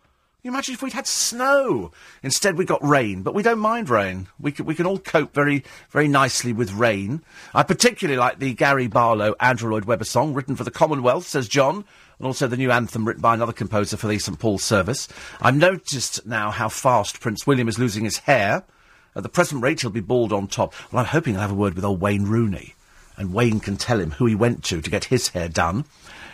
You 0.43 0.49
imagine 0.49 0.73
if 0.73 0.81
we'd 0.81 0.93
had 0.93 1.05
snow? 1.05 1.91
Instead, 2.23 2.57
we 2.57 2.65
got 2.65 2.83
rain, 2.83 3.21
but 3.21 3.35
we 3.35 3.43
don't 3.43 3.59
mind 3.59 3.91
rain. 3.91 4.27
We 4.39 4.51
can, 4.51 4.65
we 4.65 4.73
can 4.73 4.87
all 4.87 4.97
cope 4.97 5.35
very, 5.35 5.63
very 5.91 6.07
nicely 6.07 6.51
with 6.51 6.71
rain. 6.71 7.21
I 7.53 7.61
particularly 7.61 8.17
like 8.17 8.39
the 8.39 8.55
Gary 8.55 8.87
Barlow 8.87 9.35
Andrew 9.39 9.69
Lloyd 9.69 9.85
Webber 9.85 10.03
song 10.03 10.33
written 10.33 10.55
for 10.55 10.63
the 10.63 10.71
Commonwealth, 10.71 11.27
says 11.27 11.47
John, 11.47 11.85
and 12.17 12.25
also 12.25 12.47
the 12.47 12.57
new 12.57 12.71
anthem 12.71 13.05
written 13.05 13.21
by 13.21 13.35
another 13.35 13.53
composer 13.53 13.97
for 13.97 14.07
the 14.07 14.17
St 14.17 14.39
Paul's 14.39 14.63
service. 14.63 15.07
I've 15.41 15.55
noticed 15.55 16.25
now 16.25 16.49
how 16.49 16.69
fast 16.69 17.19
Prince 17.19 17.45
William 17.45 17.67
is 17.67 17.77
losing 17.77 18.05
his 18.05 18.17
hair. 18.17 18.63
At 19.15 19.21
the 19.21 19.29
present 19.29 19.61
rate, 19.61 19.81
he'll 19.81 19.91
be 19.91 19.99
bald 19.99 20.33
on 20.33 20.47
top. 20.47 20.73
Well, 20.91 21.01
I'm 21.01 21.05
hoping 21.05 21.35
I'll 21.35 21.41
have 21.41 21.51
a 21.51 21.53
word 21.53 21.75
with 21.75 21.85
old 21.85 22.01
Wayne 22.01 22.23
Rooney, 22.23 22.73
and 23.15 23.31
Wayne 23.31 23.59
can 23.59 23.77
tell 23.77 23.99
him 23.99 24.09
who 24.09 24.25
he 24.25 24.33
went 24.33 24.63
to 24.65 24.81
to 24.81 24.89
get 24.89 25.05
his 25.05 25.27
hair 25.27 25.49
done. 25.49 25.85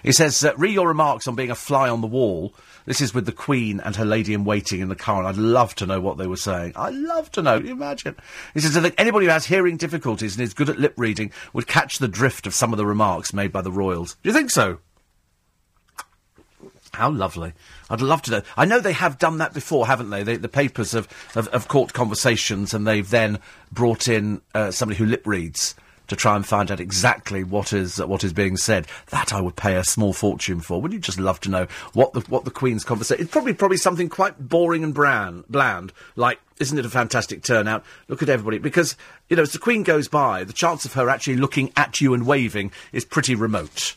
He 0.08 0.13
says, 0.13 0.43
uh, 0.43 0.54
read 0.58 0.74
your 0.74 0.88
remarks 0.88 1.28
on 1.28 1.36
being 1.36 1.52
a 1.52 1.56
fly 1.56 1.89
on 1.89 2.02
the 2.02 2.08
wall 2.08 2.54
this 2.88 3.02
is 3.02 3.13
with 3.13 3.26
the 3.26 3.34
Queen 3.34 3.82
and 3.82 3.98
her 3.98 4.06
lady 4.06 4.34
in 4.34 4.46
waiting 4.46 4.80
in 4.80 4.88
the 4.88 4.96
car, 4.96 5.20
and 5.20 5.28
I'd 5.28 5.36
love 5.36 5.76
to 5.76 5.86
know 5.86 6.00
what 6.00 6.17
they 6.17 6.26
were 6.26 6.38
saying. 6.38 6.72
I'd 6.78 6.93
love 6.96 7.30
to 7.34 7.41
know. 7.41 7.58
Can 7.58 7.67
you 7.67 7.74
imagine? 7.74 8.15
He 8.54 8.62
says, 8.62 8.78
I 8.78 8.82
think 8.82 8.96
anybody 8.98 9.26
who 9.26 9.32
has 9.34 9.46
hearing 9.46 9.76
difficulties 9.76 10.36
and 10.36 10.43
is 10.43 10.54
good 10.54 10.70
at 10.70 10.80
lip 10.80 10.93
reading 10.96 11.32
would 11.52 11.67
catch 11.67 12.00
the 12.00 12.08
drift 12.08 12.48
of 12.48 12.54
some 12.54 12.72
of 12.72 12.78
the 12.78 12.86
remarks 12.86 13.34
made 13.34 13.52
by 13.52 13.62
the 13.62 13.74
royals. 13.74 14.15
Do 14.24 14.30
you 14.30 14.34
think 14.34 14.52
so? 14.52 14.80
How 16.93 17.12
lovely. 17.12 17.52
I'd 17.90 18.00
love 18.00 18.21
to 18.23 18.32
know. 18.32 18.42
I 18.56 18.63
know 18.63 18.79
they 18.79 18.94
have 18.94 19.19
done 19.19 19.40
that 19.40 19.54
before, 19.54 19.86
haven't 19.86 20.10
they? 20.10 20.23
they 20.23 20.38
the 20.38 20.48
papers 20.48 20.94
have, 20.94 21.10
have, 21.34 21.52
have, 21.52 21.67
caught 21.67 21.92
conversations 21.92 22.73
and 22.73 22.88
they've 22.88 23.08
then 23.08 23.40
brought 23.69 24.08
in 24.08 24.42
uh, 24.56 24.71
somebody 24.71 24.98
who 24.98 25.06
lip 25.06 25.27
reads 25.27 25.75
to 26.08 26.16
try 26.16 26.36
and 26.36 26.46
find 26.46 26.72
out 26.72 26.80
exactly 26.80 27.44
what 27.44 27.74
is 27.74 28.00
uh, 28.00 28.08
what 28.08 28.24
is 28.24 28.34
being 28.34 28.58
said. 28.58 28.88
That 29.08 29.34
I 29.34 29.42
would 29.42 29.56
pay 29.56 29.76
a 29.76 29.84
small 29.84 30.14
fortune 30.14 30.60
for. 30.60 30.82
Wouldn't 30.82 30.96
you 30.96 31.02
just 31.02 31.20
love 31.20 31.40
to 31.42 31.50
know 31.50 31.68
what 31.94 32.14
the 32.14 32.22
what 32.22 32.46
the 32.46 32.52
Queen's 32.52 32.84
conversation? 32.84 33.24
It's 33.24 33.32
probably 33.32 33.54
probably 33.54 33.78
something 33.78 34.10
quite 34.10 34.50
boring 34.50 34.84
and 34.84 34.94
bland, 34.94 35.46
bland 35.50 35.94
like. 36.16 36.40
Isn't 36.60 36.80
it 36.80 36.88
a 36.88 36.90
fantastic 36.90 37.44
turnout? 37.44 37.86
Look 38.08 38.24
at 38.24 38.30
everybody. 38.30 38.58
Because, 38.58 38.96
you 39.30 39.36
know, 39.36 39.44
as 39.44 39.54
the 39.54 39.60
Queen 39.60 39.84
goes 39.84 40.08
by, 40.08 40.44
the 40.44 40.54
chance 40.54 40.86
of 40.86 40.94
her 40.94 41.08
actually 41.08 41.38
looking 41.38 41.72
at 41.76 42.02
you 42.02 42.16
and 42.16 42.26
waving 42.26 42.72
is 42.92 43.06
pretty 43.06 43.36
remote 43.36 43.96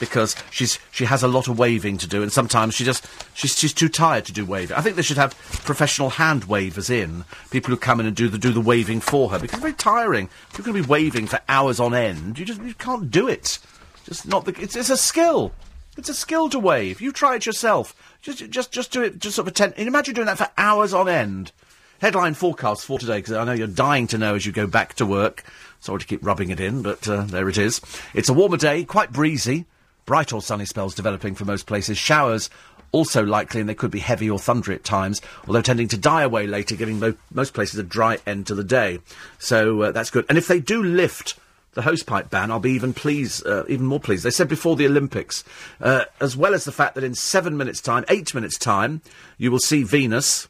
because 0.00 0.34
she's 0.50 0.80
she 0.90 1.04
has 1.04 1.22
a 1.22 1.28
lot 1.28 1.46
of 1.46 1.58
waving 1.58 1.98
to 1.98 2.08
do, 2.08 2.22
and 2.22 2.32
sometimes 2.32 2.74
she 2.74 2.82
just 2.82 3.06
she's 3.34 3.56
she's 3.56 3.72
too 3.72 3.88
tired 3.88 4.24
to 4.24 4.32
do 4.32 4.44
waving. 4.44 4.76
I 4.76 4.80
think 4.80 4.96
they 4.96 5.02
should 5.02 5.18
have 5.18 5.36
professional 5.64 6.10
hand 6.10 6.44
wavers 6.44 6.90
in, 6.90 7.24
people 7.50 7.70
who 7.70 7.76
come 7.76 8.00
in 8.00 8.06
and 8.06 8.16
do 8.16 8.28
the 8.28 8.38
do 8.38 8.52
the 8.52 8.60
waving 8.60 9.00
for 9.00 9.30
her 9.30 9.38
because 9.38 9.58
it's 9.58 9.62
very 9.62 9.74
tiring. 9.74 10.28
You're 10.56 10.64
going 10.64 10.76
to 10.76 10.82
be 10.82 10.88
waving 10.88 11.28
for 11.28 11.38
hours 11.48 11.78
on 11.78 11.94
end. 11.94 12.38
You 12.38 12.44
just 12.44 12.60
you 12.62 12.74
can't 12.74 13.10
do 13.10 13.28
it. 13.28 13.60
Just 14.04 14.26
not 14.26 14.44
the. 14.46 14.60
It's, 14.60 14.74
it's 14.74 14.90
a 14.90 14.96
skill. 14.96 15.52
It's 15.96 16.08
a 16.08 16.14
skill 16.14 16.48
to 16.50 16.58
wave. 16.58 17.00
You 17.00 17.12
try 17.12 17.36
it 17.36 17.46
yourself. 17.46 17.94
Just, 18.22 18.48
just, 18.50 18.72
just 18.72 18.90
do 18.90 19.02
it. 19.02 19.18
Just 19.18 19.36
sort 19.36 19.46
of 19.48 19.54
ten. 19.54 19.72
Imagine 19.74 20.14
doing 20.14 20.26
that 20.26 20.38
for 20.38 20.48
hours 20.56 20.94
on 20.94 21.08
end. 21.08 21.52
Headline 22.00 22.32
forecast 22.32 22.86
for 22.86 22.98
today, 22.98 23.18
because 23.18 23.34
I 23.34 23.44
know 23.44 23.52
you're 23.52 23.66
dying 23.66 24.06
to 24.06 24.16
know 24.16 24.34
as 24.34 24.46
you 24.46 24.52
go 24.52 24.66
back 24.66 24.94
to 24.94 25.04
work. 25.04 25.44
Sorry 25.80 25.98
to 25.98 26.06
keep 26.06 26.24
rubbing 26.24 26.48
it 26.48 26.58
in, 26.58 26.80
but 26.80 27.06
uh, 27.06 27.22
there 27.24 27.48
it 27.48 27.58
is. 27.58 27.82
It's 28.14 28.30
a 28.30 28.32
warmer 28.32 28.56
day, 28.56 28.84
quite 28.84 29.12
breezy. 29.12 29.66
Bright 30.06 30.32
or 30.32 30.42
sunny 30.42 30.64
spells 30.64 30.94
developing 30.94 31.34
for 31.34 31.44
most 31.44 31.66
places. 31.66 31.98
Showers 31.98 32.50
also 32.92 33.24
likely, 33.24 33.60
and 33.60 33.68
they 33.68 33.74
could 33.74 33.90
be 33.90 34.00
heavy 34.00 34.28
or 34.28 34.38
thundery 34.38 34.74
at 34.74 34.84
times, 34.84 35.20
although 35.46 35.62
tending 35.62 35.88
to 35.88 35.96
die 35.96 36.22
away 36.22 36.46
later, 36.46 36.74
giving 36.74 36.98
mo- 36.98 37.14
most 37.32 37.54
places 37.54 37.78
a 37.78 37.84
dry 37.84 38.18
end 38.26 38.46
to 38.48 38.54
the 38.54 38.64
day. 38.64 38.98
So 39.38 39.82
uh, 39.82 39.92
that's 39.92 40.10
good. 40.10 40.26
And 40.28 40.36
if 40.36 40.48
they 40.48 40.60
do 40.60 40.82
lift 40.82 41.36
the 41.74 41.82
hosepipe 41.82 42.30
ban, 42.30 42.50
I'll 42.50 42.58
be 42.58 42.72
even 42.72 42.92
pleased, 42.92 43.46
uh, 43.46 43.64
even 43.68 43.86
more 43.86 44.00
pleased. 44.00 44.24
They 44.24 44.30
said 44.30 44.48
before 44.48 44.74
the 44.74 44.86
Olympics, 44.86 45.44
uh, 45.80 46.06
as 46.20 46.36
well 46.36 46.54
as 46.54 46.64
the 46.64 46.72
fact 46.72 46.96
that 46.96 47.04
in 47.04 47.14
seven 47.14 47.56
minutes' 47.56 47.80
time, 47.80 48.04
eight 48.08 48.34
minutes' 48.34 48.58
time, 48.58 49.02
you 49.38 49.52
will 49.52 49.60
see 49.60 49.84
Venus. 49.84 50.48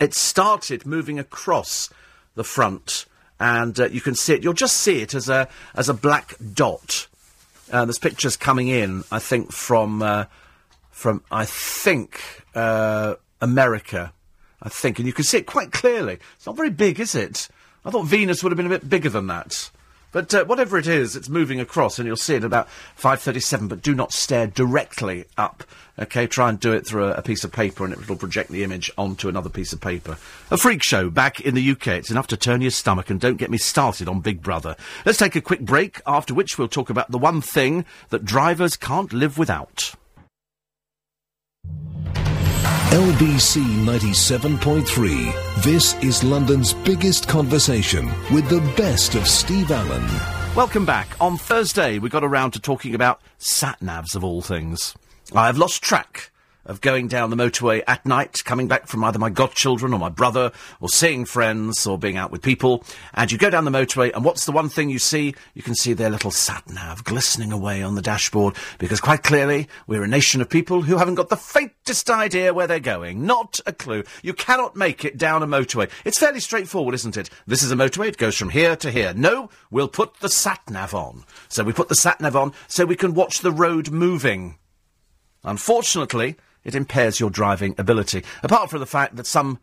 It 0.00 0.14
started 0.14 0.84
moving 0.84 1.18
across 1.18 1.90
the 2.34 2.44
front, 2.44 3.06
and 3.38 3.78
uh, 3.78 3.86
you 3.86 4.00
can 4.00 4.16
see 4.16 4.34
it. 4.34 4.42
You'll 4.42 4.52
just 4.52 4.76
see 4.76 5.00
it 5.00 5.14
as 5.14 5.28
a 5.28 5.48
as 5.74 5.88
a 5.88 5.94
black 5.94 6.34
dot. 6.54 7.06
Uh, 7.70 7.84
there's 7.84 7.98
pictures 7.98 8.36
coming 8.36 8.68
in, 8.68 9.04
I 9.10 9.18
think, 9.18 9.52
from 9.52 10.02
uh, 10.02 10.26
from 10.90 11.22
I 11.30 11.44
think 11.44 12.20
uh, 12.54 13.14
America. 13.40 14.12
I 14.62 14.68
think, 14.68 14.98
and 14.98 15.06
you 15.06 15.12
can 15.12 15.24
see 15.24 15.38
it 15.38 15.46
quite 15.46 15.70
clearly. 15.70 16.18
It's 16.36 16.46
not 16.46 16.56
very 16.56 16.70
big, 16.70 16.98
is 16.98 17.14
it? 17.14 17.48
I 17.84 17.90
thought 17.90 18.06
Venus 18.06 18.42
would 18.42 18.50
have 18.50 18.56
been 18.56 18.66
a 18.66 18.70
bit 18.70 18.88
bigger 18.88 19.10
than 19.10 19.26
that. 19.26 19.70
But 20.12 20.32
uh, 20.34 20.44
whatever 20.44 20.78
it 20.78 20.86
is, 20.86 21.16
it's 21.16 21.28
moving 21.28 21.60
across, 21.60 21.98
and 21.98 22.06
you'll 22.06 22.16
see 22.16 22.34
it 22.34 22.44
about 22.44 22.68
5.37, 22.98 23.68
but 23.68 23.82
do 23.82 23.94
not 23.94 24.12
stare 24.12 24.46
directly 24.46 25.24
up. 25.36 25.64
Okay, 25.98 26.26
try 26.26 26.48
and 26.48 26.60
do 26.60 26.72
it 26.72 26.86
through 26.86 27.06
a, 27.06 27.14
a 27.14 27.22
piece 27.22 27.44
of 27.44 27.52
paper, 27.52 27.84
and 27.84 27.92
it 27.92 28.08
will 28.08 28.16
project 28.16 28.50
the 28.50 28.62
image 28.62 28.90
onto 28.98 29.28
another 29.28 29.48
piece 29.48 29.72
of 29.72 29.80
paper. 29.80 30.16
A 30.50 30.56
freak 30.56 30.82
show 30.82 31.10
back 31.10 31.40
in 31.40 31.54
the 31.54 31.70
UK. 31.70 31.88
It's 31.88 32.10
enough 32.10 32.26
to 32.28 32.36
turn 32.36 32.60
your 32.60 32.70
stomach, 32.70 33.10
and 33.10 33.20
don't 33.20 33.36
get 33.36 33.50
me 33.50 33.58
started 33.58 34.08
on 34.08 34.20
Big 34.20 34.42
Brother. 34.42 34.76
Let's 35.04 35.18
take 35.18 35.36
a 35.36 35.40
quick 35.40 35.60
break, 35.60 36.00
after 36.06 36.34
which 36.34 36.58
we'll 36.58 36.68
talk 36.68 36.90
about 36.90 37.10
the 37.10 37.18
one 37.18 37.40
thing 37.40 37.84
that 38.10 38.24
drivers 38.24 38.76
can't 38.76 39.12
live 39.12 39.38
without. 39.38 39.94
LBC 42.96 43.60
97.3. 43.84 45.62
This 45.62 45.92
is 46.02 46.24
London's 46.24 46.72
biggest 46.72 47.28
conversation 47.28 48.06
with 48.32 48.48
the 48.48 48.62
best 48.74 49.14
of 49.14 49.28
Steve 49.28 49.70
Allen. 49.70 50.02
Welcome 50.56 50.86
back. 50.86 51.14
On 51.20 51.36
Thursday, 51.36 51.98
we 51.98 52.08
got 52.08 52.24
around 52.24 52.52
to 52.52 52.58
talking 52.58 52.94
about 52.94 53.20
sat 53.36 53.78
navs 53.80 54.16
of 54.16 54.24
all 54.24 54.40
things. 54.40 54.94
I 55.34 55.44
have 55.44 55.58
lost 55.58 55.82
track 55.82 56.30
of 56.66 56.80
going 56.80 57.08
down 57.08 57.30
the 57.30 57.36
motorway 57.36 57.82
at 57.86 58.04
night, 58.04 58.42
coming 58.44 58.68
back 58.68 58.86
from 58.86 59.02
either 59.04 59.18
my 59.18 59.30
godchildren 59.30 59.92
or 59.92 59.98
my 59.98 60.08
brother, 60.08 60.52
or 60.80 60.88
seeing 60.88 61.24
friends, 61.24 61.86
or 61.86 61.98
being 61.98 62.16
out 62.16 62.30
with 62.30 62.42
people. 62.42 62.84
And 63.14 63.32
you 63.32 63.38
go 63.38 63.50
down 63.50 63.64
the 63.64 63.70
motorway, 63.70 64.12
and 64.14 64.24
what's 64.24 64.44
the 64.44 64.52
one 64.52 64.68
thing 64.68 64.90
you 64.90 64.98
see? 64.98 65.34
You 65.54 65.62
can 65.62 65.74
see 65.74 65.92
their 65.92 66.10
little 66.10 66.30
sat 66.30 66.68
nav 66.68 67.04
glistening 67.04 67.52
away 67.52 67.82
on 67.82 67.94
the 67.94 68.02
dashboard, 68.02 68.56
because 68.78 69.00
quite 69.00 69.22
clearly, 69.22 69.68
we're 69.86 70.04
a 70.04 70.08
nation 70.08 70.40
of 70.40 70.48
people 70.48 70.82
who 70.82 70.98
haven't 70.98 71.14
got 71.14 71.28
the 71.28 71.36
faintest 71.36 72.10
idea 72.10 72.52
where 72.52 72.66
they're 72.66 72.80
going. 72.80 73.24
Not 73.24 73.60
a 73.66 73.72
clue. 73.72 74.04
You 74.22 74.34
cannot 74.34 74.76
make 74.76 75.04
it 75.04 75.16
down 75.16 75.42
a 75.42 75.46
motorway. 75.46 75.90
It's 76.04 76.18
fairly 76.18 76.40
straightforward, 76.40 76.94
isn't 76.94 77.16
it? 77.16 77.30
This 77.46 77.62
is 77.62 77.70
a 77.70 77.76
motorway, 77.76 78.08
it 78.08 78.18
goes 78.18 78.36
from 78.36 78.50
here 78.50 78.76
to 78.76 78.90
here. 78.90 79.14
No, 79.14 79.50
we'll 79.70 79.88
put 79.88 80.20
the 80.20 80.28
sat 80.28 80.60
nav 80.68 80.94
on. 80.94 81.24
So 81.48 81.64
we 81.64 81.72
put 81.72 81.88
the 81.88 81.94
sat 81.94 82.20
nav 82.20 82.36
on 82.36 82.52
so 82.68 82.84
we 82.84 82.96
can 82.96 83.14
watch 83.14 83.40
the 83.40 83.52
road 83.52 83.90
moving. 83.90 84.58
Unfortunately, 85.44 86.36
it 86.66 86.74
impairs 86.74 87.18
your 87.20 87.30
driving 87.30 87.74
ability. 87.78 88.24
Apart 88.42 88.68
from 88.68 88.80
the 88.80 88.86
fact 88.86 89.16
that 89.16 89.26
some, 89.26 89.60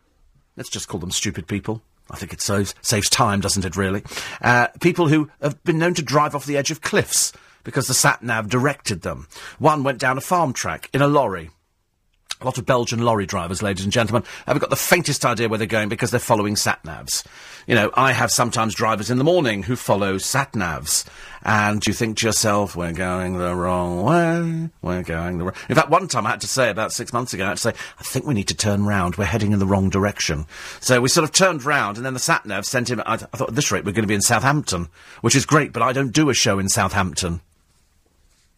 let's 0.56 0.70
just 0.70 0.88
call 0.88 0.98
them 0.98 1.10
stupid 1.10 1.46
people. 1.46 1.82
I 2.10 2.16
think 2.16 2.32
it 2.32 2.40
saves, 2.40 2.74
saves 2.82 3.08
time, 3.08 3.40
doesn't 3.40 3.64
it, 3.64 3.76
really? 3.76 4.02
Uh, 4.42 4.68
people 4.80 5.08
who 5.08 5.30
have 5.40 5.62
been 5.64 5.78
known 5.78 5.94
to 5.94 6.02
drive 6.02 6.34
off 6.34 6.46
the 6.46 6.56
edge 6.56 6.70
of 6.70 6.80
cliffs 6.80 7.32
because 7.62 7.86
the 7.86 7.94
sat 7.94 8.22
nav 8.22 8.48
directed 8.48 9.02
them. 9.02 9.28
One 9.58 9.84
went 9.84 9.98
down 9.98 10.18
a 10.18 10.22
farm 10.22 10.52
track 10.52 10.90
in 10.92 11.02
a 11.02 11.08
lorry. 11.08 11.50
A 12.44 12.48
lot 12.48 12.58
of 12.58 12.66
Belgian 12.66 13.00
lorry 13.00 13.24
drivers, 13.24 13.62
ladies 13.62 13.84
and 13.84 13.92
gentlemen, 13.92 14.22
haven't 14.46 14.60
got 14.60 14.68
the 14.68 14.76
faintest 14.76 15.24
idea 15.24 15.48
where 15.48 15.56
they're 15.56 15.66
going 15.66 15.88
because 15.88 16.10
they're 16.10 16.20
following 16.20 16.56
sat 16.56 16.82
navs. 16.82 17.24
You 17.66 17.74
know, 17.74 17.90
I 17.94 18.12
have 18.12 18.30
sometimes 18.30 18.74
drivers 18.74 19.10
in 19.10 19.16
the 19.16 19.24
morning 19.24 19.62
who 19.62 19.76
follow 19.76 20.18
sat 20.18 20.52
navs, 20.52 21.06
and 21.42 21.82
you 21.86 21.94
think 21.94 22.18
to 22.18 22.26
yourself, 22.26 22.76
we're 22.76 22.92
going 22.92 23.38
the 23.38 23.54
wrong 23.54 24.02
way, 24.02 24.68
we're 24.82 25.02
going 25.02 25.38
the 25.38 25.44
wrong... 25.44 25.54
In 25.70 25.74
fact, 25.74 25.88
one 25.88 26.06
time 26.06 26.26
I 26.26 26.32
had 26.32 26.42
to 26.42 26.46
say, 26.46 26.68
about 26.68 26.92
six 26.92 27.14
months 27.14 27.32
ago, 27.32 27.46
I 27.46 27.48
had 27.48 27.56
to 27.56 27.62
say, 27.62 27.72
I 27.98 28.02
think 28.02 28.26
we 28.26 28.34
need 28.34 28.48
to 28.48 28.54
turn 28.54 28.84
round, 28.84 29.16
we're 29.16 29.24
heading 29.24 29.52
in 29.52 29.58
the 29.58 29.66
wrong 29.66 29.88
direction. 29.88 30.44
So 30.80 31.00
we 31.00 31.08
sort 31.08 31.24
of 31.24 31.32
turned 31.32 31.64
round, 31.64 31.96
and 31.96 32.04
then 32.04 32.12
the 32.12 32.20
sat 32.20 32.44
nav 32.44 32.66
sent 32.66 32.90
him, 32.90 33.00
I, 33.06 33.14
I 33.14 33.16
thought, 33.16 33.48
at 33.48 33.54
this 33.54 33.72
rate, 33.72 33.86
we're 33.86 33.92
going 33.92 34.02
to 34.02 34.06
be 34.06 34.14
in 34.14 34.20
Southampton, 34.20 34.88
which 35.22 35.34
is 35.34 35.46
great, 35.46 35.72
but 35.72 35.82
I 35.82 35.94
don't 35.94 36.12
do 36.12 36.28
a 36.28 36.34
show 36.34 36.58
in 36.58 36.68
Southampton. 36.68 37.40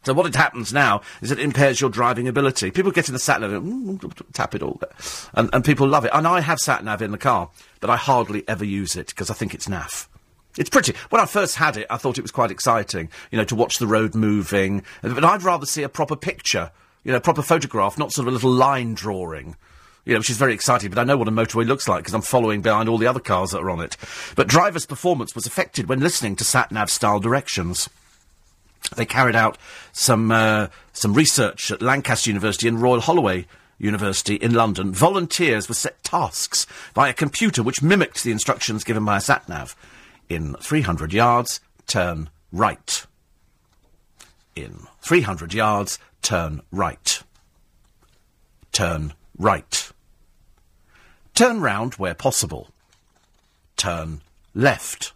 So 0.07 0.15
what 0.15 0.27
it 0.27 0.37
happens 0.37 0.73
now 0.73 1.01
is 1.21 1.33
it 1.33 1.41
impairs 1.41 1.81
your 1.81 1.91
driving 1.91 2.29
ability. 2.29 2.71
People 2.71 2.93
get 2.93 3.09
in 3.09 3.13
the 3.13 3.19
sat 3.19 3.41
nav, 3.41 3.53
and, 3.53 4.01
mm, 4.01 4.33
tap 4.33 4.55
it 4.55 4.63
all, 4.63 4.81
and, 5.35 5.51
and 5.53 5.65
people 5.65 5.89
love 5.89 6.05
it. 6.05 6.13
And 6.15 6.29
I 6.29 6.43
have 6.43 6.61
sat 6.61 6.85
nav 6.85 7.03
in 7.03 7.11
the 7.11 7.19
car, 7.19 7.51
but 7.81 7.91
I 7.91 7.97
hardly 7.97 8.49
ever 8.49 8.65
use 8.65 8.95
it 8.95 9.09
because 9.09 9.31
I 9.31 9.35
think 9.35 9.53
it's 9.53 9.67
naff. 9.67 10.07
It's 10.57 10.71
pretty. 10.71 10.95
When 11.11 11.21
I 11.21 11.27
first 11.27 11.57
had 11.57 11.77
it, 11.77 11.89
I 11.91 11.97
thought 11.97 12.19
it 12.19 12.23
was 12.23 12.31
quite 12.31 12.53
exciting, 12.53 13.09
you 13.33 13.39
know, 13.39 13.43
to 13.47 13.57
watch 13.57 13.79
the 13.79 13.89
road 13.89 14.15
moving. 14.15 14.85
But 15.03 15.25
I'd 15.25 15.43
rather 15.43 15.67
see 15.67 15.83
a 15.83 15.89
proper 15.89 16.15
picture, 16.15 16.71
you 17.03 17.11
know, 17.11 17.19
a 17.19 17.21
proper 17.21 17.43
photograph, 17.43 17.99
not 17.99 18.13
sort 18.13 18.29
of 18.29 18.33
a 18.33 18.35
little 18.37 18.53
line 18.53 18.95
drawing. 18.95 19.57
You 20.05 20.13
know, 20.13 20.21
which 20.21 20.31
is 20.31 20.37
very 20.37 20.55
exciting, 20.55 20.91
but 20.91 21.01
I 21.01 21.05
know 21.05 21.17
what 21.17 21.27
a 21.27 21.33
motorway 21.33 21.67
looks 21.67 21.89
like 21.89 22.05
because 22.05 22.15
I'm 22.15 22.23
following 22.23 22.63
behind 22.63 22.89
all 22.89 22.97
the 22.97 23.09
other 23.09 23.19
cars 23.19 23.51
that 23.51 23.59
are 23.59 23.71
on 23.71 23.81
it. 23.81 23.97
But 24.37 24.47
driver's 24.47 24.87
performance 24.87 25.35
was 25.35 25.49
affected 25.49 25.89
when 25.89 25.99
listening 25.99 26.37
to 26.37 26.45
sat 26.45 26.71
nav 26.71 26.93
style 26.93 27.19
directions. 27.19 27.91
They 28.97 29.07
carried 29.07 29.37
out 29.37 29.59
some 29.93 30.31
uh, 30.31 30.69
some 30.93 31.15
research 31.15 31.71
at 31.71 31.83
Lancaster 31.83 32.31
University 32.31 32.69
and 32.69 32.81
Royal 32.81 33.01
Holloway 33.01 33.47
University 33.79 34.37
in 34.37 34.55
London. 34.55 34.93
Volunteers 34.93 35.69
were 35.69 35.75
set 35.75 36.03
tasks 36.03 36.67
by 36.95 37.09
a 37.09 37.15
computer 37.15 37.63
which 37.63 37.83
mimicked 37.83 38.23
the 38.23 38.33
instructions 38.33 38.85
given 38.85 39.05
by 39.05 39.19
a 39.19 39.21
sat 39.21 39.49
nav. 39.49 39.77
In 40.29 40.55
300 40.55 41.13
yards, 41.13 41.61
turn 41.87 42.31
right. 42.53 43.07
In 44.55 44.87
300 45.03 45.53
yards, 45.53 45.99
turn 46.23 46.63
right. 46.71 47.23
Turn 48.73 49.15
right. 49.39 49.93
Turn 51.35 51.61
round 51.61 51.95
where 51.95 52.15
possible. 52.15 52.69
Turn 53.77 54.23
left. 54.55 55.13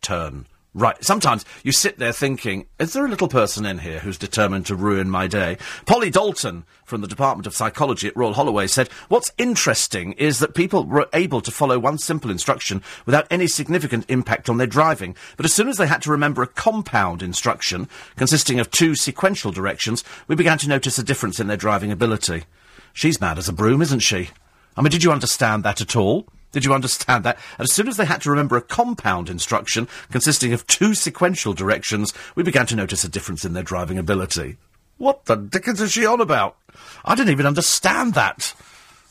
Turn 0.00 0.46
Right. 0.72 1.02
Sometimes 1.04 1.44
you 1.64 1.72
sit 1.72 1.98
there 1.98 2.12
thinking, 2.12 2.66
is 2.78 2.92
there 2.92 3.04
a 3.04 3.08
little 3.08 3.26
person 3.26 3.66
in 3.66 3.78
here 3.78 3.98
who's 3.98 4.16
determined 4.16 4.66
to 4.66 4.76
ruin 4.76 5.10
my 5.10 5.26
day? 5.26 5.58
Polly 5.84 6.10
Dalton 6.10 6.64
from 6.84 7.00
the 7.00 7.08
Department 7.08 7.48
of 7.48 7.56
Psychology 7.56 8.06
at 8.06 8.16
Royal 8.16 8.34
Holloway 8.34 8.68
said, 8.68 8.88
what's 9.08 9.32
interesting 9.36 10.12
is 10.12 10.38
that 10.38 10.54
people 10.54 10.84
were 10.84 11.08
able 11.12 11.40
to 11.40 11.50
follow 11.50 11.76
one 11.80 11.98
simple 11.98 12.30
instruction 12.30 12.82
without 13.04 13.26
any 13.32 13.48
significant 13.48 14.08
impact 14.08 14.48
on 14.48 14.58
their 14.58 14.66
driving. 14.68 15.16
But 15.36 15.44
as 15.44 15.52
soon 15.52 15.68
as 15.68 15.76
they 15.76 15.88
had 15.88 16.02
to 16.02 16.10
remember 16.12 16.40
a 16.40 16.46
compound 16.46 17.20
instruction 17.20 17.88
consisting 18.14 18.60
of 18.60 18.70
two 18.70 18.94
sequential 18.94 19.50
directions, 19.50 20.04
we 20.28 20.36
began 20.36 20.58
to 20.58 20.68
notice 20.68 20.98
a 21.00 21.02
difference 21.02 21.40
in 21.40 21.48
their 21.48 21.56
driving 21.56 21.90
ability. 21.90 22.44
She's 22.92 23.20
mad 23.20 23.38
as 23.38 23.48
a 23.48 23.52
broom, 23.52 23.82
isn't 23.82 24.00
she? 24.00 24.30
I 24.76 24.82
mean, 24.82 24.92
did 24.92 25.02
you 25.02 25.10
understand 25.10 25.64
that 25.64 25.80
at 25.80 25.96
all? 25.96 26.28
Did 26.52 26.64
you 26.64 26.74
understand 26.74 27.24
that? 27.24 27.38
And 27.58 27.64
as 27.64 27.72
soon 27.72 27.88
as 27.88 27.96
they 27.96 28.04
had 28.04 28.22
to 28.22 28.30
remember 28.30 28.56
a 28.56 28.62
compound 28.62 29.28
instruction 29.28 29.88
consisting 30.10 30.52
of 30.52 30.66
two 30.66 30.94
sequential 30.94 31.52
directions, 31.52 32.12
we 32.34 32.42
began 32.42 32.66
to 32.66 32.76
notice 32.76 33.04
a 33.04 33.08
difference 33.08 33.44
in 33.44 33.52
their 33.52 33.62
driving 33.62 33.98
ability. 33.98 34.56
What 34.98 35.26
the 35.26 35.36
dickens 35.36 35.80
is 35.80 35.92
she 35.92 36.04
on 36.04 36.20
about? 36.20 36.56
I 37.04 37.14
didn't 37.14 37.32
even 37.32 37.46
understand 37.46 38.14
that. 38.14 38.54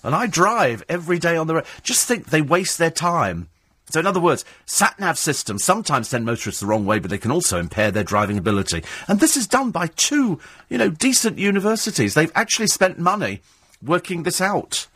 And 0.03 0.13
I 0.15 0.27
drive 0.27 0.83
every 0.87 1.19
day 1.19 1.35
on 1.35 1.47
the 1.47 1.55
road. 1.55 1.65
Just 1.83 2.07
think 2.07 2.27
they 2.27 2.41
waste 2.41 2.77
their 2.77 2.91
time. 2.91 3.49
So, 3.89 3.99
in 3.99 4.05
other 4.05 4.19
words, 4.19 4.45
sat 4.65 4.99
nav 4.99 5.17
systems 5.17 5.63
sometimes 5.63 6.09
send 6.09 6.25
motorists 6.25 6.61
the 6.61 6.67
wrong 6.67 6.85
way, 6.85 6.99
but 6.99 7.09
they 7.09 7.17
can 7.17 7.31
also 7.31 7.59
impair 7.59 7.89
their 7.89 8.03
driving 8.03 8.37
ability. 8.37 8.83
And 9.07 9.19
this 9.19 9.35
is 9.35 9.47
done 9.47 9.71
by 9.71 9.87
two, 9.87 10.39
you 10.69 10.77
know, 10.77 10.89
decent 10.89 11.39
universities. 11.39 12.13
They've 12.13 12.31
actually 12.35 12.67
spent 12.67 12.99
money 12.99 13.41
working 13.81 14.23
this 14.23 14.41
out. 14.41 14.87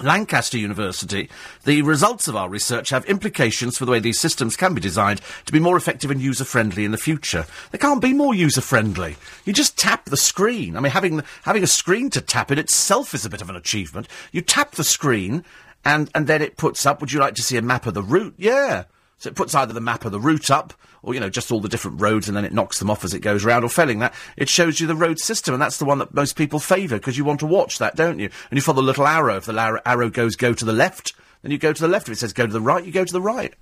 Lancaster 0.00 0.58
University, 0.58 1.28
the 1.64 1.82
results 1.82 2.28
of 2.28 2.36
our 2.36 2.48
research 2.48 2.90
have 2.90 3.04
implications 3.04 3.76
for 3.76 3.84
the 3.84 3.92
way 3.92 3.98
these 3.98 4.18
systems 4.18 4.56
can 4.56 4.74
be 4.74 4.80
designed 4.80 5.20
to 5.46 5.52
be 5.52 5.60
more 5.60 5.76
effective 5.76 6.10
and 6.10 6.20
user 6.20 6.44
friendly 6.44 6.84
in 6.84 6.92
the 6.92 6.98
future. 6.98 7.46
They 7.70 7.78
can't 7.78 8.00
be 8.00 8.12
more 8.12 8.34
user 8.34 8.60
friendly. 8.60 9.16
You 9.44 9.52
just 9.52 9.78
tap 9.78 10.06
the 10.06 10.16
screen. 10.16 10.76
I 10.76 10.80
mean, 10.80 10.92
having 10.92 11.22
having 11.42 11.62
a 11.62 11.68
screen 11.68 12.10
to 12.10 12.20
tap 12.20 12.50
in 12.50 12.58
itself 12.58 13.14
is 13.14 13.24
a 13.24 13.30
bit 13.30 13.42
of 13.42 13.50
an 13.50 13.56
achievement. 13.56 14.08
You 14.32 14.40
tap 14.40 14.72
the 14.72 14.84
screen, 14.84 15.44
and 15.84 16.10
and 16.14 16.26
then 16.26 16.42
it 16.42 16.56
puts 16.56 16.86
up. 16.86 17.00
Would 17.00 17.12
you 17.12 17.20
like 17.20 17.34
to 17.34 17.42
see 17.42 17.56
a 17.56 17.62
map 17.62 17.86
of 17.86 17.94
the 17.94 18.02
route? 18.02 18.34
Yeah. 18.38 18.84
So 19.22 19.30
it 19.30 19.36
puts 19.36 19.54
either 19.54 19.72
the 19.72 19.80
map 19.80 20.04
of 20.04 20.10
the 20.10 20.18
route 20.18 20.50
up, 20.50 20.74
or, 21.00 21.14
you 21.14 21.20
know, 21.20 21.30
just 21.30 21.52
all 21.52 21.60
the 21.60 21.68
different 21.68 22.00
roads 22.00 22.26
and 22.26 22.36
then 22.36 22.44
it 22.44 22.52
knocks 22.52 22.80
them 22.80 22.90
off 22.90 23.04
as 23.04 23.14
it 23.14 23.20
goes 23.20 23.44
round, 23.44 23.64
or 23.64 23.68
failing 23.68 24.00
that, 24.00 24.12
it 24.36 24.48
shows 24.48 24.80
you 24.80 24.88
the 24.88 24.96
road 24.96 25.20
system, 25.20 25.54
and 25.54 25.62
that's 25.62 25.78
the 25.78 25.84
one 25.84 25.98
that 25.98 26.12
most 26.12 26.34
people 26.34 26.58
favour, 26.58 26.96
because 26.96 27.16
you 27.16 27.24
want 27.24 27.38
to 27.38 27.46
watch 27.46 27.78
that, 27.78 27.94
don't 27.94 28.18
you? 28.18 28.30
And 28.50 28.58
you 28.58 28.60
follow 28.60 28.82
the 28.82 28.82
little 28.82 29.06
arrow. 29.06 29.36
If 29.36 29.44
the 29.44 29.52
la- 29.52 29.78
arrow 29.86 30.10
goes 30.10 30.34
go 30.34 30.52
to 30.52 30.64
the 30.64 30.72
left, 30.72 31.12
then 31.42 31.52
you 31.52 31.58
go 31.58 31.72
to 31.72 31.80
the 31.80 31.86
left. 31.86 32.08
If 32.08 32.14
it 32.14 32.18
says 32.18 32.32
go 32.32 32.48
to 32.48 32.52
the 32.52 32.60
right, 32.60 32.84
you 32.84 32.90
go 32.90 33.04
to 33.04 33.12
the 33.12 33.20
right. 33.20 33.54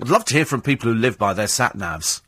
I'd 0.00 0.08
love 0.08 0.24
to 0.24 0.34
hear 0.34 0.44
from 0.44 0.62
people 0.62 0.90
who 0.90 0.98
live 0.98 1.16
by 1.16 1.32
their 1.32 1.46
sat 1.46 1.76
navs. 1.76 2.22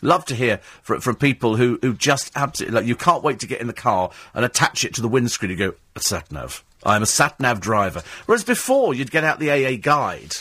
Love 0.00 0.24
to 0.24 0.34
hear 0.34 0.60
from, 0.80 1.02
from 1.02 1.16
people 1.16 1.56
who, 1.56 1.78
who 1.82 1.92
just 1.92 2.32
absolutely, 2.34 2.76
like, 2.76 2.86
you 2.86 2.96
can't 2.96 3.22
wait 3.22 3.40
to 3.40 3.46
get 3.46 3.60
in 3.60 3.66
the 3.66 3.74
car 3.74 4.10
and 4.32 4.46
attach 4.46 4.86
it 4.86 4.94
to 4.94 5.02
the 5.02 5.08
windscreen. 5.08 5.50
You 5.50 5.56
go, 5.58 5.74
a 5.94 6.00
sat 6.00 6.32
nav. 6.32 6.64
I'm 6.82 7.02
a 7.02 7.06
sat 7.06 7.38
nav 7.40 7.60
driver. 7.60 8.02
Whereas 8.24 8.42
before, 8.42 8.94
you'd 8.94 9.10
get 9.10 9.22
out 9.22 9.38
the 9.38 9.50
AA 9.50 9.76
guide 9.78 10.36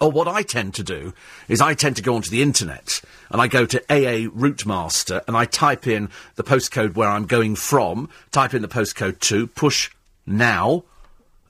or 0.00 0.10
what 0.10 0.28
I 0.28 0.42
tend 0.42 0.74
to 0.74 0.82
do 0.82 1.12
is 1.48 1.60
I 1.60 1.74
tend 1.74 1.96
to 1.96 2.02
go 2.02 2.14
onto 2.14 2.30
the 2.30 2.42
internet 2.42 3.00
and 3.30 3.40
I 3.40 3.48
go 3.48 3.66
to 3.66 3.80
AA 3.90 4.28
Routemaster 4.28 5.22
and 5.26 5.36
I 5.36 5.44
type 5.46 5.86
in 5.86 6.10
the 6.36 6.44
postcode 6.44 6.94
where 6.94 7.08
I'm 7.08 7.26
going 7.26 7.56
from, 7.56 8.08
type 8.30 8.54
in 8.54 8.62
the 8.62 8.68
postcode 8.68 9.18
to, 9.20 9.46
push 9.46 9.90
now, 10.26 10.84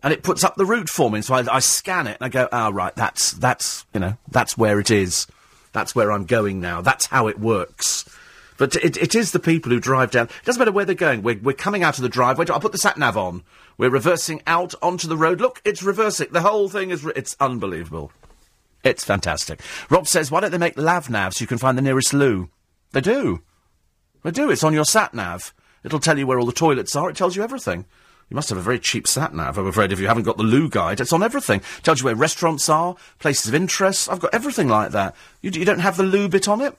and 0.03 0.13
it 0.13 0.23
puts 0.23 0.43
up 0.43 0.57
the 0.57 0.65
route 0.65 0.89
for 0.89 1.11
me. 1.11 1.21
So 1.21 1.35
I, 1.35 1.57
I 1.57 1.59
scan 1.59 2.07
it 2.07 2.17
and 2.21 2.27
I 2.27 2.29
go, 2.29 2.49
ah, 2.51 2.71
right, 2.73 2.95
that's, 2.97 3.33
that's, 3.33 3.85
you 3.93 4.01
know, 4.01 4.17
that's 4.31 4.57
where 4.57 4.81
it 4.81 4.91
is. 4.91 5.27
That's 5.73 5.95
where 5.95 6.11
I'm 6.11 6.25
going 6.25 6.61
now. 6.61 6.81
That's 6.81 7.07
how 7.07 7.29
it 7.29 7.39
works. 7.39 8.09
But 8.57 8.77
it, 8.77 8.97
it 8.97 9.15
is 9.15 9.33
the 9.33 9.39
people 9.39 9.71
who 9.71 9.81
drive 9.81 10.11
down. 10.11 10.27
It 10.27 10.45
doesn't 10.45 10.59
matter 10.59 10.73
where 10.73 10.85
they're 10.85 10.95
going. 10.95 11.23
We're, 11.23 11.39
we're 11.39 11.53
coming 11.55 11.83
out 11.83 11.99
of 11.99 12.03
the 12.03 12.09
driveway. 12.09 12.47
I'll 12.51 12.61
put 12.61 12.73
the 12.73 12.79
sat 12.79 12.99
nav 12.99 13.17
on. 13.17 13.43
We're 13.79 13.91
reversing 13.91 14.43
out 14.47 14.75
onto 14.83 15.09
the 15.09 15.17
road. 15.17 15.41
Look, 15.41 15.63
it's 15.65 15.83
reversing. 15.83 16.29
The 16.31 16.43
whole 16.43 16.69
thing 16.69 16.91
is. 16.91 17.03
Re- 17.03 17.15
it's 17.17 17.35
unbelievable. 17.41 18.13
It's 18.83 19.05
fantastic. 19.05 19.61
Rob 19.91 20.07
says, 20.07 20.31
why 20.31 20.41
don't 20.41 20.51
they 20.51 20.59
make 20.59 20.79
lav 20.79 21.09
navs 21.09 21.35
so 21.35 21.43
you 21.43 21.47
can 21.47 21.59
find 21.59 21.77
the 21.77 21.83
nearest 21.83 22.15
loo? 22.15 22.49
They 22.93 23.01
do. 23.01 23.43
They 24.23 24.31
do. 24.31 24.51
It's 24.51 24.65
on 24.65 24.73
your 24.73 24.85
sat 24.85 25.15
nav. 25.15 25.55
It'll 25.85 26.01
tell 26.01 26.19
you 26.19 26.27
where 26.27 26.39
all 26.39 26.47
the 26.47 26.53
toilets 26.53 26.97
are. 26.97 27.11
It 27.11 27.17
tells 27.17 27.37
you 27.37 27.43
everything. 27.43 27.85
You 28.31 28.37
must 28.37 28.49
have 28.51 28.59
a 28.59 28.63
very 28.63 28.79
cheap 28.79 29.09
sat 29.09 29.35
nav, 29.35 29.59
I'm 29.59 29.67
afraid, 29.67 29.91
if 29.91 29.99
you 29.99 30.07
haven't 30.07 30.23
got 30.23 30.37
the 30.37 30.45
loo 30.45 30.69
guide. 30.69 31.01
It's 31.01 31.13
on 31.13 31.23
everything. 31.23 31.63
Tells 31.83 32.01
you 32.01 32.05
where 32.05 32.15
restaurants 32.15 32.69
are, 32.69 32.95
places 33.19 33.49
of 33.49 33.55
interest. 33.55 34.09
I've 34.09 34.21
got 34.21 34.33
everything 34.33 34.69
like 34.69 34.93
that. 34.93 35.17
You, 35.43 35.51
you 35.51 35.65
don't 35.65 35.81
have 35.81 35.97
the 35.97 36.05
loo 36.05 36.29
bit 36.29 36.47
on 36.47 36.61
it? 36.61 36.77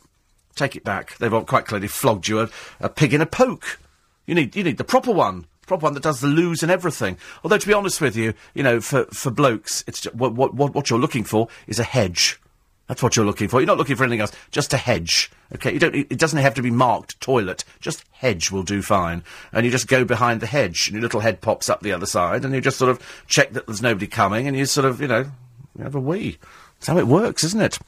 Take 0.56 0.78
it 0.78 0.86
back. 0.86 1.18
They've 1.18 1.46
quite 1.46 1.66
clearly 1.66 1.90
flogged 1.90 2.30
you 2.30 2.40
a, 2.40 2.50
a 2.80 2.90
pig 2.90 3.14
in 3.14 3.22
a 3.22 3.26
poke. 3.26 3.80
You 4.26 4.36
need, 4.36 4.56
you 4.56 4.64
need 4.64 4.78
the 4.78 4.86
proper 4.86 5.12
one 5.12 5.46
proper 5.72 5.86
one 5.86 5.94
that 5.94 6.04
does 6.04 6.20
the 6.20 6.28
loos 6.28 6.64
and 6.64 6.72
everything. 6.72 7.18
Although, 7.46 7.58
to 7.58 7.68
be 7.68 7.74
honest 7.74 8.02
with 8.02 8.18
you, 8.18 8.34
you 8.54 8.62
know, 8.62 8.82
for, 8.82 9.06
for 9.06 9.32
blokes, 9.32 9.86
it's 9.88 10.02
just, 10.02 10.14
what, 10.14 10.34
what, 10.34 10.54
what 10.54 10.90
you're 10.90 11.00
looking 11.00 11.24
for 11.24 11.48
is 11.66 11.80
a 11.80 11.84
hedge. 11.84 12.42
That's 12.88 13.02
what 13.02 13.16
you're 13.16 13.26
looking 13.26 13.48
for. 13.48 13.62
You're 13.62 13.68
not 13.68 13.78
looking 13.78 13.96
for 13.96 14.04
anything 14.04 14.20
else. 14.20 14.34
Just 14.52 14.74
a 14.74 14.78
hedge. 14.78 15.32
Okay, 15.56 15.72
you 15.72 15.80
don't. 15.80 15.96
It 15.96 16.18
doesn't 16.18 16.40
have 16.40 16.56
to 16.56 16.62
be 16.62 16.72
marked 16.72 17.22
toilet. 17.22 17.64
Just 17.80 18.04
hedge 18.12 18.52
will 18.52 18.64
do 18.64 18.82
fine. 18.82 19.24
And 19.54 19.66
you 19.66 19.72
just 19.72 19.88
go 19.88 20.04
behind 20.04 20.42
the 20.42 20.46
hedge, 20.46 20.88
and 20.88 20.96
your 20.96 21.02
little 21.04 21.22
head 21.22 21.40
pops 21.40 21.70
up 21.70 21.82
the 21.82 21.94
other 21.94 22.06
side, 22.06 22.44
and 22.44 22.54
you 22.54 22.60
just 22.60 22.78
sort 22.78 22.92
of 22.92 23.26
check 23.28 23.54
that 23.54 23.66
there's 23.66 23.82
nobody 23.82 24.08
coming, 24.08 24.46
and 24.46 24.58
you 24.58 24.66
sort 24.66 24.84
of, 24.84 25.00
you 25.00 25.08
know, 25.08 25.32
you 25.78 25.84
have 25.86 25.96
a 25.96 26.02
wee. 26.02 26.38
That's 26.80 26.88
how 26.88 26.98
it 26.98 27.08
works, 27.08 27.46
isn't 27.46 27.62
it? 27.62 27.80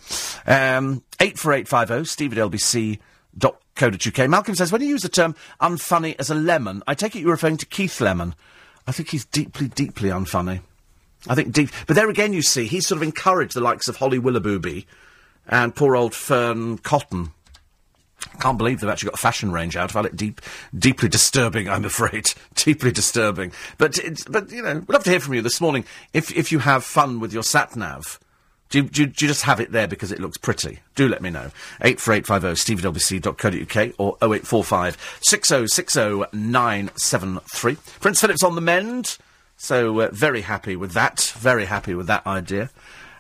Um, 0.48 1.04
eight 1.20 1.38
four 1.38 1.52
eight 1.52 1.68
five 1.68 1.90
zero. 1.90 2.00
Oh, 2.00 2.04
Steve 2.04 2.32
at 2.32 2.50
LBC 2.50 3.00
dot 3.38 3.60
co.uk. 3.76 4.30
Malcolm 4.30 4.56
says, 4.56 4.72
when 4.72 4.82
you 4.82 4.88
use 4.88 5.02
the 5.02 5.10
term 5.10 5.36
unfunny 5.62 6.16
as 6.20 6.30
a 6.30 6.36
lemon, 6.36 6.84
I 6.88 6.94
take 6.94 7.16
it 7.16 7.20
you're 7.20 7.32
referring 7.32 7.58
to 7.58 7.66
Keith 7.66 8.00
Lemon. 8.02 8.36
I 8.88 8.92
think 8.92 9.10
he's 9.10 9.26
deeply, 9.26 9.68
deeply 9.68 10.10
unfunny. 10.10 10.62
I 11.28 11.36
think 11.36 11.54
deep. 11.54 11.70
But 11.88 11.96
there 11.96 12.10
again, 12.10 12.34
you 12.34 12.42
see, 12.42 12.66
he's 12.66 12.88
sort 12.88 12.98
of 12.98 13.04
encouraged 13.04 13.56
the 13.56 13.62
likes 13.62 13.88
of 13.88 13.98
Holly 13.98 14.20
Willoughby 14.20 14.86
and 15.48 15.76
poor 15.76 15.96
old 15.96 16.14
Fearne 16.14 16.78
Cotton. 16.80 17.32
Can't 18.40 18.58
believe 18.58 18.80
they've 18.80 18.90
actually 18.90 19.10
got 19.10 19.20
a 19.20 19.22
fashion 19.22 19.52
range 19.52 19.76
out. 19.76 19.90
I 19.90 19.94
find 19.94 20.06
it 20.06 20.16
deep, 20.16 20.42
deeply 20.78 21.10
disturbing. 21.10 21.70
I'm 21.70 21.86
afraid, 21.86 22.34
deeply 22.56 22.92
disturbing. 22.92 23.52
But, 23.78 24.00
but 24.30 24.52
you 24.52 24.62
know, 24.62 24.76
we'd 24.76 24.90
love 24.90 25.04
to 25.04 25.10
hear 25.10 25.20
from 25.20 25.34
you 25.34 25.42
this 25.42 25.62
morning. 25.62 25.86
If 26.14 26.36
if 26.36 26.52
you 26.52 26.60
have 26.60 26.84
fun 26.84 27.20
with 27.20 27.34
your 27.34 27.44
sat 27.44 27.76
nav, 27.76 28.20
do 28.74 28.80
you, 28.80 28.86
do, 28.86 29.02
you, 29.04 29.08
do 29.08 29.26
you, 29.26 29.30
just 29.30 29.44
have 29.44 29.60
it 29.60 29.72
there 29.72 29.88
because 29.88 30.12
it 30.12 30.20
looks 30.20 30.40
pretty? 30.40 30.80
Do 30.96 31.08
let 31.08 31.22
me 31.22 31.30
know. 31.30 31.52
84850 31.82 32.60
steve.lbc.co.uk 32.60 33.94
or 34.00 34.18
0845 34.20 34.98
6060973. 35.30 38.00
Prince 38.02 38.20
Philip's 38.20 38.42
on 38.42 38.56
the 38.56 38.62
mend, 38.62 39.20
so 39.58 40.00
uh, 40.00 40.10
very 40.12 40.42
happy 40.42 40.76
with 40.76 40.94
that. 40.94 41.36
Very 41.38 41.66
happy 41.66 41.94
with 41.94 42.08
that 42.08 42.26
idea. 42.26 42.72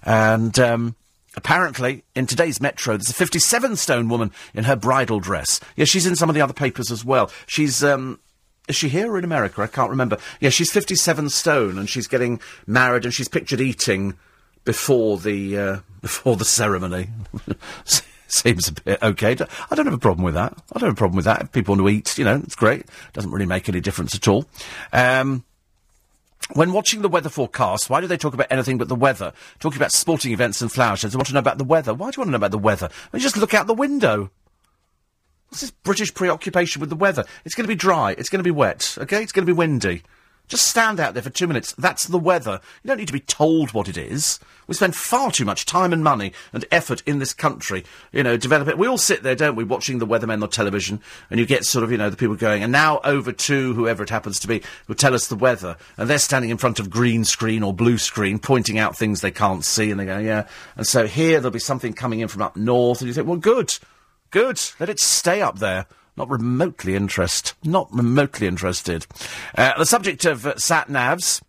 And 0.01 0.58
um, 0.58 0.95
apparently, 1.36 2.04
in 2.16 2.26
today's 2.26 2.60
Metro, 2.60 2.97
there's 2.97 3.12
a 3.12 3.14
57 3.14 3.76
stone 3.76 4.10
woman 4.10 4.32
in 4.56 4.64
her 4.64 4.76
bridal 4.76 5.20
dress. 5.20 5.60
Yeah, 5.76 5.86
she's 5.86 6.08
in 6.08 6.16
some 6.16 6.30
of 6.30 6.36
the 6.36 6.41
other 6.41 6.54
papers 6.54 6.89
as 6.89 7.06
well. 7.06 7.30
She's. 7.45 7.84
Um, 7.84 8.20
is 8.68 8.76
she 8.76 8.89
here 8.89 9.12
or 9.12 9.20
in 9.20 9.24
America? 9.24 9.62
I 9.62 9.68
can't 9.68 9.91
remember. 9.91 10.18
Yeah, 10.39 10.49
she's 10.49 10.72
57 10.72 11.30
stone 11.30 11.78
and 11.78 11.88
she's 11.88 12.08
getting 12.08 12.39
married 12.66 13.04
and 13.04 13.14
she's 13.14 13.28
pictured 13.28 13.62
eating 13.62 14.18
before 14.64 15.18
the 15.18 15.57
uh, 15.57 15.78
before 16.01 16.36
the 16.36 16.45
ceremony. 16.45 17.09
Seems 18.28 18.68
a 18.68 18.72
bit 18.74 19.03
okay. 19.03 19.38
I 19.70 19.76
don't 19.76 19.86
have 19.86 19.93
a 19.93 19.99
problem 19.99 20.26
with 20.26 20.34
that. 20.34 20.53
I 20.74 20.80
don't 20.80 20.89
have 20.89 20.93
a 20.93 20.97
problem 20.97 21.18
with 21.18 21.26
that. 21.26 21.41
If 21.41 21.51
people 21.51 21.76
want 21.76 21.88
to 21.88 21.89
eat, 21.89 22.18
you 22.18 22.26
know, 22.26 22.41
it's 22.43 22.55
great. 22.55 22.86
Doesn't 23.14 23.30
really 23.30 23.45
make 23.45 23.70
any 23.70 23.80
difference 23.80 24.16
at 24.16 24.28
all. 24.28 24.45
Um, 24.91 25.43
when 26.53 26.74
watching 26.74 27.01
the 27.01 27.09
weather 27.09 27.30
forecast, 27.30 27.89
why 27.89 28.01
do 28.01 28.07
they 28.07 28.18
talk 28.18 28.34
about 28.34 28.47
anything 28.49 28.78
but 28.78 28.89
the 28.89 28.95
weather? 28.95 29.34
Talking 29.59 29.78
about 29.78 29.91
sporting 29.91 30.32
events 30.34 30.61
and 30.61 30.72
flower 30.72 30.95
shows, 30.95 31.11
they 31.11 31.18
want 31.18 31.28
to 31.28 31.34
know 31.34 31.39
about 31.39 31.57
the 31.57 31.64
weather. 31.64 31.93
Why 31.93 32.09
do 32.09 32.18
you 32.18 32.22
want 32.22 32.28
to 32.28 32.32
know 32.32 32.38
about 32.38 32.51
the 32.51 32.57
weather? 32.57 32.89
Well, 33.11 33.22
just 33.22 33.38
look 33.38 33.53
out 33.53 33.68
the 33.68 33.74
window. 33.74 34.30
What's 35.49 35.61
this 35.61 35.72
British 35.72 36.14
preoccupation 36.14 36.80
with 36.80 36.89
the 36.89 36.95
weather? 36.95 37.26
It's 37.45 37.55
going 37.55 37.66
to 37.66 37.70
be 37.70 37.76
dry. 37.76 38.16
It's 38.18 38.30
going 38.30 38.39
to 38.39 38.43
be 38.43 38.51
wet. 38.51 38.97
Okay? 38.99 39.22
It's 39.22 39.32
going 39.32 39.45
to 39.45 39.53
be 39.53 39.55
windy. 39.55 40.01
Just 40.54 40.68
stand 40.68 40.99
out 40.99 41.16
there 41.16 41.24
for 41.24 41.32
two 41.32 41.47
minutes. 41.47 41.74
That's 41.80 42.06
the 42.06 42.20
weather. 42.20 42.62
You 42.84 42.88
don't 42.88 42.99
need 42.99 43.08
to 43.08 43.14
be 43.14 43.20
told 43.20 43.74
what 43.74 43.89
it 43.89 43.97
is. 43.97 44.39
We 44.68 44.76
spend 44.76 44.95
far 44.95 45.32
too 45.32 45.45
much 45.45 45.66
time 45.66 45.91
and 45.91 46.04
money 46.04 46.32
and 46.54 46.64
effort 46.70 47.01
in 47.08 47.18
this 47.18 47.34
country, 47.34 47.84
you 48.12 48.22
know, 48.22 48.38
develop 48.38 48.68
it. 48.68 48.78
We 48.78 48.86
all 48.86 48.99
sit 48.99 49.24
there, 49.24 49.34
don't 49.34 49.56
we, 49.56 49.64
watching 49.64 49.97
the 49.97 50.06
weathermen 50.06 50.43
on 50.43 50.49
television, 50.51 51.01
and 51.32 51.39
you 51.39 51.47
get 51.47 51.66
sort 51.66 51.84
of, 51.84 51.91
you 51.91 51.97
know, 51.97 52.12
the 52.12 52.18
people 52.18 52.36
going, 52.36 52.62
and 52.62 52.72
now 52.72 52.99
over 53.04 53.32
to 53.32 53.74
whoever 53.74 54.04
it 54.04 54.12
happens 54.12 54.38
to 54.41 54.47
be, 54.47 54.62
who 54.86 54.93
tell 54.93 55.16
us 55.16 55.28
the 55.28 55.36
weather, 55.36 55.76
and 55.97 56.08
they're 56.08 56.20
standing 56.20 56.51
in 56.51 56.60
front 56.60 56.80
of 56.80 56.91
green 56.91 57.26
screen 57.26 57.64
or 57.64 57.74
blue 57.74 57.97
screen, 57.97 58.38
pointing 58.38 58.78
out 58.78 58.95
things 58.95 59.22
they 59.22 59.32
can't 59.32 59.66
see, 59.66 59.89
and 59.89 59.99
they 59.99 60.06
go, 60.06 60.20
yeah. 60.20 60.47
And 60.78 60.86
so 60.86 61.08
here 61.08 61.39
there'll 61.39 61.49
be 61.49 61.58
something 61.58 61.93
coming 61.93 62.20
in 62.20 62.28
from 62.28 62.43
up 62.43 62.56
north, 62.56 63.01
and 63.01 63.08
you 63.08 63.14
think, 63.16 63.26
well, 63.26 63.38
good, 63.38 63.76
good, 64.30 64.62
let 64.80 64.88
it 64.88 64.99
stay 64.99 65.41
up 65.41 65.58
there. 65.58 65.88
Not 66.16 66.30
remotely 66.30 66.95
interested. 66.95 67.53
Not 67.64 67.89
remotely 67.91 68.47
interested. 68.47 69.07
Uh, 69.57 69.78
the 69.78 69.86
subject 69.86 70.26
of 70.26 70.45
uh, 70.45 70.57
sat 70.57 70.88
navs. 70.88 71.41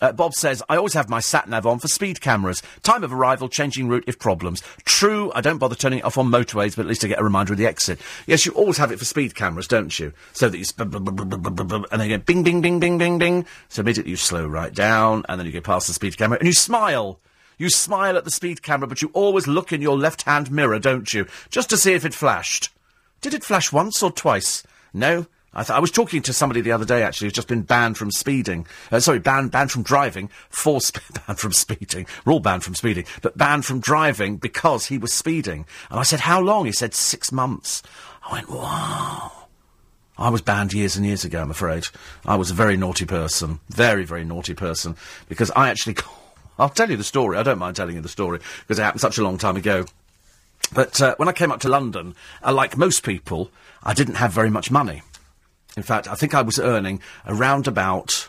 Uh, 0.00 0.12
Bob 0.12 0.32
says, 0.32 0.62
I 0.68 0.76
always 0.76 0.94
have 0.94 1.08
my 1.08 1.18
sat 1.18 1.48
nav 1.48 1.66
on 1.66 1.80
for 1.80 1.88
speed 1.88 2.20
cameras. 2.20 2.62
Time 2.84 3.02
of 3.02 3.12
arrival, 3.12 3.48
changing 3.48 3.88
route 3.88 4.04
if 4.06 4.16
problems. 4.16 4.62
True, 4.84 5.32
I 5.34 5.40
don't 5.40 5.58
bother 5.58 5.74
turning 5.74 5.98
it 5.98 6.04
off 6.04 6.18
on 6.18 6.28
motorways, 6.28 6.76
but 6.76 6.82
at 6.82 6.88
least 6.88 7.04
I 7.04 7.08
get 7.08 7.18
a 7.18 7.24
reminder 7.24 7.52
of 7.52 7.58
the 7.58 7.66
exit. 7.66 7.98
Yes, 8.24 8.46
you 8.46 8.52
always 8.52 8.76
have 8.76 8.92
it 8.92 9.00
for 9.00 9.04
speed 9.04 9.34
cameras, 9.34 9.66
don't 9.66 9.98
you? 9.98 10.12
So 10.32 10.48
that 10.48 10.56
you, 10.56 10.64
and 10.78 12.00
then 12.00 12.08
you 12.08 12.16
go 12.16 12.22
bing, 12.24 12.44
bing, 12.44 12.60
bing, 12.60 12.78
bing, 12.78 12.98
bing, 12.98 13.18
bing. 13.18 13.46
So 13.68 13.80
immediately 13.80 14.10
you 14.10 14.16
slow 14.16 14.46
right 14.46 14.72
down, 14.72 15.24
and 15.28 15.40
then 15.40 15.46
you 15.46 15.52
go 15.52 15.60
past 15.60 15.88
the 15.88 15.92
speed 15.92 16.16
camera, 16.16 16.38
and 16.38 16.46
you 16.46 16.52
smile. 16.52 17.18
You 17.56 17.68
smile 17.68 18.16
at 18.16 18.24
the 18.24 18.30
speed 18.30 18.62
camera, 18.62 18.86
but 18.86 19.02
you 19.02 19.10
always 19.14 19.48
look 19.48 19.72
in 19.72 19.82
your 19.82 19.98
left-hand 19.98 20.52
mirror, 20.52 20.78
don't 20.78 21.12
you? 21.12 21.26
Just 21.50 21.70
to 21.70 21.76
see 21.76 21.94
if 21.94 22.04
it 22.04 22.14
flashed. 22.14 22.70
Did 23.20 23.34
it 23.34 23.44
flash 23.44 23.72
once 23.72 24.02
or 24.02 24.12
twice? 24.12 24.62
No. 24.92 25.26
I, 25.54 25.62
th- 25.62 25.76
I 25.76 25.80
was 25.80 25.90
talking 25.90 26.22
to 26.22 26.32
somebody 26.32 26.60
the 26.60 26.72
other 26.72 26.84
day, 26.84 27.02
actually, 27.02 27.26
who's 27.26 27.32
just 27.32 27.48
been 27.48 27.62
banned 27.62 27.96
from 27.96 28.10
speeding. 28.10 28.66
Uh, 28.92 29.00
sorry, 29.00 29.18
banned, 29.18 29.50
banned 29.50 29.72
from 29.72 29.82
driving, 29.82 30.28
for 30.50 30.80
sp- 30.84 31.00
banned 31.26 31.38
from 31.38 31.52
speeding. 31.52 32.06
We're 32.24 32.34
all 32.34 32.40
banned 32.40 32.64
from 32.64 32.74
speeding, 32.74 33.06
but 33.22 33.36
banned 33.36 33.64
from 33.64 33.80
driving 33.80 34.36
because 34.36 34.86
he 34.86 34.98
was 34.98 35.12
speeding. 35.12 35.66
And 35.90 35.98
I 35.98 36.02
said, 36.02 36.20
how 36.20 36.40
long? 36.40 36.66
He 36.66 36.72
said, 36.72 36.94
six 36.94 37.32
months. 37.32 37.82
I 38.28 38.34
went, 38.34 38.50
wow. 38.50 39.32
I 40.18 40.28
was 40.28 40.42
banned 40.42 40.72
years 40.72 40.96
and 40.96 41.06
years 41.06 41.24
ago, 41.24 41.40
I'm 41.40 41.50
afraid. 41.50 41.86
I 42.26 42.36
was 42.36 42.50
a 42.50 42.54
very 42.54 42.76
naughty 42.76 43.06
person. 43.06 43.60
Very, 43.70 44.04
very 44.04 44.24
naughty 44.24 44.54
person. 44.54 44.96
Because 45.28 45.50
I 45.52 45.70
actually... 45.70 45.96
I'll 46.58 46.68
tell 46.68 46.90
you 46.90 46.96
the 46.96 47.04
story. 47.04 47.38
I 47.38 47.44
don't 47.44 47.58
mind 47.58 47.76
telling 47.76 47.94
you 47.94 48.00
the 48.00 48.08
story, 48.08 48.40
because 48.60 48.80
it 48.80 48.82
happened 48.82 49.00
such 49.00 49.16
a 49.16 49.22
long 49.22 49.38
time 49.38 49.56
ago. 49.56 49.86
But 50.72 51.00
uh, 51.00 51.14
when 51.16 51.28
I 51.28 51.32
came 51.32 51.50
up 51.50 51.60
to 51.60 51.68
London, 51.68 52.14
uh, 52.44 52.52
like 52.52 52.76
most 52.76 53.02
people, 53.02 53.50
I 53.82 53.94
didn't 53.94 54.16
have 54.16 54.32
very 54.32 54.50
much 54.50 54.70
money. 54.70 55.02
In 55.76 55.82
fact, 55.82 56.08
I 56.08 56.14
think 56.14 56.34
I 56.34 56.42
was 56.42 56.58
earning 56.58 57.00
around 57.26 57.66
about 57.66 58.28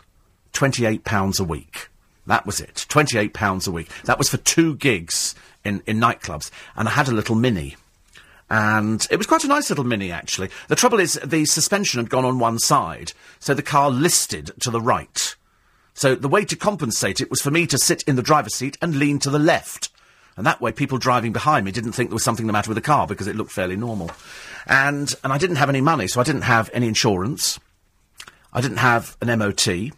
£28 0.52 1.40
a 1.40 1.44
week. 1.44 1.88
That 2.26 2.46
was 2.46 2.60
it. 2.60 2.86
£28 2.88 3.66
a 3.66 3.70
week. 3.70 3.88
That 4.04 4.18
was 4.18 4.28
for 4.28 4.36
two 4.36 4.76
gigs 4.76 5.34
in, 5.64 5.82
in 5.86 5.98
nightclubs. 5.98 6.50
And 6.76 6.88
I 6.88 6.92
had 6.92 7.08
a 7.08 7.14
little 7.14 7.34
mini. 7.34 7.76
And 8.48 9.06
it 9.10 9.16
was 9.16 9.26
quite 9.26 9.44
a 9.44 9.48
nice 9.48 9.70
little 9.70 9.84
mini, 9.84 10.10
actually. 10.10 10.50
The 10.68 10.76
trouble 10.76 11.00
is, 11.00 11.14
the 11.24 11.44
suspension 11.44 12.00
had 12.00 12.10
gone 12.10 12.24
on 12.24 12.38
one 12.38 12.58
side, 12.58 13.12
so 13.38 13.54
the 13.54 13.62
car 13.62 13.90
listed 13.90 14.50
to 14.60 14.70
the 14.70 14.80
right. 14.80 15.36
So 15.94 16.14
the 16.14 16.28
way 16.28 16.44
to 16.44 16.56
compensate 16.56 17.20
it 17.20 17.30
was 17.30 17.40
for 17.40 17.50
me 17.50 17.66
to 17.66 17.78
sit 17.78 18.02
in 18.04 18.16
the 18.16 18.22
driver's 18.22 18.54
seat 18.54 18.76
and 18.82 18.96
lean 18.96 19.18
to 19.20 19.30
the 19.30 19.38
left. 19.38 19.90
And 20.40 20.46
that 20.46 20.58
way, 20.58 20.72
people 20.72 20.96
driving 20.96 21.34
behind 21.34 21.66
me 21.66 21.70
didn't 21.70 21.92
think 21.92 22.08
there 22.08 22.14
was 22.14 22.24
something 22.24 22.46
the 22.46 22.52
matter 22.54 22.70
with 22.70 22.76
the 22.76 22.80
car 22.80 23.06
because 23.06 23.26
it 23.26 23.36
looked 23.36 23.52
fairly 23.52 23.76
normal. 23.76 24.10
And, 24.66 25.14
and 25.22 25.34
I 25.34 25.36
didn't 25.36 25.56
have 25.56 25.68
any 25.68 25.82
money, 25.82 26.06
so 26.06 26.18
I 26.18 26.24
didn't 26.24 26.44
have 26.44 26.70
any 26.72 26.88
insurance. 26.88 27.60
I 28.50 28.62
didn't 28.62 28.78
have 28.78 29.18
an 29.20 29.38
MOT. 29.38 29.68
And, 29.68 29.92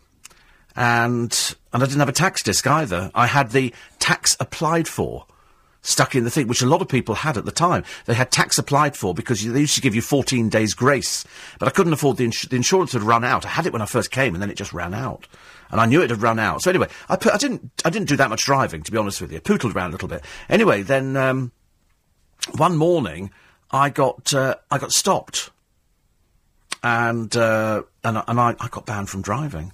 and 0.75 1.57
I 1.73 1.79
didn't 1.79 2.01
have 2.01 2.09
a 2.09 2.13
tax 2.13 2.43
disc 2.43 2.67
either. 2.67 3.13
I 3.15 3.29
had 3.29 3.53
the 3.53 3.73
tax 4.01 4.37
applied 4.41 4.89
for 4.89 5.27
stuck 5.83 6.17
in 6.17 6.25
the 6.25 6.31
thing, 6.31 6.49
which 6.49 6.61
a 6.61 6.67
lot 6.67 6.83
of 6.83 6.89
people 6.89 7.15
had 7.15 7.37
at 7.37 7.45
the 7.45 7.53
time. 7.53 7.85
They 8.07 8.15
had 8.15 8.33
tax 8.33 8.59
applied 8.59 8.97
for 8.97 9.15
because 9.15 9.45
they 9.45 9.61
used 9.61 9.77
to 9.77 9.81
give 9.81 9.95
you 9.95 10.03
14 10.03 10.49
days 10.49 10.75
grace. 10.75 11.25
But 11.61 11.69
I 11.69 11.71
couldn't 11.71 11.93
afford 11.93 12.17
the, 12.17 12.25
ins- 12.25 12.43
the 12.43 12.57
insurance 12.57 12.95
had 12.95 13.03
run 13.03 13.23
out. 13.23 13.47
I 13.47 13.51
had 13.51 13.67
it 13.67 13.73
when 13.73 13.83
I 13.83 13.87
first 13.87 14.11
came 14.11 14.35
and 14.35 14.43
then 14.43 14.51
it 14.51 14.57
just 14.57 14.73
ran 14.73 14.93
out. 14.93 15.29
And 15.73 15.81
I 15.81 15.87
knew 15.87 16.03
it 16.03 16.11
had 16.11 16.23
run 16.23 16.39
out. 16.39 16.63
So 16.63 16.71
anyway, 16.71 16.89
I, 17.09 17.17
put, 17.17 17.33
I 17.33 17.39
didn't, 17.39 17.71
I 17.85 17.91
didn't 17.91 18.09
do 18.09 18.17
that 18.17 18.31
much 18.31 18.45
driving, 18.45 18.83
to 18.85 18.93
be 18.93 18.99
honest 18.99 19.21
with 19.21 19.33
you. 19.33 19.39
I 19.39 19.41
Pootled 19.41 19.75
around 19.75 19.91
a 19.91 19.93
little 19.93 20.09
bit. 20.09 20.23
Anyway, 20.49 20.83
then, 20.83 21.17
um, 21.17 21.51
one 22.57 22.77
morning, 22.77 23.31
I 23.71 23.89
got, 23.89 24.33
uh, 24.35 24.57
I 24.71 24.79
got 24.79 24.93
stopped. 24.93 25.51
And, 26.83 27.35
uh, 27.37 27.83
and, 28.05 28.23
and 28.29 28.41
I, 28.41 28.55
I 28.61 28.69
got 28.69 28.87
banned 28.87 29.09
from 29.09 29.23
driving. 29.23 29.73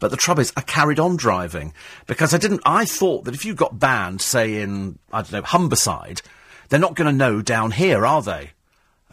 But 0.00 0.10
the 0.10 0.16
trouble 0.16 0.40
is, 0.40 0.52
I 0.56 0.60
carried 0.60 0.98
on 0.98 1.16
driving 1.16 1.72
because 2.06 2.34
I 2.34 2.38
didn't. 2.38 2.62
I 2.66 2.84
thought 2.84 3.24
that 3.24 3.34
if 3.34 3.44
you 3.44 3.54
got 3.54 3.78
banned, 3.78 4.20
say 4.20 4.60
in 4.60 4.98
I 5.12 5.22
don't 5.22 5.32
know 5.32 5.42
Humberside, 5.42 6.20
they're 6.68 6.80
not 6.80 6.94
going 6.94 7.10
to 7.10 7.16
know 7.16 7.42
down 7.42 7.70
here, 7.70 8.04
are 8.04 8.22
they? 8.22 8.50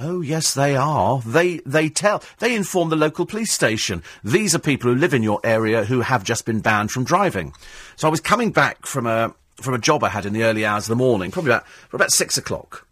Oh 0.04 0.22
yes, 0.22 0.56
they 0.56 0.76
are. 0.76 1.22
They 1.22 1.58
they 1.60 1.88
tell. 1.88 2.24
They 2.39 2.56
inform 2.56 2.89
the 2.89 2.95
local 2.95 3.28
police 3.28 3.52
station. 3.52 4.02
These 4.24 4.56
are 4.56 4.60
people 4.60 4.91
who 4.91 4.97
live 4.97 5.14
in 5.14 5.22
your 5.22 5.39
area 5.43 5.84
who 5.84 6.02
have 6.02 6.24
just 6.24 6.43
been 6.43 6.60
banned 6.60 6.89
from 6.89 7.04
driving. 7.04 7.54
So 7.97 8.08
I 8.08 8.12
was 8.12 8.20
coming 8.20 8.52
back 8.52 8.88
from 8.88 9.06
a 9.06 9.36
from 9.58 9.76
a 9.76 9.80
job 9.80 10.04
I 10.04 10.10
had 10.10 10.26
in 10.26 10.34
the 10.34 10.43
early 10.43 10.66
hours 10.66 10.86
of 10.86 10.89
the 10.89 10.95
morning, 11.04 11.30
probably 11.30 11.52
about 11.52 11.68
for 11.68 11.97
about 11.97 12.12
six 12.12 12.36
o'clock, 12.36 12.88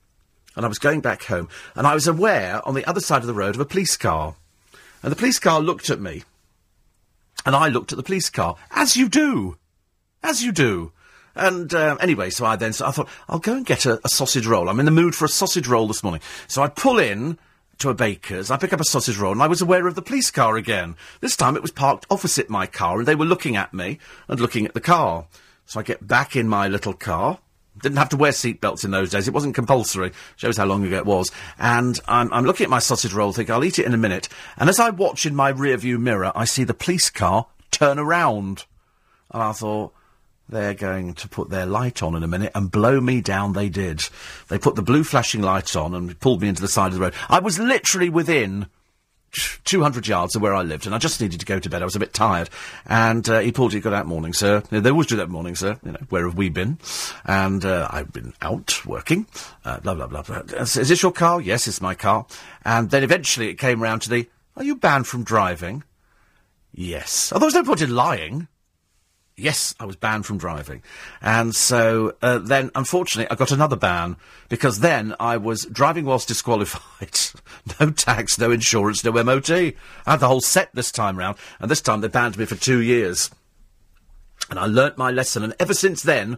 and 0.55 0.66
I 0.66 0.70
was 0.70 0.78
going 0.78 1.01
back 1.01 1.24
home, 1.24 1.49
and 1.74 1.88
I 1.88 1.95
was 1.95 2.05
aware 2.05 2.62
on 2.68 2.76
the 2.76 2.86
other 2.86 3.01
side 3.01 3.22
of 3.22 3.28
the 3.28 3.34
road 3.34 3.55
of 3.55 3.62
a 3.62 3.66
police 3.66 3.97
car, 3.97 4.36
and 5.01 5.12
the 5.12 5.16
police 5.16 5.39
car 5.39 5.60
looked 5.62 5.89
at 5.89 5.99
me. 5.99 6.24
And 7.43 7.55
I 7.55 7.70
looked 7.70 7.91
at 7.91 7.97
the 7.97 8.03
police 8.03 8.30
car, 8.30 8.57
as 8.70 8.97
you 8.97 9.10
do, 9.10 9.57
as 10.22 10.43
you 10.43 10.51
do. 10.51 10.91
And 11.36 11.74
uh, 11.74 11.98
anyway, 12.00 12.30
so 12.30 12.46
I 12.46 12.56
then 12.56 12.74
so 12.74 12.86
I 12.86 12.92
thought 12.92 13.10
I'll 13.28 13.40
go 13.40 13.54
and 13.54 13.66
get 13.66 13.86
a, 13.86 14.00
a 14.04 14.10
sausage 14.10 14.48
roll. 14.48 14.70
I'm 14.70 14.80
in 14.80 14.86
the 14.86 14.92
mood 14.92 15.16
for 15.16 15.26
a 15.26 15.30
sausage 15.30 15.68
roll 15.68 15.88
this 15.88 16.04
morning. 16.04 16.22
So 16.48 16.62
I 16.62 16.68
pull 16.68 17.00
in 17.00 17.38
to 17.80 17.90
a 17.90 17.94
baker's. 17.94 18.52
I 18.52 18.58
pick 18.58 18.74
up 18.74 18.82
a 18.82 18.86
sausage 18.86 19.18
roll, 19.18 19.32
and 19.32 19.42
I 19.42 19.48
was 19.48 19.62
aware 19.62 19.88
of 19.88 19.96
the 19.96 20.02
police 20.02 20.32
car 20.32 20.58
again. 20.58 20.96
This 21.22 21.36
time 21.36 21.56
it 21.56 21.62
was 21.62 21.72
parked 21.72 22.06
opposite 22.10 22.50
my 22.50 22.68
car, 22.68 23.00
and 23.00 23.08
they 23.08 23.16
were 23.16 23.26
looking 23.26 23.56
at 23.56 23.74
me 23.74 24.00
and 24.28 24.40
looking 24.40 24.66
at 24.66 24.74
the 24.74 24.82
car. 24.82 25.28
So 25.66 25.80
I 25.80 25.84
get 25.84 26.06
back 26.06 26.36
in 26.36 26.48
my 26.48 26.68
little 26.68 26.94
car. 26.94 27.40
Didn't 27.82 28.00
have 28.00 28.10
to 28.10 28.18
wear 28.18 28.32
seatbelts 28.32 28.84
in 28.84 28.92
those 28.92 29.12
days. 29.12 29.28
It 29.28 29.34
wasn't 29.34 29.56
compulsory. 29.56 30.12
Shows 30.36 30.58
how 30.58 30.66
long 30.66 30.84
ago 30.84 30.98
it 30.98 31.06
was. 31.06 31.32
And 31.58 31.98
I'm, 32.08 32.34
I'm 32.34 32.44
looking 32.44 32.66
at 32.66 32.70
my 32.70 32.80
sausage 32.80 33.14
roll, 33.14 33.32
think 33.32 33.50
I'll 33.50 33.64
eat 33.64 33.80
it 33.80 33.86
in 33.86 33.94
a 33.94 33.98
minute. 33.98 34.28
And 34.58 34.70
as 34.70 34.80
I 34.80 34.90
watch 34.90 35.26
in 35.26 35.36
my 35.36 35.50
rear 35.50 35.78
view 35.78 35.98
mirror, 36.00 36.34
I 36.36 36.44
see 36.44 36.66
the 36.66 36.74
police 36.74 37.10
car 37.10 37.48
turn 37.72 37.98
around. 37.98 38.66
And 39.32 39.44
I 39.44 39.52
thought, 39.54 39.94
they're 40.50 40.74
going 40.74 41.14
to 41.14 41.30
put 41.30 41.50
their 41.50 41.66
light 41.66 42.02
on 42.04 42.16
in 42.16 42.24
a 42.24 42.28
minute 42.28 42.52
and 42.56 42.72
blow 42.72 43.00
me 43.00 43.22
down 43.22 43.54
they 43.54 43.70
did. 43.70 44.04
They 44.47 44.58
put 44.58 44.76
the 44.76 44.82
blue 44.82 45.04
flashing 45.04 45.41
lights 45.41 45.76
on 45.76 45.93
and 45.93 46.20
pulled 46.20 46.41
me 46.41 46.50
into 46.50 46.62
the 46.62 46.68
side 46.68 46.88
of 46.88 46.93
the 46.95 47.02
road. 47.02 47.14
I 47.30 47.39
was 47.39 47.60
literally 47.60 48.10
within 48.10 48.68
200 49.32 50.08
yards 50.08 50.36
of 50.36 50.41
where 50.41 50.56
I 50.56 50.64
lived, 50.64 50.86
and 50.86 50.95
I 50.95 50.97
just 50.97 51.22
needed 51.22 51.39
to 51.39 51.45
go 51.45 51.60
to 51.60 51.70
bed. 51.70 51.82
I 51.82 51.86
was 51.86 51.95
a 51.95 52.00
bit 52.00 52.14
tired. 52.14 52.50
And 52.86 53.28
uh, 53.30 53.39
he 53.39 53.52
pulled, 53.52 53.74
he 53.74 53.80
got 53.80 53.93
out 53.93 54.08
morning, 54.08 54.34
sir. 54.34 54.62
They 54.72 54.89
always 54.89 55.08
do 55.08 55.18
that 55.18 55.30
morning, 55.30 55.56
sir. 55.56 55.78
You 55.86 55.91
know, 55.91 56.00
where 56.10 56.26
have 56.26 56.38
we 56.38 56.50
been? 56.50 56.80
And 57.26 57.64
uh, 57.64 57.88
I've 57.91 58.12
been 58.12 58.34
out 58.41 58.86
working. 58.86 59.28
Uh, 59.64 59.80
blah, 59.80 59.93
blah, 59.93 60.08
blah, 60.08 60.24
blah. 60.24 60.39
Is 60.60 60.78
is 60.78 60.89
this 60.89 61.04
your 61.04 61.12
car? 61.12 61.41
Yes, 61.41 61.68
it's 61.68 61.82
my 61.82 61.95
car. 61.95 62.26
And 62.66 62.89
then 62.89 63.04
eventually 63.04 63.50
it 63.50 63.56
came 63.56 63.82
round 63.82 64.02
to 64.04 64.10
the, 64.10 64.28
are 64.56 64.64
you 64.64 64.76
banned 64.76 65.08
from 65.08 65.24
driving? 65.24 65.84
Yes. 66.74 67.32
Although 67.32 67.45
there's 67.45 67.56
no 67.56 67.64
point 67.64 67.82
in 67.82 67.95
lying. 67.95 68.47
Yes, 69.40 69.74
I 69.80 69.86
was 69.86 69.96
banned 69.96 70.26
from 70.26 70.38
driving. 70.38 70.84
And 71.22 71.56
so 71.56 72.16
uh, 72.22 72.40
then, 72.40 72.72
unfortunately, 72.76 73.30
I 73.32 73.36
got 73.36 73.52
another 73.52 73.76
ban 73.76 74.18
because 74.50 74.80
then 74.80 75.16
I 75.20 75.38
was 75.38 75.66
driving 75.66 76.06
whilst 76.06 76.28
disqualified. 76.28 77.20
no 77.80 77.92
tax, 77.92 78.38
no 78.38 78.52
insurance, 78.52 79.04
no 79.04 79.12
MOT. 79.12 79.50
I 79.52 79.74
had 80.06 80.20
the 80.20 80.28
whole 80.28 80.42
set 80.42 80.70
this 80.74 80.92
time 80.92 81.18
round, 81.18 81.38
and 81.60 81.72
this 81.72 81.82
time 81.82 82.02
they 82.02 82.08
banned 82.08 82.38
me 82.38 82.46
for 82.46 82.56
two 82.56 82.82
years. 82.82 83.32
And 84.50 84.60
I 84.60 84.66
learnt 84.66 84.98
my 84.98 85.12
lesson, 85.12 85.44
and 85.44 85.56
ever 85.60 85.74
since 85.74 86.02
then, 86.02 86.38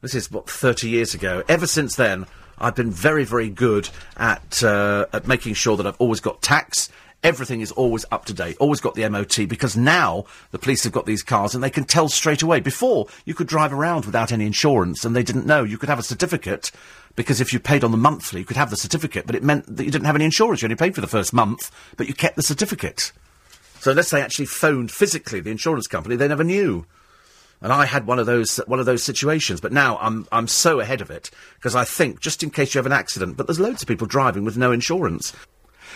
this 0.00 0.14
is 0.14 0.30
what, 0.30 0.48
30 0.48 0.88
years 0.88 1.14
ago, 1.14 1.42
ever 1.48 1.66
since 1.66 1.96
then, 1.96 2.26
I've 2.58 2.74
been 2.74 2.90
very, 2.90 3.24
very 3.24 3.48
good 3.48 3.88
at, 4.16 4.62
uh, 4.62 5.06
at 5.12 5.26
making 5.26 5.54
sure 5.54 5.76
that 5.76 5.86
I've 5.86 6.00
always 6.00 6.20
got 6.20 6.42
tax, 6.42 6.90
Everything 7.22 7.60
is 7.60 7.70
always 7.72 8.06
up 8.10 8.24
to 8.24 8.32
date, 8.32 8.56
always 8.58 8.80
got 8.80 8.94
the 8.94 9.06
MOT, 9.08 9.46
because 9.46 9.76
now 9.76 10.24
the 10.52 10.58
police 10.58 10.84
have 10.84 10.92
got 10.92 11.04
these 11.04 11.22
cars 11.22 11.54
and 11.54 11.62
they 11.62 11.68
can 11.70 11.84
tell 11.84 12.08
straight 12.08 12.40
away. 12.40 12.60
Before, 12.60 13.08
you 13.26 13.34
could 13.34 13.46
drive 13.46 13.72
around 13.72 14.06
without 14.06 14.32
any 14.32 14.46
insurance 14.46 15.04
and 15.04 15.14
they 15.14 15.22
didn't 15.22 15.46
know. 15.46 15.62
You 15.62 15.76
could 15.76 15.90
have 15.90 15.98
a 15.98 16.02
certificate, 16.02 16.70
because 17.16 17.40
if 17.40 17.52
you 17.52 17.60
paid 17.60 17.84
on 17.84 17.90
the 17.90 17.98
monthly, 17.98 18.40
you 18.40 18.46
could 18.46 18.56
have 18.56 18.70
the 18.70 18.76
certificate, 18.76 19.26
but 19.26 19.36
it 19.36 19.42
meant 19.42 19.76
that 19.76 19.84
you 19.84 19.90
didn't 19.90 20.06
have 20.06 20.14
any 20.14 20.24
insurance. 20.24 20.62
You 20.62 20.66
only 20.66 20.76
paid 20.76 20.94
for 20.94 21.02
the 21.02 21.06
first 21.06 21.32
month, 21.34 21.70
but 21.96 22.08
you 22.08 22.14
kept 22.14 22.36
the 22.36 22.42
certificate. 22.42 23.12
So 23.80 23.90
unless 23.90 24.10
they 24.10 24.22
actually 24.22 24.46
phoned 24.46 24.90
physically 24.90 25.40
the 25.40 25.50
insurance 25.50 25.86
company, 25.86 26.16
they 26.16 26.28
never 26.28 26.44
knew. 26.44 26.86
And 27.62 27.72
I 27.72 27.84
had 27.84 28.06
one 28.06 28.18
of 28.18 28.24
those 28.24 28.56
one 28.66 28.80
of 28.80 28.86
those 28.86 29.02
situations, 29.02 29.60
but 29.60 29.72
now 29.72 29.98
I'm 30.00 30.26
I'm 30.32 30.48
so 30.48 30.80
ahead 30.80 31.02
of 31.02 31.10
it 31.10 31.30
because 31.56 31.74
I 31.74 31.84
think 31.84 32.20
just 32.20 32.42
in 32.42 32.50
case 32.50 32.74
you 32.74 32.78
have 32.78 32.86
an 32.86 32.92
accident, 32.92 33.36
but 33.36 33.46
there's 33.46 33.60
loads 33.60 33.82
of 33.82 33.88
people 33.88 34.06
driving 34.06 34.44
with 34.44 34.56
no 34.56 34.72
insurance. 34.72 35.34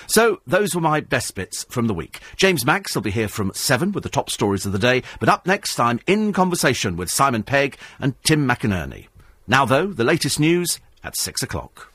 So, 0.07 0.41
those 0.47 0.75
were 0.75 0.81
my 0.81 1.01
best 1.01 1.35
bits 1.35 1.65
from 1.69 1.87
the 1.87 1.95
week. 1.95 2.21
James 2.37 2.65
Max 2.65 2.95
will 2.95 3.03
be 3.03 3.11
here 3.11 3.29
from 3.29 3.53
7 3.55 3.93
with 3.93 4.03
the 4.03 4.09
top 4.09 4.31
stories 4.31 4.67
of 4.67 4.73
the 4.73 4.79
day, 4.79 5.03
but 5.21 5.29
up 5.29 5.47
next, 5.47 5.79
I'm 5.81 6.01
in 6.07 6.33
conversation 6.33 6.97
with 6.97 7.11
Simon 7.11 7.43
Pegg 7.43 7.77
and 7.99 8.15
Tim 8.23 8.47
McInnerny. 8.47 9.09
Now, 9.47 9.65
though, 9.65 9.87
the 9.87 10.05
latest 10.05 10.41
news 10.41 10.81
at 11.03 11.17
6 11.17 11.43
o'clock. 11.43 11.93